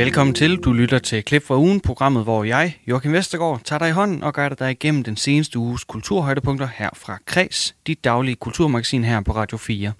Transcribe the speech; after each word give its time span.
Velkommen 0.00 0.34
til. 0.34 0.56
Du 0.56 0.72
lytter 0.72 0.98
til 0.98 1.24
Klip 1.24 1.42
fra 1.46 1.56
ugen, 1.56 1.80
programmet, 1.80 2.24
hvor 2.24 2.44
jeg, 2.44 2.78
Joachim 2.86 3.12
Vestergaard, 3.12 3.60
tager 3.64 3.78
dig 3.78 3.88
i 3.88 3.92
hånden 3.92 4.22
og 4.22 4.34
guider 4.34 4.54
dig 4.54 4.70
igennem 4.70 5.02
den 5.02 5.16
seneste 5.16 5.58
uges 5.58 5.84
kulturhøjdepunkter 5.84 6.68
her 6.74 6.88
fra 6.94 7.18
Kreds, 7.26 7.74
dit 7.86 8.04
daglige 8.04 8.36
kulturmagasin 8.36 9.04
her 9.04 9.20
på 9.20 9.32
Radio 9.32 9.58
4. 9.58 9.92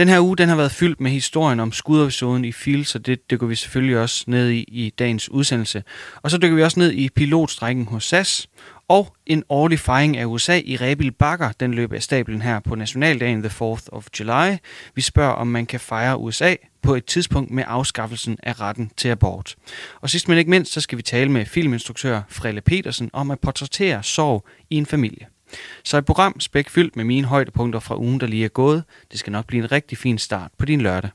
Den 0.00 0.08
her 0.08 0.20
uge 0.20 0.36
den 0.36 0.48
har 0.48 0.56
været 0.56 0.72
fyldt 0.72 1.00
med 1.00 1.10
historien 1.10 1.60
om 1.60 1.72
skudepisoden 1.72 2.44
i 2.44 2.52
Fields, 2.52 2.94
og 2.94 3.06
det 3.06 3.30
dykker 3.30 3.46
vi 3.46 3.54
selvfølgelig 3.54 3.98
også 3.98 4.24
ned 4.26 4.50
i 4.50 4.64
i 4.68 4.92
dagens 4.98 5.30
udsendelse. 5.30 5.82
Og 6.22 6.30
så 6.30 6.38
dykker 6.38 6.56
vi 6.56 6.62
også 6.62 6.80
ned 6.80 6.92
i 6.92 7.08
pilotstrækken 7.08 7.86
hos 7.86 8.04
SAS, 8.04 8.48
og 8.88 9.16
en 9.26 9.44
årlig 9.48 9.80
fejring 9.80 10.16
af 10.16 10.24
USA 10.24 10.60
i 10.64 10.76
Rebil 10.76 11.12
Bakker, 11.12 11.52
den 11.60 11.74
løber 11.74 11.96
af 11.96 12.02
stablen 12.02 12.42
her 12.42 12.60
på 12.60 12.74
Nationaldagen 12.74 13.42
the 13.42 13.48
4th 13.48 13.86
of 13.92 14.06
July. 14.20 14.56
Vi 14.94 15.00
spørger, 15.00 15.32
om 15.32 15.46
man 15.46 15.66
kan 15.66 15.80
fejre 15.80 16.18
USA 16.18 16.54
på 16.82 16.94
et 16.94 17.04
tidspunkt 17.04 17.50
med 17.50 17.64
afskaffelsen 17.66 18.38
af 18.42 18.60
retten 18.60 18.90
til 18.96 19.08
abort. 19.08 19.56
Og 20.00 20.10
sidst 20.10 20.28
men 20.28 20.38
ikke 20.38 20.50
mindst, 20.50 20.72
så 20.72 20.80
skal 20.80 20.98
vi 20.98 21.02
tale 21.02 21.30
med 21.30 21.46
filminstruktør 21.46 22.22
Frelle 22.28 22.60
Petersen 22.60 23.10
om 23.12 23.30
at 23.30 23.40
portrættere 23.40 24.02
sorg 24.02 24.46
i 24.70 24.76
en 24.76 24.86
familie. 24.86 25.26
Så 25.84 25.98
et 25.98 26.04
program 26.04 26.40
spækfyldt 26.40 26.96
med 26.96 27.04
mine 27.04 27.26
højdepunkter 27.26 27.80
fra 27.80 27.98
ugen, 27.98 28.20
der 28.20 28.26
lige 28.26 28.44
er 28.44 28.48
gået. 28.48 28.84
Det 29.10 29.18
skal 29.18 29.32
nok 29.32 29.46
blive 29.46 29.62
en 29.62 29.72
rigtig 29.72 29.98
fin 29.98 30.18
start 30.18 30.50
på 30.58 30.64
din 30.64 30.80
lørdag. 30.80 31.10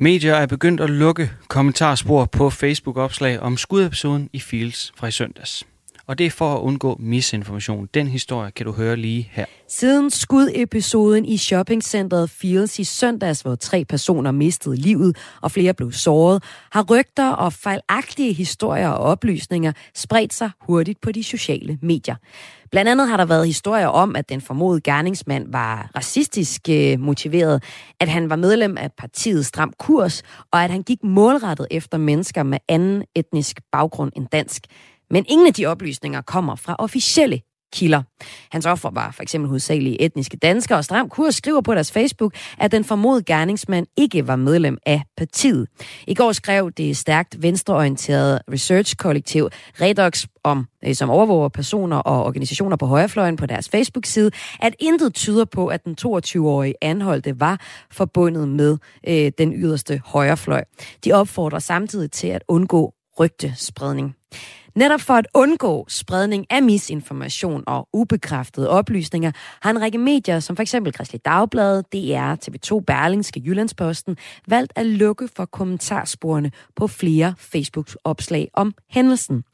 Medier 0.00 0.34
er 0.34 0.46
begyndt 0.46 0.80
at 0.80 0.90
lukke 0.90 1.30
kommentarspor 1.48 2.24
på 2.24 2.50
Facebook-opslag 2.50 3.40
om 3.40 3.56
skudepisoden 3.56 4.30
i 4.32 4.40
Fields 4.40 4.92
fra 4.96 5.06
i 5.06 5.10
søndags. 5.10 5.64
Og 6.06 6.18
det 6.18 6.26
er 6.26 6.30
for 6.30 6.54
at 6.54 6.60
undgå 6.60 6.96
misinformation. 7.00 7.88
Den 7.94 8.08
historie 8.08 8.50
kan 8.50 8.66
du 8.66 8.72
høre 8.72 8.96
lige 8.96 9.28
her. 9.32 9.44
Siden 9.68 10.10
skudepisoden 10.10 11.24
i 11.24 11.36
shoppingcentret 11.36 12.30
Fields 12.30 12.78
i 12.78 12.84
søndags, 12.84 13.40
hvor 13.40 13.54
tre 13.54 13.84
personer 13.84 14.30
mistede 14.30 14.76
livet 14.76 15.16
og 15.40 15.50
flere 15.50 15.74
blev 15.74 15.92
såret, 15.92 16.42
har 16.72 16.82
rygter 16.90 17.30
og 17.30 17.52
fejlagtige 17.52 18.32
historier 18.32 18.88
og 18.88 18.98
oplysninger 18.98 19.72
spredt 19.94 20.34
sig 20.34 20.50
hurtigt 20.60 21.00
på 21.00 21.12
de 21.12 21.24
sociale 21.24 21.78
medier. 21.82 22.16
Blandt 22.70 22.90
andet 22.90 23.08
har 23.08 23.16
der 23.16 23.24
været 23.24 23.46
historier 23.46 23.86
om, 23.86 24.16
at 24.16 24.28
den 24.28 24.40
formodede 24.40 24.80
gerningsmand 24.80 25.52
var 25.52 25.90
racistisk 25.96 26.68
øh, 26.70 27.00
motiveret, 27.00 27.62
at 28.00 28.08
han 28.08 28.30
var 28.30 28.36
medlem 28.36 28.76
af 28.76 28.92
partiet 28.92 29.46
Stram 29.46 29.72
Kurs, 29.78 30.22
og 30.50 30.64
at 30.64 30.70
han 30.70 30.82
gik 30.82 30.98
målrettet 31.04 31.66
efter 31.70 31.98
mennesker 31.98 32.42
med 32.42 32.58
anden 32.68 33.04
etnisk 33.14 33.60
baggrund 33.72 34.12
end 34.16 34.26
dansk. 34.32 34.62
Men 35.12 35.24
ingen 35.28 35.46
af 35.46 35.54
de 35.54 35.66
oplysninger 35.66 36.20
kommer 36.20 36.56
fra 36.56 36.76
officielle 36.78 37.40
kilder. 37.72 38.02
Hans 38.50 38.66
offer 38.66 38.90
var 38.90 39.10
for 39.10 39.22
eksempel 39.22 39.48
hovedsageligt 39.48 39.96
etniske 40.00 40.36
danskere, 40.36 40.78
og 40.78 40.84
Stram 40.84 41.08
Kurs 41.08 41.34
skriver 41.34 41.60
på 41.60 41.74
deres 41.74 41.92
Facebook, 41.92 42.34
at 42.58 42.72
den 42.72 42.84
formodede 42.84 43.24
gerningsmand 43.24 43.86
ikke 43.96 44.26
var 44.28 44.36
medlem 44.36 44.78
af 44.86 45.02
partiet. 45.16 45.68
I 46.06 46.14
går 46.14 46.32
skrev 46.32 46.70
det 46.70 46.96
stærkt 46.96 47.42
venstreorienterede 47.42 48.40
research-kollektiv 48.52 49.48
Redox 49.80 50.24
om, 50.44 50.66
øh, 50.84 50.94
som 50.94 51.10
overvåger 51.10 51.48
personer 51.48 51.96
og 51.96 52.24
organisationer 52.24 52.76
på 52.76 52.86
højrefløjen 52.86 53.36
på 53.36 53.46
deres 53.46 53.68
Facebook-side, 53.68 54.30
at 54.60 54.74
intet 54.78 55.14
tyder 55.14 55.44
på, 55.44 55.66
at 55.66 55.84
den 55.84 55.96
22-årige 56.06 56.74
anholdte 56.82 57.40
var 57.40 57.60
forbundet 57.90 58.48
med 58.48 58.78
øh, 59.08 59.32
den 59.38 59.52
yderste 59.52 60.02
højrefløj. 60.04 60.64
De 61.04 61.12
opfordrer 61.12 61.58
samtidig 61.58 62.10
til 62.10 62.28
at 62.28 62.42
undgå 62.48 62.94
rygtespredning. 63.18 64.16
Netop 64.74 65.00
for 65.00 65.14
at 65.14 65.26
undgå 65.34 65.86
spredning 65.88 66.46
af 66.50 66.62
misinformation 66.62 67.64
og 67.66 67.88
ubekræftede 67.92 68.68
oplysninger, 68.68 69.32
har 69.62 69.70
en 69.70 69.80
række 69.80 69.98
medier, 69.98 70.40
som 70.40 70.56
f.eks. 70.56 70.74
Kristelig 70.94 71.24
Dagblad, 71.24 71.82
DR, 71.82 72.34
TV2, 72.34 72.84
Berlingske, 72.86 73.42
Jyllandsposten, 73.46 74.16
valgt 74.48 74.72
at 74.76 74.86
lukke 74.86 75.28
for 75.36 75.44
kommentarsporene 75.44 76.50
på 76.76 76.86
flere 76.86 77.34
Facebook-opslag 77.38 78.48
om 78.54 78.74
hændelsen. 78.90 79.44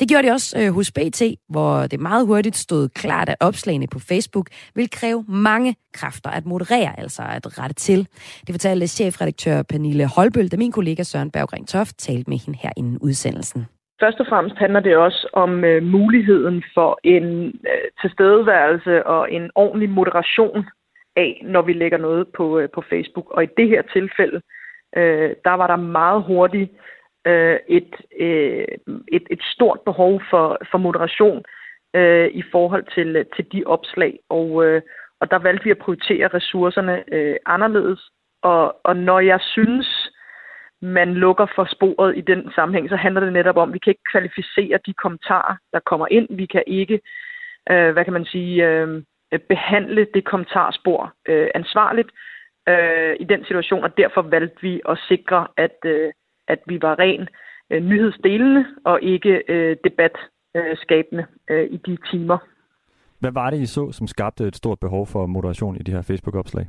Det 0.00 0.08
gjorde 0.08 0.28
de 0.28 0.32
også 0.32 0.58
øh, 0.58 0.74
hos 0.74 0.90
BT, 0.90 1.22
hvor 1.48 1.86
det 1.86 2.00
meget 2.00 2.26
hurtigt 2.26 2.56
stod 2.56 2.88
klart, 2.88 3.28
at 3.28 3.36
opslagene 3.40 3.86
på 3.86 3.98
Facebook 3.98 4.50
vil 4.74 4.90
kræve 4.90 5.24
mange 5.28 5.76
kræfter 5.92 6.30
at 6.30 6.46
moderere, 6.46 7.00
altså 7.00 7.22
at 7.22 7.58
rette 7.58 7.74
til. 7.74 8.08
Det 8.46 8.52
fortalte 8.52 8.86
chefredaktør 8.86 9.62
Pernille 9.62 10.06
Holbøl, 10.06 10.48
da 10.48 10.56
min 10.56 10.72
kollega 10.72 11.02
Søren 11.02 11.30
Berggren 11.30 11.66
Toft 11.66 11.98
talte 11.98 12.30
med 12.30 12.38
hende 12.38 12.58
her 12.62 12.70
inden 12.76 12.98
udsendelsen. 12.98 13.66
Først 14.00 14.20
og 14.20 14.26
fremmest 14.26 14.56
handler 14.56 14.80
det 14.80 14.96
også 14.96 15.28
om 15.32 15.64
øh, 15.64 15.82
muligheden 15.82 16.64
for 16.74 17.00
en 17.04 17.46
øh, 17.46 17.90
tilstedeværelse 18.00 19.06
og 19.06 19.32
en 19.32 19.50
ordentlig 19.54 19.90
moderation 19.90 20.66
af, 21.16 21.42
når 21.44 21.62
vi 21.62 21.72
lægger 21.72 21.98
noget 21.98 22.28
på, 22.28 22.58
øh, 22.58 22.68
på 22.74 22.84
Facebook. 22.90 23.30
Og 23.30 23.44
i 23.44 23.48
det 23.56 23.68
her 23.68 23.82
tilfælde, 23.82 24.40
øh, 24.96 25.30
der 25.44 25.50
var 25.50 25.66
der 25.66 25.76
meget 25.76 26.22
hurtigt 26.22 26.70
øh, 27.26 27.58
et, 27.68 27.94
øh, 28.20 28.64
et, 29.08 29.26
et 29.30 29.42
stort 29.42 29.80
behov 29.80 30.22
for, 30.30 30.58
for 30.70 30.78
moderation 30.78 31.44
øh, 31.94 32.30
i 32.30 32.42
forhold 32.52 32.84
til, 32.94 33.16
øh, 33.16 33.24
til 33.36 33.52
de 33.52 33.62
opslag. 33.66 34.18
Og, 34.28 34.64
øh, 34.64 34.82
og 35.20 35.30
der 35.30 35.38
valgte 35.38 35.64
vi 35.64 35.70
at 35.70 35.78
prioritere 35.78 36.28
ressourcerne 36.28 37.14
øh, 37.14 37.36
anderledes. 37.46 38.00
Og, 38.42 38.76
og 38.84 38.96
når 38.96 39.20
jeg 39.20 39.40
synes, 39.40 40.09
man 40.82 41.14
lukker 41.14 41.46
for 41.54 41.68
sporet 41.70 42.18
i 42.18 42.20
den 42.20 42.50
sammenhæng, 42.54 42.88
så 42.88 42.96
handler 42.96 43.20
det 43.20 43.32
netop 43.32 43.56
om, 43.56 43.68
at 43.68 43.74
vi 43.74 43.78
kan 43.78 43.90
ikke 43.90 44.10
kvalificere 44.12 44.78
de 44.86 44.92
kommentarer, 44.92 45.56
der 45.72 45.80
kommer 45.80 46.06
ind. 46.10 46.26
Vi 46.30 46.46
kan 46.46 46.62
ikke, 46.66 47.00
øh, 47.70 47.92
hvad 47.92 48.04
kan 48.04 48.12
man 48.12 48.24
sige, 48.24 48.68
øh, 48.68 49.02
behandle 49.48 50.06
det 50.14 50.24
kommentarspor 50.24 51.12
øh, 51.28 51.48
ansvarligt 51.54 52.08
øh, 52.68 53.16
i 53.20 53.24
den 53.24 53.44
situation, 53.44 53.84
og 53.84 53.96
derfor 53.96 54.22
valgte 54.22 54.62
vi 54.62 54.80
at 54.88 54.98
sikre, 55.08 55.46
at, 55.56 55.76
øh, 55.84 56.12
at 56.48 56.58
vi 56.66 56.82
var 56.82 56.98
ren 56.98 57.28
øh, 57.70 57.82
nyhedsdelende 57.82 58.66
og 58.84 59.02
ikke 59.02 59.42
øh, 59.48 59.76
debatskabende 59.84 61.26
øh, 61.50 61.64
i 61.70 61.76
de 61.76 61.98
timer. 62.10 62.38
Hvad 63.20 63.32
var 63.32 63.50
det, 63.50 63.60
I 63.60 63.66
så, 63.66 63.92
som 63.92 64.06
skabte 64.06 64.46
et 64.46 64.56
stort 64.56 64.78
behov 64.80 65.06
for 65.06 65.26
moderation 65.26 65.76
i 65.76 65.82
de 65.82 65.92
her 65.92 66.02
Facebook-opslag? 66.02 66.66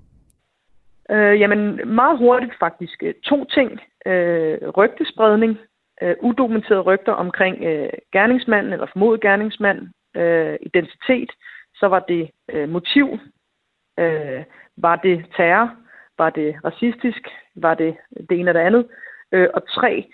Øh, 1.11 1.39
jamen, 1.39 1.81
meget 1.85 2.17
hurtigt 2.17 2.53
faktisk. 2.59 3.03
Øh, 3.03 3.13
to 3.23 3.45
ting. 3.45 3.81
Øh, 4.05 4.57
rygtespredning. 4.77 5.57
Øh, 6.01 6.15
udokumenterede 6.21 6.81
rygter 6.81 7.11
omkring 7.11 7.63
øh, 7.63 7.89
gerningsmanden 8.11 8.73
eller 8.73 8.87
formodet 8.93 9.21
gerningsmand. 9.21 9.87
Øh, 10.15 10.55
identitet. 10.61 11.31
Så 11.75 11.87
var 11.87 11.99
det 11.99 12.29
øh, 12.51 12.69
motiv. 12.69 13.19
Øh, 13.99 14.43
var 14.77 14.95
det 14.95 15.25
terror? 15.37 15.71
Var 16.17 16.29
det 16.29 16.55
racistisk? 16.65 17.27
Var 17.55 17.73
det 17.73 17.97
det 18.29 18.39
ene 18.39 18.49
eller 18.49 18.61
det 18.61 18.67
andet? 18.67 18.87
Øh, 19.31 19.47
og 19.53 19.67
tre, 19.67 20.05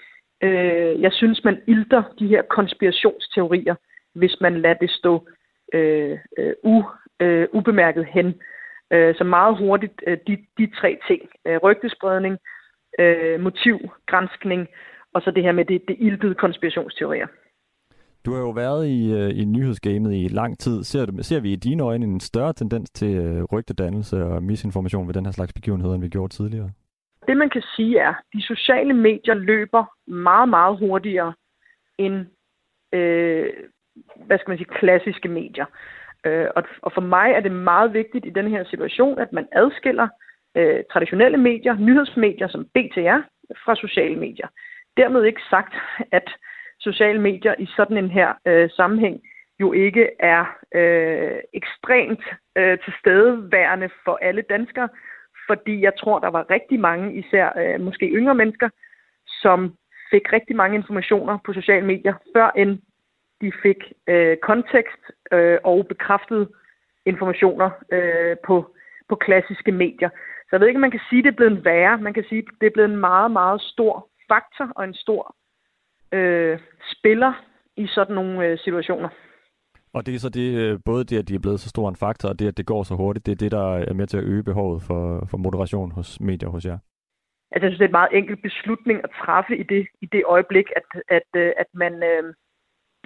øh, 0.43 1.01
jeg 1.01 1.13
synes, 1.13 1.43
man 1.43 1.61
ilter 1.67 2.03
de 2.19 2.27
her 2.27 2.41
konspirationsteorier, 2.41 3.75
hvis 4.15 4.35
man 4.41 4.61
lader 4.61 4.75
det 4.75 4.91
stå 4.91 5.27
øh, 5.73 6.17
øh, 6.37 6.53
u, 6.63 6.83
øh, 7.19 7.47
ubemærket 7.53 8.05
hen. 8.05 8.41
Øh, 8.93 9.15
så 9.15 9.23
meget 9.23 9.57
hurtigt 9.57 10.03
øh, 10.07 10.17
de, 10.27 10.37
de 10.57 10.71
tre 10.81 10.99
ting. 11.07 11.21
Øh, 11.47 11.57
rygtespredning, 11.63 12.37
øh, 12.99 13.39
motiv, 13.39 13.77
granskning, 14.05 14.67
og 15.13 15.21
så 15.21 15.31
det 15.31 15.43
her 15.43 15.51
med 15.51 15.65
det, 15.65 15.81
det 15.87 15.95
ildede 15.99 16.35
konspirationsteorier. 16.35 17.27
Du 18.25 18.33
har 18.33 18.39
jo 18.39 18.49
været 18.49 18.87
i, 18.87 19.13
øh, 19.13 19.29
i 19.41 19.45
nyhedsgamet 19.45 20.13
i 20.13 20.27
lang 20.27 20.59
tid. 20.59 20.83
Ser, 20.83 21.05
du, 21.05 21.23
ser 21.23 21.39
vi 21.39 21.53
i 21.53 21.55
dine 21.55 21.83
øjne 21.83 22.05
en 22.05 22.19
større 22.19 22.53
tendens 22.53 22.89
til 22.89 23.15
øh, 23.17 23.43
rygtedannelse 23.43 24.23
og 24.23 24.43
misinformation 24.43 25.07
ved 25.07 25.13
den 25.13 25.25
her 25.25 25.31
slags 25.31 25.53
begivenheder, 25.53 25.93
end 25.93 26.03
vi 26.03 26.09
gjorde 26.09 26.33
tidligere? 26.33 26.71
Det 27.27 27.37
man 27.37 27.49
kan 27.49 27.63
sige 27.75 27.99
er, 27.99 28.09
at 28.09 28.15
de 28.33 28.41
sociale 28.41 28.93
medier 28.93 29.33
løber 29.33 29.85
meget, 30.07 30.49
meget 30.49 30.77
hurtigere 30.79 31.33
end 31.97 32.25
øh, 32.93 33.49
hvad 34.25 34.37
skal 34.37 34.49
man 34.49 34.57
sige, 34.57 34.77
klassiske 34.79 35.27
medier. 35.27 35.65
Øh, 36.27 36.47
og, 36.55 36.63
og 36.81 36.91
for 36.93 37.01
mig 37.01 37.31
er 37.31 37.39
det 37.39 37.51
meget 37.51 37.93
vigtigt 37.93 38.25
i 38.25 38.29
den 38.29 38.47
her 38.47 38.63
situation, 38.63 39.19
at 39.19 39.33
man 39.33 39.47
adskiller 39.51 40.07
øh, 40.57 40.83
traditionelle 40.91 41.37
medier, 41.37 41.75
nyhedsmedier 41.79 42.47
som 42.47 42.65
BTR, 42.65 43.21
fra 43.65 43.75
sociale 43.75 44.15
medier. 44.15 44.47
Dermed 44.97 45.23
ikke 45.23 45.41
sagt, 45.49 45.73
at 46.11 46.29
sociale 46.79 47.21
medier 47.21 47.55
i 47.59 47.67
sådan 47.75 47.97
en 47.97 48.09
her 48.09 48.33
øh, 48.45 48.69
sammenhæng 48.69 49.21
jo 49.59 49.73
ikke 49.73 50.09
er 50.19 50.45
øh, 50.75 51.39
ekstremt 51.53 52.23
øh, 52.57 52.77
tilstedeværende 52.85 53.89
for 54.05 54.19
alle 54.21 54.41
danskere, 54.41 54.89
fordi 55.47 55.81
jeg 55.81 55.93
tror, 55.99 56.19
der 56.19 56.27
var 56.27 56.49
rigtig 56.49 56.79
mange, 56.79 57.13
især 57.13 57.47
øh, 57.61 57.81
måske 57.81 58.05
yngre 58.05 58.35
mennesker, 58.35 58.69
som 59.41 59.75
fik 60.11 60.33
rigtig 60.33 60.55
mange 60.55 60.75
informationer 60.77 61.37
på 61.45 61.53
sociale 61.53 61.85
medier, 61.85 62.13
før 62.35 62.51
end 62.55 62.79
de 63.41 63.51
fik 63.63 63.77
øh, 64.07 64.37
kontekst 64.37 65.03
øh, 65.31 65.57
og 65.63 65.87
bekræftede 65.87 66.49
informationer 67.05 67.69
øh, 67.91 68.35
på, 68.47 68.75
på 69.09 69.15
klassiske 69.15 69.71
medier. 69.71 70.09
Så 70.43 70.49
jeg 70.51 70.59
ved 70.59 70.67
ikke, 70.67 70.77
om 70.77 70.87
man 70.87 70.91
kan 70.97 71.07
sige, 71.09 71.19
at 71.19 71.23
det 71.23 71.31
er 71.31 71.35
blevet 71.35 71.65
værre. 71.65 71.97
Man 71.97 72.13
kan 72.13 72.25
sige, 72.29 72.39
at 72.39 72.45
det 72.61 72.67
er 72.67 72.75
blevet 72.75 72.89
en 72.89 72.97
meget, 73.09 73.31
meget 73.31 73.61
stor 73.61 74.07
faktor 74.27 74.71
og 74.75 74.83
en 74.83 74.93
stor 74.93 75.35
øh, 76.11 76.59
spiller 76.93 77.33
i 77.77 77.87
sådan 77.87 78.15
nogle 78.15 78.45
øh, 78.45 78.57
situationer. 78.57 79.09
Og 79.93 80.05
det 80.05 80.15
er 80.15 80.19
så 80.19 80.29
det, 80.29 80.47
øh, 80.61 80.79
både 80.85 81.03
det, 81.03 81.17
at 81.19 81.27
de 81.27 81.35
er 81.35 81.39
blevet 81.39 81.59
så 81.59 81.69
stor 81.69 81.89
en 81.89 81.95
faktor, 81.95 82.29
og 82.29 82.39
det, 82.39 82.47
at 82.47 82.57
det 82.57 82.65
går 82.65 82.83
så 82.83 82.95
hurtigt, 82.95 83.25
det 83.25 83.31
er 83.31 83.35
det, 83.35 83.51
der 83.51 83.75
er 83.89 83.93
med 83.93 84.07
til 84.07 84.17
at 84.17 84.23
øge 84.23 84.43
behovet 84.43 84.81
for, 84.87 85.27
for 85.29 85.37
moderation 85.37 85.91
hos 85.91 86.19
medier 86.19 86.49
hos 86.49 86.65
jer? 86.65 86.77
Altså, 87.51 87.65
jeg 87.65 87.71
synes, 87.71 87.77
det 87.79 87.85
er 87.85 87.93
en 87.93 87.99
meget 88.01 88.17
enkel 88.19 88.37
beslutning 88.47 88.97
at 89.03 89.09
træffe 89.21 89.57
i 89.57 89.63
det, 89.63 89.87
i 90.01 90.05
det 90.05 90.23
øjeblik, 90.25 90.67
at, 90.75 91.01
at, 91.17 91.29
øh, 91.41 91.51
at, 91.57 91.69
man, 91.73 91.93
øh, 92.03 92.33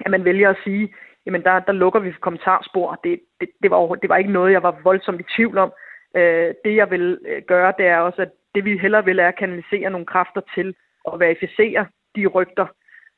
at 0.05 0.11
man 0.11 0.25
vælger 0.25 0.49
at 0.49 0.61
sige, 0.63 0.93
jamen 1.25 1.43
der, 1.43 1.59
der 1.59 1.71
lukker 1.71 1.99
vi 1.99 2.11
kommentarspor. 2.11 2.99
Det, 3.03 3.19
det, 3.39 3.49
det, 3.63 3.71
var, 3.71 3.95
det 3.95 4.09
var 4.09 4.17
ikke 4.17 4.31
noget, 4.31 4.51
jeg 4.51 4.63
var 4.63 4.79
voldsomt 4.83 5.21
i 5.21 5.33
tvivl 5.35 5.57
om. 5.57 5.71
Øh, 6.15 6.53
det, 6.65 6.75
jeg 6.75 6.91
vil 6.91 7.19
øh, 7.27 7.41
gøre, 7.47 7.73
det 7.77 7.85
er 7.85 7.97
også, 7.97 8.21
at 8.21 8.31
det 8.55 8.65
vi 8.65 8.77
hellere 8.77 9.05
vil, 9.05 9.19
er 9.19 9.27
at 9.27 9.37
kanalisere 9.37 9.89
nogle 9.89 10.05
kræfter 10.05 10.41
til 10.55 10.75
at 11.13 11.19
verificere 11.19 11.85
de 12.15 12.27
rygter, 12.27 12.65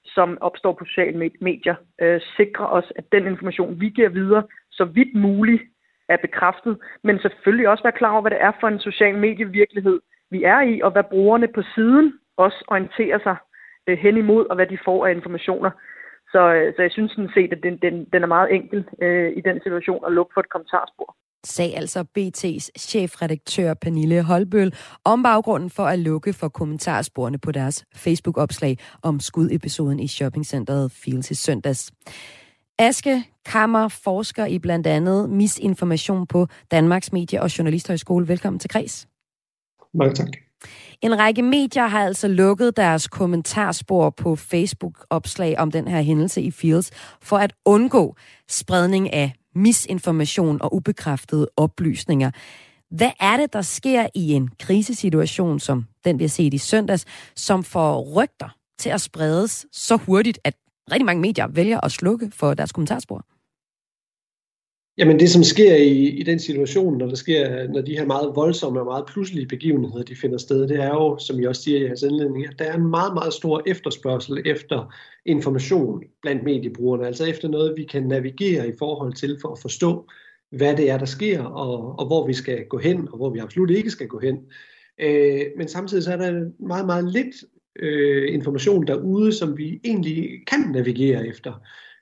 som 0.05 0.37
opstår 0.41 0.73
på 0.73 0.85
sociale 0.85 1.31
medier, 1.41 1.75
øh, 2.01 2.21
sikre 2.37 2.67
os, 2.67 2.93
at 2.95 3.05
den 3.11 3.27
information, 3.27 3.79
vi 3.79 3.89
giver 3.89 4.09
videre, 4.09 4.43
så 4.71 4.85
vidt 4.85 5.15
muligt 5.15 5.63
er 6.09 6.17
bekræftet, 6.17 6.77
men 7.03 7.19
selvfølgelig 7.19 7.69
også 7.69 7.83
være 7.83 7.99
klar 7.99 8.11
over, 8.11 8.21
hvad 8.21 8.31
det 8.31 8.41
er 8.41 8.51
for 8.59 8.67
en 8.67 8.79
social 8.79 9.17
medievirkelighed, 9.17 9.99
vi 10.31 10.43
er 10.43 10.61
i, 10.61 10.81
og 10.81 10.91
hvad 10.91 11.03
brugerne 11.03 11.47
på 11.47 11.61
siden 11.75 12.13
også 12.37 12.63
orienterer 12.67 13.19
sig 13.19 13.35
øh, 13.87 13.97
hen 13.97 14.17
imod, 14.17 14.45
og 14.45 14.55
hvad 14.55 14.67
de 14.67 14.77
får 14.85 15.05
af 15.07 15.11
informationer. 15.11 15.71
Så, 16.33 16.41
øh, 16.57 16.67
så 16.75 16.81
jeg 16.81 16.91
synes 16.91 17.11
sådan 17.11 17.33
set, 17.37 17.51
at 17.55 17.61
den, 17.63 17.75
den, 17.85 17.95
den 18.13 18.21
er 18.23 18.31
meget 18.35 18.49
enkel 18.57 18.79
øh, 19.01 19.29
i 19.39 19.41
den 19.47 19.57
situation 19.65 20.01
at 20.07 20.11
lukke 20.17 20.31
for 20.33 20.41
et 20.41 20.49
kommentarspor 20.53 21.09
sag 21.45 21.77
altså 21.77 22.05
BT's 22.19 22.69
chefredaktør 22.79 23.73
Pernille 23.73 24.23
Holbøl 24.23 24.73
om 25.05 25.23
baggrunden 25.23 25.69
for 25.69 25.83
at 25.83 25.99
lukke 25.99 26.33
for 26.33 26.49
kommentarsporene 26.49 27.37
på 27.37 27.51
deres 27.51 27.85
Facebook-opslag 27.95 28.77
om 29.01 29.19
skudepisoden 29.19 29.99
i 29.99 30.07
shoppingcenteret 30.07 30.91
Fields 30.91 31.31
i 31.31 31.35
søndags. 31.35 31.91
Aske 32.79 33.23
Kammer 33.45 33.87
forsker 33.87 34.45
i 34.45 34.59
blandt 34.59 34.87
andet 34.87 35.29
misinformation 35.29 36.27
på 36.27 36.47
Danmarks 36.71 37.13
Medie- 37.13 37.41
og 37.41 37.57
Journalisthøjskole. 37.57 38.27
Velkommen 38.27 38.59
til 38.59 38.69
Kreds. 38.69 39.07
Mange 39.93 40.13
tak. 40.13 40.27
En 41.01 41.19
række 41.19 41.41
medier 41.41 41.87
har 41.87 42.05
altså 42.05 42.27
lukket 42.27 42.77
deres 42.77 43.07
kommentarspor 43.07 44.09
på 44.09 44.35
Facebook-opslag 44.35 45.59
om 45.59 45.71
den 45.71 45.87
her 45.87 46.01
hændelse 46.01 46.41
i 46.41 46.51
Fields 46.51 46.91
for 47.21 47.37
at 47.37 47.53
undgå 47.65 48.15
spredning 48.49 49.13
af 49.13 49.33
misinformation 49.55 50.61
og 50.61 50.75
ubekræftede 50.75 51.49
oplysninger. 51.57 52.31
Hvad 52.89 53.11
er 53.19 53.37
det, 53.37 53.53
der 53.53 53.61
sker 53.61 54.07
i 54.15 54.33
en 54.33 54.49
krisesituation, 54.59 55.59
som 55.59 55.85
den 56.05 56.19
vi 56.19 56.23
har 56.23 56.29
set 56.29 56.53
i 56.53 56.57
søndags, 56.57 57.05
som 57.35 57.63
får 57.63 58.01
rygter 58.15 58.49
til 58.79 58.89
at 58.89 59.01
spredes 59.01 59.65
så 59.71 59.95
hurtigt, 59.95 60.39
at 60.43 60.53
rigtig 60.91 61.05
mange 61.05 61.21
medier 61.21 61.47
vælger 61.47 61.79
at 61.81 61.91
slukke 61.91 62.31
for 62.33 62.53
deres 62.53 62.71
kommentarspor? 62.71 63.25
Jamen 64.97 65.19
det, 65.19 65.29
som 65.29 65.43
sker 65.43 65.75
i, 65.75 66.07
i 66.07 66.23
den 66.23 66.39
situation, 66.39 66.97
når 66.97 67.07
der 67.07 67.15
sker, 67.15 67.67
når 67.67 67.81
de 67.81 67.97
her 67.97 68.05
meget 68.05 68.35
voldsomme 68.35 68.79
og 68.79 68.85
meget 68.85 69.05
pludselige 69.05 69.47
begivenheder, 69.47 70.03
de 70.03 70.15
finder 70.15 70.37
sted, 70.37 70.67
det 70.67 70.79
er 70.79 70.87
jo, 70.87 71.17
som 71.17 71.39
jeg 71.39 71.49
også 71.49 71.61
siger 71.61 71.79
i 71.79 71.83
jeres 71.83 72.01
indledning, 72.01 72.47
at 72.47 72.59
der 72.59 72.65
er 72.65 72.75
en 72.75 72.87
meget, 72.87 73.13
meget 73.13 73.33
stor 73.33 73.63
efterspørgsel 73.65 74.41
efter 74.45 74.93
information 75.25 76.03
blandt 76.21 76.43
mediebrugerne, 76.43 77.07
altså 77.07 77.25
efter 77.25 77.47
noget, 77.47 77.73
vi 77.77 77.83
kan 77.83 78.03
navigere 78.03 78.67
i 78.67 78.71
forhold 78.79 79.13
til 79.13 79.37
for 79.41 79.49
at 79.49 79.59
forstå, 79.59 80.07
hvad 80.51 80.77
det 80.77 80.89
er, 80.89 80.97
der 80.97 81.05
sker, 81.05 81.43
og, 81.43 81.99
og 81.99 82.07
hvor 82.07 82.27
vi 82.27 82.33
skal 82.33 82.65
gå 82.65 82.77
hen, 82.77 83.07
og 83.11 83.17
hvor 83.17 83.29
vi 83.29 83.39
absolut 83.39 83.69
ikke 83.69 83.89
skal 83.89 84.07
gå 84.07 84.19
hen. 84.19 84.37
Øh, 85.01 85.41
men 85.57 85.67
samtidig 85.67 86.03
så 86.03 86.11
er 86.13 86.17
der 86.17 86.49
meget, 86.67 86.85
meget 86.85 87.11
lidt 87.11 87.35
øh, 87.79 88.33
information 88.33 88.87
derude, 88.87 89.33
som 89.33 89.57
vi 89.57 89.79
egentlig 89.83 90.29
kan 90.47 90.59
navigere 90.59 91.27
efter. 91.27 91.53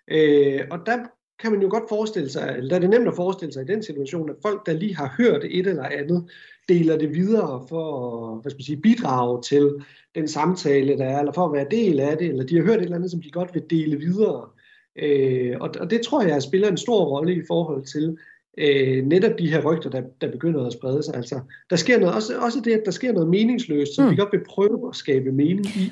Øh, 0.08 0.62
og 0.72 0.80
der 0.86 0.98
kan 1.42 1.52
man 1.52 1.62
jo 1.62 1.68
godt 1.72 1.90
forestille 1.90 2.30
sig, 2.30 2.56
eller 2.58 2.70
der 2.70 2.76
er 2.76 2.80
det 2.80 2.90
nemt 2.90 3.08
at 3.08 3.16
forestille 3.16 3.54
sig 3.54 3.62
i 3.62 3.74
den 3.74 3.84
situation, 3.84 4.30
at 4.30 4.36
folk, 4.42 4.66
der 4.66 4.74
lige 4.74 4.96
har 4.96 5.14
hørt 5.18 5.44
et 5.44 5.68
eller 5.68 5.84
andet, 5.84 6.30
deler 6.70 6.98
det 6.98 7.16
videre 7.16 7.66
for 7.70 7.86
at 8.28 8.42
hvad 8.42 8.52
skal 8.52 8.58
man 8.58 8.64
sige, 8.64 8.82
bidrage 8.82 9.42
til 9.42 9.72
den 10.16 10.28
samtale, 10.28 10.98
der 10.98 11.06
er, 11.06 11.20
eller 11.20 11.34
for 11.34 11.46
at 11.46 11.54
være 11.54 11.68
del 11.72 12.00
af 12.00 12.18
det, 12.18 12.28
eller 12.28 12.44
de 12.44 12.56
har 12.56 12.64
hørt 12.64 12.78
et 12.78 12.84
eller 12.84 12.96
andet, 12.96 13.12
som 13.12 13.22
de 13.22 13.32
godt 13.32 13.54
vil 13.54 13.64
dele 13.70 13.98
videre. 13.98 14.50
Øh, 14.96 15.58
og, 15.60 15.70
og 15.80 15.90
det 15.90 16.02
tror 16.02 16.22
jeg 16.22 16.42
spiller 16.42 16.68
en 16.68 16.78
stor 16.78 17.06
rolle 17.06 17.36
i 17.36 17.42
forhold 17.48 17.86
til 17.86 18.18
øh, 18.58 19.06
netop 19.06 19.40
de 19.40 19.52
her 19.52 19.62
rygter, 19.62 19.90
der, 19.90 20.02
der 20.22 20.32
begynder 20.32 20.66
at 20.66 20.74
sprede 20.74 21.04
sig. 21.04 21.16
Altså, 21.16 21.40
der 21.70 21.76
sker 21.76 22.00
noget, 22.00 22.16
også, 22.16 22.40
også 22.40 22.62
det, 22.66 22.72
at 22.72 22.82
der 22.86 22.92
sker 22.92 23.12
noget 23.12 23.30
meningsløst, 23.30 23.96
som 23.96 24.06
mm. 24.06 24.12
vi 24.12 24.16
godt 24.16 24.32
vil 24.32 24.44
prøve 24.50 24.90
at 24.90 24.96
skabe 24.96 25.32
mening 25.32 25.66
i 25.66 25.92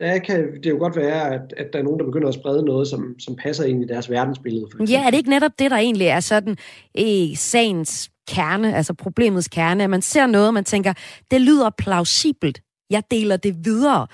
der 0.00 0.18
kan 0.18 0.62
det 0.62 0.70
jo 0.70 0.78
godt 0.78 0.96
være, 0.96 1.34
at, 1.34 1.54
at 1.56 1.72
der 1.72 1.78
er 1.78 1.82
nogen, 1.82 1.98
der 1.98 2.06
begynder 2.06 2.28
at 2.28 2.34
sprede 2.34 2.62
noget, 2.62 2.88
som, 2.88 3.18
som 3.18 3.36
passer 3.36 3.64
ind 3.64 3.82
i 3.82 3.86
deres 3.86 4.10
verdensbillede. 4.10 4.66
For 4.72 4.90
ja, 4.90 5.06
er 5.06 5.10
det 5.10 5.18
ikke 5.18 5.30
netop 5.30 5.52
det, 5.58 5.70
der 5.70 5.76
egentlig 5.76 6.06
er 6.06 6.20
sådan 6.20 6.56
i 6.94 7.34
sagens 7.34 8.10
kerne, 8.28 8.76
altså 8.76 8.94
problemets 8.94 9.48
kerne, 9.48 9.84
at 9.84 9.90
man 9.90 10.02
ser 10.02 10.26
noget, 10.26 10.48
og 10.48 10.54
man 10.54 10.64
tænker, 10.64 10.92
det 11.30 11.40
lyder 11.40 11.70
plausibelt, 11.78 12.62
jeg 12.90 13.02
deler 13.10 13.36
det 13.36 13.64
videre. 13.64 14.06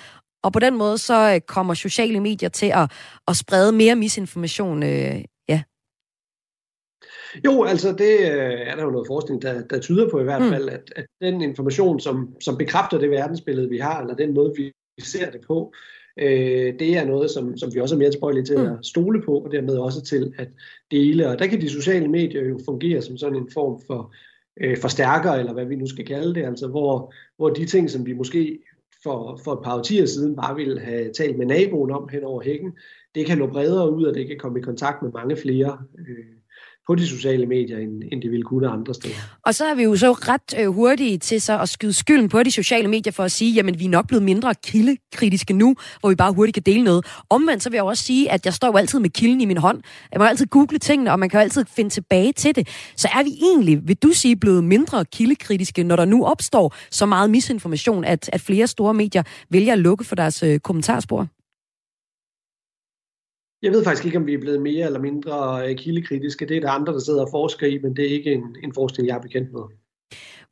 Og 0.43 0.53
på 0.53 0.59
den 0.59 0.79
måde, 0.79 0.99
så 0.99 1.33
øh, 1.35 1.41
kommer 1.41 1.75
sociale 1.75 2.21
medier 2.21 2.49
til 2.49 2.73
at, 2.75 2.93
at 3.29 3.37
sprede 3.37 3.73
mere 3.73 3.97
misinformation, 3.97 4.83
øh, 4.83 5.25
ja. 5.49 5.63
Jo, 7.45 7.65
altså 7.65 7.93
det 7.93 8.19
øh, 8.21 8.61
er 8.61 8.77
der 8.77 8.83
jo 8.83 8.91
noget 8.91 9.07
forskning, 9.07 9.43
der, 9.43 9.63
der 9.63 9.81
tyder 9.81 10.11
på 10.11 10.21
i 10.21 10.25
hvert 10.25 10.43
mm. 10.43 10.49
fald, 10.49 10.69
at, 10.69 10.93
at 10.97 11.07
den 11.21 11.43
information, 11.43 12.01
som, 12.01 12.35
som 12.41 12.59
bekræfter 12.59 12.99
det 12.99 13.11
verdensbillede, 13.11 13.69
vi 13.69 13.79
har, 13.79 14.01
eller 14.01 14.15
den 14.15 14.35
måde, 14.35 14.53
vi 14.57 14.73
ser 15.01 15.31
det 15.31 15.41
på, 15.47 15.73
øh, 16.17 16.79
det 16.79 16.97
er 16.97 17.05
noget, 17.05 17.31
som, 17.31 17.57
som 17.57 17.75
vi 17.75 17.81
også 17.81 17.95
er 17.95 17.99
mere 17.99 18.11
tilbøjelige 18.11 18.45
til 18.45 18.59
mm. 18.59 18.65
at 18.65 18.79
stole 18.83 19.23
på, 19.23 19.39
og 19.39 19.53
dermed 19.53 19.77
også 19.77 20.03
til 20.03 20.33
at 20.39 20.49
dele. 20.91 21.29
Og 21.29 21.39
der 21.39 21.47
kan 21.47 21.61
de 21.61 21.69
sociale 21.69 22.09
medier 22.09 22.45
jo 22.45 22.61
fungere 22.65 23.03
som 23.03 23.17
sådan 23.17 23.39
en 23.39 23.51
form 23.55 23.81
for 23.87 24.15
øh, 24.61 24.79
forstærker, 24.79 25.33
eller 25.33 25.53
hvad 25.53 25.65
vi 25.65 25.77
nu 25.77 25.87
skal 25.87 26.07
kalde 26.07 26.35
det, 26.35 26.45
altså 26.45 26.69
hvor, 26.69 27.15
hvor 27.37 27.51
de 27.51 27.67
ting, 27.67 27.91
som 27.91 28.07
vi 28.07 28.13
måske 28.13 28.59
for, 29.03 29.41
for 29.45 29.53
et 29.53 29.65
par 29.65 29.79
årtier 29.79 30.07
siden 30.07 30.37
bare 30.37 30.57
ville 30.57 30.81
have 30.81 31.13
talt 31.13 31.39
med 31.39 31.47
naboen 31.47 31.91
om 31.91 32.09
hen 32.09 32.25
over 32.25 32.43
hækken, 32.43 32.73
det 33.15 33.27
kan 33.27 33.39
nå 33.39 33.47
bredere 33.47 33.93
ud, 33.93 34.05
og 34.05 34.15
det 34.15 34.27
kan 34.27 34.39
komme 34.39 34.59
i 34.59 34.63
kontakt 34.63 35.03
med 35.03 35.11
mange 35.13 35.37
flere 35.37 35.79
øh, 35.99 36.25
på 36.87 36.95
de 36.95 37.09
sociale 37.09 37.47
medier, 37.47 37.79
end, 37.79 38.03
end 38.13 38.23
de 38.23 38.29
ville 38.29 38.43
kunne 38.43 38.69
andre 38.69 38.95
steder. 38.95 39.15
Og 39.47 39.55
så 39.55 39.65
er 39.65 39.75
vi 39.75 39.83
jo 39.83 39.97
så 39.97 40.13
ret 40.13 40.55
øh, 40.61 40.69
hurtige 40.69 41.19
til 41.19 41.41
så 41.41 41.59
at 41.59 41.69
skyde 41.69 41.93
skylden 41.93 42.29
på 42.29 42.43
de 42.43 42.51
sociale 42.51 42.89
medier 42.89 43.13
for 43.13 43.23
at 43.23 43.33
sige, 43.33 43.53
jamen 43.53 43.79
vi 43.79 43.85
er 43.85 43.89
nok 43.89 44.07
blevet 44.07 44.23
mindre 44.23 44.55
kildekritiske 44.55 45.53
nu, 45.53 45.75
hvor 46.01 46.09
vi 46.09 46.15
bare 46.15 46.33
hurtigt 46.33 46.55
kan 46.55 46.63
dele 46.63 46.85
noget. 46.85 47.07
Omvendt 47.31 47.63
så 47.63 47.71
vil 47.71 47.77
jeg 47.77 47.85
også 47.85 48.05
sige, 48.05 48.33
at 48.33 48.47
jeg 48.47 48.55
står 48.55 48.69
jo 48.69 48.77
altid 48.77 48.99
med 48.99 49.11
kilden 49.11 49.41
i 49.41 49.45
min 49.45 49.57
hånd. 49.57 49.83
Jeg 50.13 50.19
må 50.21 50.25
altid 50.25 50.47
google 50.47 50.79
tingene, 50.79 51.13
og 51.13 51.19
man 51.19 51.29
kan 51.29 51.39
jo 51.39 51.43
altid 51.43 51.65
finde 51.77 51.91
tilbage 51.91 52.33
til 52.33 52.57
det. 52.57 52.69
Så 52.97 53.09
er 53.15 53.25
vi 53.25 53.31
egentlig, 53.43 53.89
vil 53.89 53.97
du 53.97 54.09
sige, 54.09 54.37
blevet 54.37 54.65
mindre 54.65 55.05
kildekritiske, 55.05 55.85
når 55.85 55.97
der 55.97 56.05
nu 56.05 56.25
opstår 56.25 56.75
så 56.91 57.07
meget 57.07 57.31
misinformation, 57.31 58.05
at, 58.05 58.31
at 58.33 58.41
flere 58.41 58.67
store 58.67 58.95
medier 58.95 59.23
vælger 59.51 59.73
at 59.73 59.79
lukke 59.79 60.05
for 60.05 60.15
deres 60.15 60.43
øh, 60.43 60.61
kommentarspor? 60.61 61.29
Jeg 63.63 63.73
ved 63.73 63.85
faktisk 63.85 64.05
ikke, 64.05 64.19
om 64.19 64.27
vi 64.27 64.35
er 64.35 64.39
blevet 64.41 64.63
mere 64.63 64.87
eller 64.87 65.01
mindre 65.01 65.69
øh, 65.69 65.77
kildekritiske. 65.77 66.47
Det 66.47 66.57
er 66.57 66.61
der 66.61 66.71
andre, 66.71 66.93
der 66.93 66.99
sidder 66.99 67.23
og 67.23 67.29
forsker 67.31 67.67
i, 67.67 67.79
men 67.79 67.97
det 67.97 68.05
er 68.05 68.11
ikke 68.11 68.33
en, 68.33 68.57
en 68.65 68.75
forskning, 68.75 69.09
jeg 69.09 69.17
er 69.17 69.21
bekendt 69.21 69.53
med. 69.53 69.63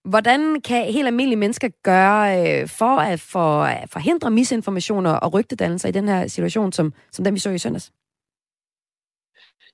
Hvordan 0.04 0.60
kan 0.60 0.92
helt 0.92 1.06
almindelige 1.06 1.38
mennesker 1.38 1.68
gøre 1.82 2.60
øh, 2.60 2.68
for 2.68 2.96
at 2.96 3.20
for, 3.20 3.68
forhindre 3.92 4.30
misinformationer 4.30 5.10
og 5.10 5.32
rygtedannelser 5.34 5.88
i 5.88 5.92
den 5.92 6.08
her 6.08 6.26
situation, 6.26 6.72
som, 6.72 6.92
som 7.12 7.24
den 7.24 7.34
vi 7.34 7.38
så 7.38 7.50
i 7.50 7.58
søndags? 7.58 7.92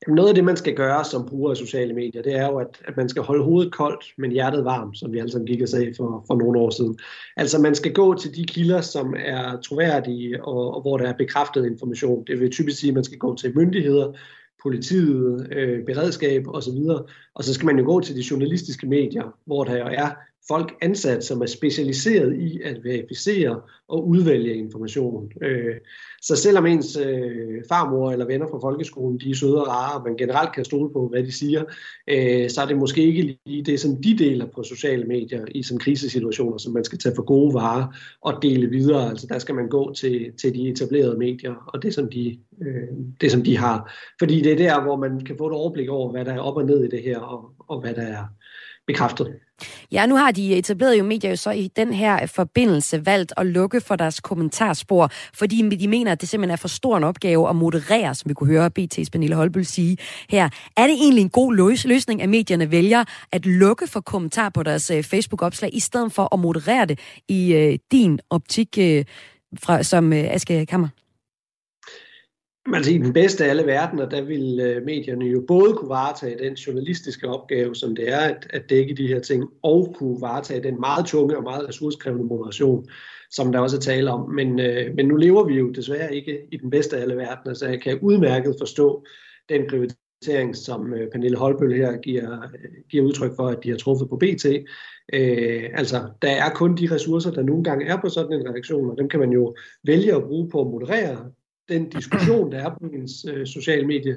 Jamen 0.03 0.17
noget 0.17 0.29
af 0.29 0.35
det, 0.35 0.45
man 0.45 0.57
skal 0.57 0.75
gøre 0.75 1.05
som 1.05 1.27
bruger 1.27 1.51
af 1.51 1.57
sociale 1.57 1.95
medier, 1.95 2.23
det 2.23 2.35
er 2.35 2.47
jo, 2.47 2.57
at, 2.59 2.83
at 2.85 2.97
man 2.97 3.09
skal 3.09 3.23
holde 3.23 3.45
hovedet 3.45 3.73
koldt, 3.73 4.05
men 4.19 4.31
hjertet 4.31 4.65
varmt, 4.65 4.99
som 4.99 5.13
vi 5.13 5.19
alle 5.19 5.31
sammen 5.31 5.47
gik 5.47 5.63
og 5.63 5.69
sagde 5.69 5.95
for, 5.97 6.25
for 6.27 6.35
nogle 6.35 6.61
år 6.61 6.71
siden. 6.71 6.99
Altså 7.37 7.61
man 7.61 7.75
skal 7.75 7.93
gå 7.93 8.15
til 8.15 8.37
de 8.37 8.45
kilder, 8.45 8.81
som 8.81 9.15
er 9.19 9.61
troværdige, 9.61 10.45
og, 10.45 10.75
og 10.75 10.81
hvor 10.81 10.97
der 10.97 11.09
er 11.09 11.13
bekræftet 11.13 11.67
information. 11.67 12.25
Det 12.27 12.41
vil 12.41 12.51
typisk 12.51 12.81
sige, 12.81 12.91
at 12.91 12.95
man 12.95 13.05
skal 13.05 13.19
gå 13.19 13.37
til 13.37 13.57
myndigheder, 13.57 14.13
politiet, 14.63 15.49
øh, 15.53 15.85
beredskab 15.85 16.49
osv. 16.49 16.79
Og 17.35 17.45
så 17.45 17.55
skal 17.55 17.67
man 17.67 17.79
jo 17.79 17.85
gå 17.85 18.01
til 18.01 18.17
de 18.17 18.25
journalistiske 18.31 18.87
medier, 18.87 19.35
hvor 19.47 19.65
der 19.65 19.77
jo 19.77 19.87
er 19.87 20.11
folk 20.49 20.75
ansat, 20.83 21.25
som 21.25 21.41
er 21.41 21.47
specialiseret 21.47 22.37
i 22.41 22.61
at 22.63 22.85
verificere 22.85 23.61
og 23.89 24.09
udvælge 24.09 24.55
information. 24.55 25.33
Øh, 25.43 25.75
så 26.23 26.37
selvom 26.37 26.67
ens 26.67 26.97
øh, 26.97 27.63
farmor 27.69 28.13
eller 28.13 28.27
venner 28.27 28.47
fra 28.51 28.59
folkeskolen, 28.59 29.21
de 29.21 29.31
er 29.31 29.35
søde 29.35 29.61
og 29.61 29.69
rare, 29.69 29.99
og 29.99 30.05
man 30.05 30.17
generelt 30.17 30.55
kan 30.55 30.65
stole 30.65 30.93
på, 30.93 31.09
hvad 31.09 31.23
de 31.23 31.33
siger, 31.33 31.65
øh, 32.09 32.51
så 32.51 32.63
er 32.63 32.67
det 32.67 32.77
måske 32.77 33.03
ikke 33.03 33.39
lige 33.47 33.63
det, 33.63 33.81
som 33.81 34.03
de 34.03 34.19
deler 34.19 34.47
på 34.55 34.63
sociale 34.63 35.05
medier 35.05 35.45
i 35.55 35.63
sådan 35.63 35.79
krisesituationer, 35.79 36.59
som 36.59 36.73
man 36.73 36.85
skal 36.85 36.99
tage 36.99 37.15
for 37.15 37.23
gode 37.23 37.55
varer 37.55 37.87
og 38.21 38.43
dele 38.43 38.71
videre. 38.71 39.11
Altså 39.11 39.27
der 39.27 39.39
skal 39.39 39.55
man 39.55 39.69
gå 39.69 39.95
til, 39.95 40.33
til 40.41 40.55
de 40.55 40.69
etablerede 40.69 41.19
medier 41.19 41.55
og 41.67 41.83
det 41.83 41.95
som, 41.95 42.11
de, 42.11 42.39
øh, 42.63 42.89
det, 43.21 43.33
som 43.33 43.43
de 43.43 43.57
har. 43.57 43.93
Fordi 44.19 44.41
det 44.41 44.53
er 44.53 44.57
der, 44.57 44.83
hvor 44.83 44.97
man 44.97 45.21
kan 45.21 45.37
få 45.39 45.47
et 45.47 45.53
overblik 45.53 45.89
over, 45.89 46.11
hvad 46.11 46.25
der 46.25 46.33
er 46.33 46.41
op 46.41 46.57
og 46.57 46.65
ned 46.65 46.85
i 46.85 46.89
det 46.89 47.03
her, 47.03 47.19
og, 47.19 47.51
og 47.69 47.81
hvad 47.81 47.95
der 47.95 48.03
er 48.03 48.25
bekræftet. 48.87 49.35
Ja, 49.93 50.07
nu 50.07 50.17
har 50.17 50.31
de 50.31 50.55
etableret 50.55 50.99
jo 50.99 51.05
medier 51.05 51.31
jo 51.31 51.37
så 51.37 51.51
i 51.51 51.71
den 51.77 51.93
her 51.93 52.27
forbindelse 52.27 53.07
valgt 53.07 53.33
at 53.37 53.47
lukke 53.47 53.81
for 53.81 53.97
deres 53.97 54.21
kommentarspor, 54.21 55.11
fordi 55.35 55.77
de 55.77 55.89
mener, 55.89 56.13
at 56.13 56.21
det 56.21 56.29
simpelthen 56.29 56.53
er 56.53 56.57
for 56.57 56.69
stor 56.69 56.97
en 56.97 57.05
opgave 57.05 57.49
at 57.49 57.57
moderere, 57.57 58.15
som 58.15 58.29
vi 58.29 58.35
kunne 58.35 58.51
høre 58.51 58.71
BT's 58.79 59.09
Pernille 59.13 59.37
Holbøl 59.37 59.65
sige 59.65 59.97
her. 60.31 60.49
Er 60.77 60.87
det 60.87 60.95
egentlig 60.95 61.23
en 61.23 61.29
god 61.29 61.55
løsning, 61.87 62.23
at 62.23 62.29
medierne 62.29 62.71
vælger 62.71 63.05
at 63.33 63.47
lukke 63.47 63.87
for 63.87 64.01
kommentar 64.01 64.49
på 64.49 64.63
deres 64.63 64.91
øh, 64.91 65.03
Facebook-opslag, 65.03 65.71
i 65.73 65.81
stedet 65.81 66.13
for 66.13 66.35
at 66.35 66.41
moderere 66.41 66.87
det 66.87 66.99
i 67.29 67.55
øh, 67.55 67.79
din 67.93 68.21
optik 68.31 68.79
øh, 68.79 69.05
fra, 69.59 69.83
som 69.83 70.13
øh, 70.13 70.25
Aske 70.25 70.67
Kammer? 70.67 70.89
Altså 72.75 72.93
i 72.93 72.99
den 72.99 73.13
bedste 73.13 73.45
af 73.45 73.51
alle 73.51 73.67
verdener, 73.67 74.09
der 74.09 74.23
vil 74.23 74.61
øh, 74.61 74.85
medierne 74.85 75.25
jo 75.25 75.45
både 75.49 75.73
kunne 75.73 75.89
varetage 75.89 76.45
den 76.45 76.55
journalistiske 76.55 77.29
opgave, 77.29 77.75
som 77.75 77.97
det 77.97 78.13
er 78.13 78.19
at, 78.19 78.47
at 78.51 78.71
dække 78.71 78.95
de 78.95 79.07
her 79.07 79.21
ting, 79.21 79.45
og 79.63 79.95
kunne 79.99 80.21
varetage 80.21 80.63
den 80.63 80.81
meget 80.81 81.07
tunge 81.07 81.37
og 81.37 81.43
meget 81.43 81.69
ressourcekrævende 81.69 82.25
moderation, 82.25 82.89
som 83.31 83.53
der 83.53 83.61
også 83.61 83.77
er 83.77 83.81
tale 83.81 84.11
om. 84.11 84.31
Men, 84.31 84.61
øh, 84.61 84.95
men 84.95 85.09
nu 85.09 85.17
lever 85.17 85.45
vi 85.45 85.55
jo 85.55 85.71
desværre 85.71 86.15
ikke 86.15 86.39
i 86.53 86.57
den 86.57 86.71
bedste 86.71 86.97
af 86.97 87.03
alle 87.03 87.17
verdener, 87.17 87.55
så 87.55 87.69
jeg 87.69 87.81
kan 87.81 87.99
udmærket 88.03 88.57
forstå 88.59 89.05
den 89.49 89.63
prioritering, 89.69 90.57
som 90.57 90.95
øh, 90.95 91.11
Pernille 91.11 91.39
Holbøl 91.39 91.77
her 91.77 91.97
giver, 91.97 92.43
øh, 92.43 92.71
giver 92.91 93.05
udtryk 93.05 93.37
for, 93.37 93.47
at 93.49 93.59
de 93.65 93.71
har 93.71 93.77
truffet 93.77 94.09
på 94.09 94.17
BT. 94.17 94.47
Øh, 95.13 95.65
altså, 95.75 96.09
der 96.23 96.31
er 96.31 96.51
kun 96.51 96.77
de 96.77 96.95
ressourcer, 96.95 97.31
der 97.31 97.43
nogle 97.43 97.65
gange 97.65 97.87
er 97.87 98.01
på 98.01 98.09
sådan 98.09 98.33
en 98.33 98.49
redaktion, 98.49 98.91
og 98.91 98.99
dem 98.99 99.09
kan 99.09 99.21
man 99.21 99.31
jo 99.31 99.57
vælge 99.85 100.15
at 100.15 100.25
bruge 100.25 100.51
på 100.51 100.61
at 100.61 100.67
moderere 100.67 101.31
den 101.69 101.89
diskussion, 101.89 102.53
der 102.53 102.59
er 102.59 102.71
på 102.71 102.87
ens 102.95 103.27
øh, 103.29 103.47
sociale 103.47 103.87
medie 103.87 104.17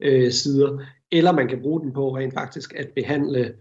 øh, 0.00 0.32
sider, 0.32 0.78
eller 1.12 1.32
man 1.32 1.48
kan 1.48 1.60
bruge 1.62 1.80
den 1.80 1.92
på 1.92 2.16
rent 2.16 2.34
faktisk 2.34 2.74
at 2.76 2.88
behandle 2.94 3.54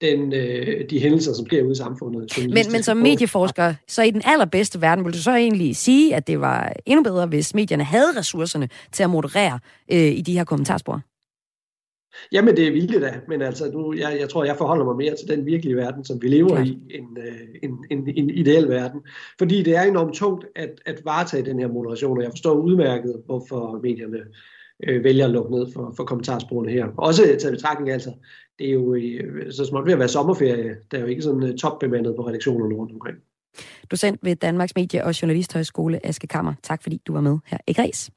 den, 0.00 0.32
øh, 0.32 0.90
de 0.90 1.00
hændelser, 1.00 1.34
som 1.34 1.46
sker 1.46 1.62
ude 1.62 1.72
i 1.72 1.74
samfundet. 1.74 2.38
Men, 2.38 2.72
men 2.72 2.82
som 2.82 2.96
medieforsker, 2.96 3.74
så 3.88 4.02
i 4.02 4.10
den 4.10 4.22
allerbedste 4.24 4.80
verden, 4.80 5.04
vil 5.04 5.12
du 5.12 5.18
så 5.18 5.34
egentlig 5.34 5.76
sige, 5.76 6.14
at 6.14 6.26
det 6.26 6.40
var 6.40 6.72
endnu 6.86 7.02
bedre, 7.02 7.26
hvis 7.26 7.54
medierne 7.54 7.84
havde 7.84 8.18
ressourcerne 8.18 8.68
til 8.92 9.02
at 9.02 9.10
moderere 9.10 9.58
øh, 9.92 9.98
i 9.98 10.20
de 10.20 10.32
her 10.32 10.44
kommentarspor? 10.44 11.00
Jamen, 12.32 12.56
det 12.56 12.68
er 12.68 12.72
vildt 12.72 13.02
da, 13.02 13.14
men 13.28 13.42
altså, 13.42 13.70
nu, 13.70 13.94
jeg, 13.94 14.16
jeg 14.20 14.28
tror, 14.28 14.44
jeg 14.44 14.56
forholder 14.56 14.84
mig 14.84 14.96
mere 14.96 15.14
til 15.16 15.36
den 15.36 15.46
virkelige 15.46 15.76
verden, 15.76 16.04
som 16.04 16.22
vi 16.22 16.28
lever 16.28 16.58
ja. 16.58 16.64
i, 16.64 16.78
end 16.90 17.18
øh, 17.18 17.34
en, 17.62 17.84
en, 17.90 18.08
en 18.16 18.30
ideel 18.30 18.68
verden. 18.68 19.00
Fordi 19.38 19.62
det 19.62 19.76
er 19.76 19.82
enormt 19.82 20.14
tungt 20.14 20.46
at, 20.56 20.70
at 20.86 21.00
varetage 21.04 21.44
den 21.44 21.58
her 21.58 21.68
moderation, 21.68 22.18
og 22.18 22.22
jeg 22.22 22.32
forstår 22.32 22.54
udmærket, 22.54 23.22
hvorfor 23.26 23.80
medierne 23.82 24.18
øh, 24.88 25.04
vælger 25.04 25.24
at 25.24 25.30
lukke 25.30 25.50
ned 25.50 25.66
for, 25.72 25.92
for 25.96 26.04
kommentarsporene 26.04 26.72
her. 26.72 26.86
Også 26.96 27.36
til 27.40 27.50
betragtning 27.50 27.90
altså, 27.90 28.12
det 28.58 28.68
er 28.68 28.72
jo 28.72 28.94
øh, 28.94 29.52
så 29.52 29.64
småt 29.64 29.86
ved 29.86 29.92
at 29.92 29.98
være 29.98 30.08
sommerferie. 30.08 30.76
Der 30.90 30.98
er 30.98 31.00
jo 31.00 31.06
ikke 31.06 31.22
sådan 31.22 31.42
uh, 31.42 31.54
topbemandet 31.54 32.16
på 32.16 32.26
redaktionerne 32.26 32.74
rundt 32.74 32.92
omkring. 32.92 33.16
Docent 33.90 34.18
ved 34.22 34.36
Danmarks 34.36 34.72
Medie- 34.76 35.04
og 35.04 35.22
Journalisthøjskole, 35.22 36.06
Aske 36.06 36.26
Kammer. 36.26 36.54
Tak 36.62 36.82
fordi 36.82 37.00
du 37.06 37.12
var 37.12 37.20
med 37.20 37.38
her 37.46 37.58
i 37.66 37.72
Græs. 37.72 38.10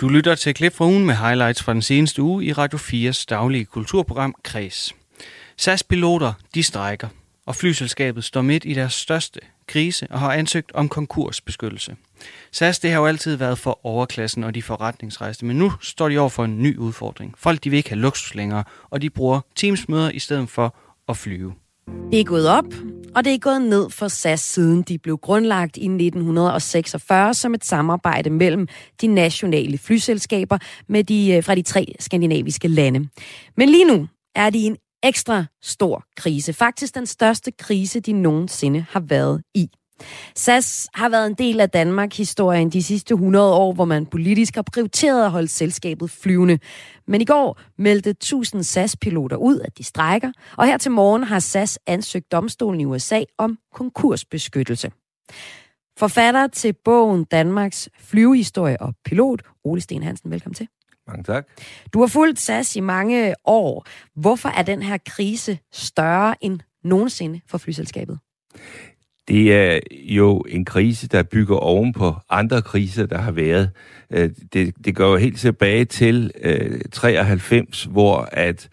Du 0.00 0.08
lytter 0.08 0.34
til 0.34 0.54
klip 0.54 0.74
fra 0.74 0.84
ugen 0.84 1.06
med 1.06 1.14
highlights 1.14 1.62
fra 1.62 1.72
den 1.72 1.82
seneste 1.82 2.22
uge 2.22 2.44
i 2.44 2.52
Radio 2.52 2.78
4's 2.78 3.24
daglige 3.28 3.64
kulturprogram 3.64 4.34
Kreds. 4.42 4.94
SAS-piloter, 5.56 6.32
de 6.54 6.62
strækker, 6.62 7.08
og 7.46 7.56
flyselskabet 7.56 8.24
står 8.24 8.42
midt 8.42 8.64
i 8.64 8.74
deres 8.74 8.92
største 8.92 9.40
krise 9.66 10.06
og 10.10 10.20
har 10.20 10.32
ansøgt 10.32 10.72
om 10.72 10.88
konkursbeskyttelse. 10.88 11.96
SAS 12.52 12.78
det 12.78 12.90
har 12.90 12.98
jo 12.98 13.06
altid 13.06 13.36
været 13.36 13.58
for 13.58 13.86
overklassen 13.86 14.44
og 14.44 14.54
de 14.54 14.62
forretningsrejste, 14.62 15.44
men 15.44 15.56
nu 15.56 15.72
står 15.80 16.08
de 16.08 16.18
over 16.18 16.28
for 16.28 16.44
en 16.44 16.62
ny 16.62 16.76
udfordring. 16.76 17.34
Folk 17.38 17.64
de 17.64 17.70
vil 17.70 17.76
ikke 17.76 17.88
have 17.88 18.00
luksus 18.00 18.34
længere, 18.34 18.64
og 18.90 19.02
de 19.02 19.10
bruger 19.10 19.40
Teams-møder 19.56 20.10
i 20.10 20.18
stedet 20.18 20.48
for 20.48 20.76
at 21.08 21.16
flyve. 21.16 21.54
Det 22.10 22.20
er 22.20 22.24
gået 22.24 22.48
op, 22.48 22.64
og 23.14 23.24
det 23.24 23.34
er 23.34 23.38
gået 23.38 23.62
ned 23.62 23.90
for 23.90 24.08
SAS 24.08 24.40
siden 24.40 24.82
de 24.82 24.98
blev 24.98 25.18
grundlagt 25.18 25.76
i 25.76 25.84
1946 25.84 27.34
som 27.34 27.54
et 27.54 27.64
samarbejde 27.64 28.30
mellem 28.30 28.68
de 29.00 29.06
nationale 29.06 29.78
flyselskaber 29.78 30.58
med 30.88 31.04
de, 31.04 31.32
øh, 31.32 31.44
fra 31.44 31.54
de 31.54 31.62
tre 31.62 31.94
skandinaviske 32.00 32.68
lande. 32.68 33.08
Men 33.56 33.68
lige 33.68 33.84
nu 33.84 34.08
er 34.34 34.50
de 34.50 34.58
i 34.58 34.62
en 34.62 34.76
ekstra 35.02 35.44
stor 35.62 36.04
krise. 36.16 36.52
Faktisk 36.52 36.94
den 36.94 37.06
største 37.06 37.50
krise, 37.50 38.00
de 38.00 38.12
nogensinde 38.12 38.86
har 38.90 39.00
været 39.00 39.42
i. 39.54 39.70
SAS 40.36 40.88
har 40.94 41.08
været 41.08 41.26
en 41.26 41.34
del 41.34 41.60
af 41.60 41.70
Danmark-historien 41.70 42.70
de 42.70 42.82
sidste 42.82 43.14
100 43.14 43.54
år, 43.54 43.72
hvor 43.72 43.84
man 43.84 44.06
politisk 44.06 44.54
har 44.54 44.62
prioriteret 44.62 45.24
at 45.24 45.30
holde 45.30 45.48
selskabet 45.48 46.10
flyvende. 46.10 46.58
Men 47.06 47.20
i 47.20 47.24
går 47.24 47.60
meldte 47.78 48.10
1000 48.10 48.62
SAS-piloter 48.62 49.36
ud, 49.36 49.60
at 49.60 49.78
de 49.78 49.84
strækker, 49.84 50.32
og 50.56 50.66
her 50.66 50.78
til 50.78 50.90
morgen 50.90 51.24
har 51.24 51.38
SAS 51.38 51.78
ansøgt 51.86 52.32
domstolen 52.32 52.80
i 52.80 52.84
USA 52.84 53.22
om 53.38 53.58
konkursbeskyttelse. 53.74 54.90
Forfatter 55.98 56.46
til 56.46 56.74
bogen 56.84 57.24
Danmarks 57.24 57.88
flyvehistorie 58.00 58.80
og 58.80 58.94
pilot, 59.04 59.42
Ole 59.64 59.80
Sten 59.80 60.02
Hansen, 60.02 60.30
velkommen 60.30 60.54
til. 60.54 60.68
Mange 61.06 61.22
tak. 61.24 61.46
Du 61.92 62.00
har 62.00 62.06
fulgt 62.06 62.40
SAS 62.40 62.76
i 62.76 62.80
mange 62.80 63.34
år. 63.44 63.86
Hvorfor 64.16 64.48
er 64.48 64.62
den 64.62 64.82
her 64.82 64.98
krise 65.06 65.58
større 65.72 66.34
end 66.40 66.60
nogensinde 66.84 67.40
for 67.48 67.58
flyselskabet? 67.58 68.18
Det 69.28 69.54
er 69.54 69.80
jo 69.90 70.38
en 70.48 70.64
krise, 70.64 71.08
der 71.08 71.22
bygger 71.22 71.56
oven 71.56 71.92
på 71.92 72.14
andre 72.30 72.62
kriser, 72.62 73.06
der 73.06 73.18
har 73.18 73.32
været. 73.32 73.70
Øh, 74.10 74.30
det, 74.52 74.74
det 74.84 74.96
går 74.96 75.10
jo 75.10 75.16
helt 75.16 75.38
tilbage 75.38 75.84
til 75.84 76.30
øh, 76.42 76.80
93, 76.92 77.84
hvor 77.84 78.28
at 78.32 78.68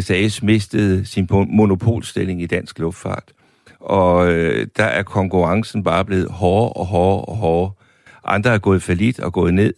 SAS 0.00 0.42
mistede 0.42 1.04
sin 1.04 1.28
monopolstilling 1.30 2.42
i 2.42 2.46
dansk 2.46 2.78
luftfart. 2.78 3.32
Og 3.80 4.32
øh, 4.32 4.66
der 4.76 4.84
er 4.84 5.02
konkurrencen 5.02 5.84
bare 5.84 6.04
blevet 6.04 6.30
hårdere 6.30 6.72
og 6.72 6.86
hårdere 6.86 7.24
og 7.24 7.36
hårdere. 7.36 7.72
Andre 8.24 8.54
er 8.54 8.58
gået 8.58 8.82
falit 8.82 9.20
og 9.20 9.32
gået 9.32 9.54
ned. 9.54 9.74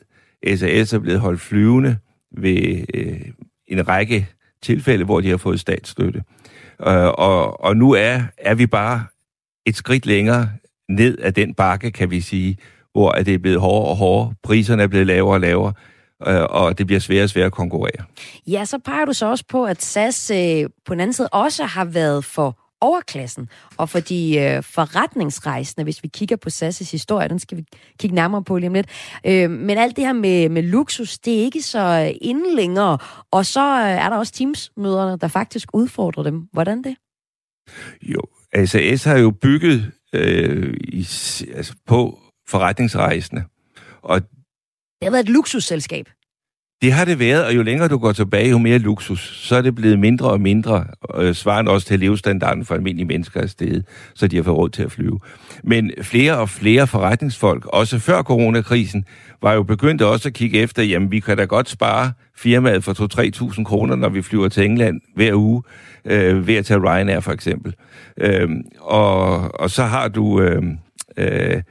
SAS 0.56 0.92
er 0.92 0.98
blevet 0.98 1.20
holdt 1.20 1.40
flyvende 1.40 1.96
ved 2.38 2.84
øh, 2.94 3.20
en 3.66 3.88
række 3.88 4.28
tilfælde, 4.62 5.04
hvor 5.04 5.20
de 5.20 5.30
har 5.30 5.36
fået 5.36 5.60
statsstøtte. 5.60 6.22
Øh, 6.86 7.06
og, 7.06 7.64
og 7.64 7.76
nu 7.76 7.92
er, 7.92 8.20
er 8.38 8.54
vi 8.54 8.66
bare 8.66 9.04
et 9.66 9.76
skridt 9.76 10.07
længere 10.07 10.49
ned 10.88 11.19
ad 11.23 11.33
den 11.33 11.54
bakke, 11.54 11.90
kan 11.90 12.11
vi 12.11 12.21
sige, 12.21 12.57
hvor 12.92 13.11
det 13.12 13.35
er 13.35 13.38
blevet 13.38 13.61
hårdere 13.61 13.88
og 13.88 13.97
hårdere, 13.97 14.35
priserne 14.42 14.83
er 14.83 14.87
blevet 14.87 15.07
lavere 15.07 15.35
og 15.35 15.40
lavere, 15.40 15.73
øh, 16.26 16.42
og 16.42 16.78
det 16.78 16.87
bliver 16.87 17.00
sværere 17.00 17.25
og 17.25 17.31
sværere 17.31 17.47
at 17.47 17.52
konkurrere. 17.52 18.04
Ja, 18.47 18.64
så 18.64 18.78
peger 18.78 19.04
du 19.04 19.12
så 19.12 19.26
også 19.26 19.45
på, 19.49 19.64
at 19.64 19.83
SAS 19.83 20.31
øh, 20.31 20.71
på 20.87 20.95
den 20.95 21.00
anden 21.00 21.12
side 21.12 21.28
også 21.28 21.64
har 21.64 21.85
været 21.85 22.25
for 22.25 22.59
overklassen 22.81 23.49
og 23.76 23.88
for 23.88 24.00
de 24.00 24.38
øh, 24.38 24.62
forretningsrejsende, 24.62 25.85
hvis 25.85 26.02
vi 26.02 26.09
kigger 26.09 26.37
på 26.37 26.49
SAS' 26.49 26.90
historie, 26.90 27.28
den 27.28 27.38
skal 27.38 27.59
vi 27.59 27.64
kigge 27.99 28.14
nærmere 28.14 28.45
på 28.45 28.59
lige 28.59 28.69
om 28.69 28.75
lidt. 28.75 28.88
Øh, 29.26 29.50
men 29.50 29.78
alt 29.78 29.97
det 29.97 30.04
her 30.04 30.12
med, 30.12 30.49
med 30.49 30.62
luksus, 30.62 31.19
det 31.19 31.35
er 31.35 31.42
ikke 31.42 31.62
så 31.62 32.14
inden 32.21 32.57
længere, 32.57 32.99
og 33.31 33.47
så 33.47 33.61
øh, 33.61 33.90
er 33.90 34.09
der 34.09 34.16
også 34.16 34.33
Teams-møderne, 34.33 35.19
der 35.19 35.28
faktisk 35.28 35.69
udfordrer 35.75 36.23
dem. 36.23 36.49
Hvordan 36.52 36.85
det? 36.85 36.97
Jo, 38.02 38.21
SAS 38.64 39.04
har 39.04 39.18
jo 39.18 39.30
bygget 39.30 39.92
øh, 40.12 40.75
i, 40.80 41.06
altså 41.54 41.75
på 41.87 42.18
forretningsrejsende. 42.49 43.44
Og 44.02 44.21
det 44.21 44.30
har 45.02 45.11
været 45.11 45.23
et 45.23 45.28
luksusselskab. 45.28 46.09
Det 46.82 46.92
har 46.92 47.04
det 47.04 47.18
været, 47.18 47.44
og 47.44 47.56
jo 47.56 47.62
længere 47.62 47.88
du 47.88 47.98
går 47.98 48.12
tilbage, 48.12 48.50
jo 48.50 48.58
mere 48.58 48.78
luksus, 48.78 49.40
så 49.46 49.56
er 49.56 49.62
det 49.62 49.74
blevet 49.74 49.98
mindre 49.98 50.30
og 50.30 50.40
mindre, 50.40 50.84
øh, 51.14 51.34
svarende 51.34 51.70
også 51.70 51.86
til 51.86 52.00
levestandarden 52.00 52.64
for 52.64 52.74
almindelige 52.74 53.06
mennesker 53.06 53.40
af 53.40 53.48
stedet, 53.48 53.84
så 54.14 54.26
de 54.26 54.36
har 54.36 54.42
fået 54.42 54.56
råd 54.56 54.68
til 54.68 54.82
at 54.82 54.92
flyve. 54.92 55.20
Men 55.64 55.90
flere 56.02 56.38
og 56.38 56.48
flere 56.48 56.86
forretningsfolk, 56.86 57.66
også 57.66 57.98
før 57.98 58.22
coronakrisen, 58.22 59.04
var 59.42 59.52
jo 59.52 59.62
begyndt 59.62 60.02
også 60.02 60.28
at 60.28 60.34
kigge 60.34 60.58
efter, 60.58 60.82
jamen 60.82 61.10
vi 61.10 61.20
kan 61.20 61.36
da 61.36 61.44
godt 61.44 61.68
spare 61.68 62.12
firmaet 62.36 62.84
for 62.84 63.52
2-3.000 63.52 63.64
kroner, 63.64 63.96
når 63.96 64.08
vi 64.08 64.22
flyver 64.22 64.48
til 64.48 64.64
England 64.64 65.00
hver 65.14 65.34
uge, 65.34 65.62
øh, 66.04 66.46
ved 66.46 66.54
at 66.54 66.66
tage 66.66 66.80
Ryanair 66.80 67.20
for 67.20 67.32
eksempel. 67.32 67.74
Øh, 68.16 68.48
og, 68.80 69.60
og 69.60 69.70
så 69.70 69.82
har 69.84 70.08
du... 70.08 70.40
Øhm, 70.40 70.78
øh, 71.16 71.56
øh, 71.56 71.62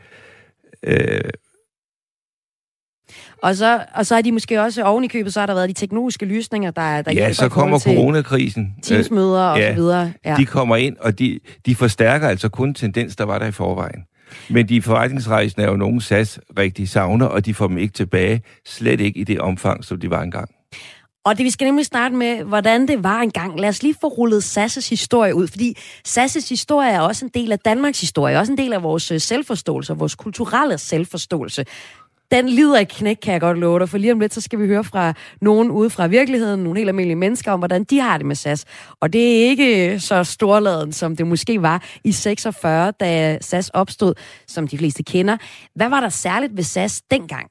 øh, 0.83 1.21
og 3.43 3.55
så, 3.55 3.83
og 3.95 4.05
så 4.05 4.15
er 4.15 4.21
de 4.21 4.31
måske 4.31 4.61
også 4.61 4.83
oven 4.83 5.03
i 5.03 5.07
købet, 5.07 5.33
så 5.33 5.39
har 5.39 5.47
der 5.47 5.53
været 5.53 5.69
de 5.69 5.73
teknologiske 5.73 6.25
løsninger, 6.25 6.71
der, 6.71 7.01
der 7.01 7.11
Ja, 7.11 7.33
så 7.33 7.49
kommer 7.49 7.79
coronakrisen. 7.79 8.75
Teamsmøder 8.83 9.43
og 9.43 9.59
ja, 9.59 9.69
så 9.69 9.75
videre. 9.75 10.13
Ja. 10.25 10.35
De 10.35 10.45
kommer 10.45 10.75
ind, 10.75 10.97
og 10.99 11.19
de, 11.19 11.39
de 11.65 11.75
forstærker 11.75 12.27
altså 12.27 12.49
kun 12.49 12.73
tendens, 12.73 13.15
der 13.15 13.23
var 13.23 13.39
der 13.39 13.45
i 13.45 13.51
forvejen. 13.51 14.03
Men 14.49 14.69
de 14.69 14.81
forretningsrejsende 14.81 15.65
er 15.65 15.71
jo 15.71 15.77
nogen 15.77 16.01
SAS 16.01 16.39
rigtig 16.59 16.89
savner, 16.89 17.25
og 17.25 17.45
de 17.45 17.53
får 17.53 17.67
dem 17.67 17.77
ikke 17.77 17.93
tilbage, 17.93 18.41
slet 18.65 19.01
ikke 19.01 19.19
i 19.19 19.23
det 19.23 19.39
omfang, 19.39 19.83
som 19.83 19.99
de 19.99 20.09
var 20.09 20.21
engang. 20.21 20.49
Og 21.25 21.37
det 21.37 21.43
vi 21.45 21.49
skal 21.49 21.65
nemlig 21.65 21.85
starte 21.85 22.15
med, 22.15 22.43
hvordan 22.43 22.87
det 22.87 23.03
var 23.03 23.19
engang. 23.19 23.59
Lad 23.59 23.69
os 23.69 23.83
lige 23.83 23.95
få 24.01 24.07
rullet 24.07 24.57
SAS' 24.57 24.89
historie 24.89 25.35
ud, 25.35 25.47
fordi 25.47 25.77
SAS' 26.07 26.49
historie 26.49 26.91
er 26.91 26.99
også 26.99 27.25
en 27.25 27.31
del 27.33 27.51
af 27.51 27.59
Danmarks 27.59 28.01
historie, 28.01 28.39
også 28.39 28.51
en 28.51 28.57
del 28.57 28.73
af 28.73 28.83
vores 28.83 29.11
øh, 29.11 29.19
selvforståelse, 29.19 29.93
vores 29.93 30.15
kulturelle 30.15 30.77
selvforståelse 30.77 31.65
den 32.31 32.49
lider 32.49 32.79
ikke 32.79 32.95
knæk, 32.95 33.17
kan 33.21 33.33
jeg 33.33 33.41
godt 33.41 33.57
love 33.57 33.79
dig, 33.79 33.89
for 33.89 33.97
lige 33.97 34.13
om 34.13 34.19
lidt, 34.19 34.33
så 34.33 34.41
skal 34.41 34.59
vi 34.59 34.67
høre 34.67 34.83
fra 34.83 35.13
nogen 35.41 35.71
ude 35.71 35.89
fra 35.89 36.07
virkeligheden, 36.07 36.63
nogle 36.63 36.79
helt 36.79 36.89
almindelige 36.89 37.15
mennesker, 37.15 37.51
om 37.51 37.59
hvordan 37.59 37.83
de 37.83 37.99
har 37.99 38.17
det 38.17 38.25
med 38.25 38.35
SAS. 38.35 38.65
Og 38.99 39.13
det 39.13 39.21
er 39.21 39.49
ikke 39.49 39.99
så 39.99 40.23
storladen, 40.23 40.91
som 40.91 41.15
det 41.15 41.27
måske 41.27 41.61
var 41.61 41.83
i 42.03 42.11
46, 42.11 42.91
da 42.91 43.37
SAS 43.41 43.69
opstod, 43.69 44.13
som 44.47 44.67
de 44.67 44.77
fleste 44.77 45.03
kender. 45.03 45.37
Hvad 45.75 45.89
var 45.89 45.99
der 45.99 46.09
særligt 46.09 46.57
ved 46.57 46.63
SAS 46.63 47.01
dengang? 47.11 47.47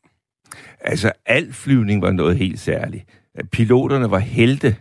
Altså, 0.80 1.12
al 1.26 1.52
flyvning 1.52 2.02
var 2.02 2.10
noget 2.10 2.36
helt 2.36 2.60
særligt. 2.60 3.04
Piloterne 3.52 4.10
var 4.10 4.18
helte, 4.18 4.76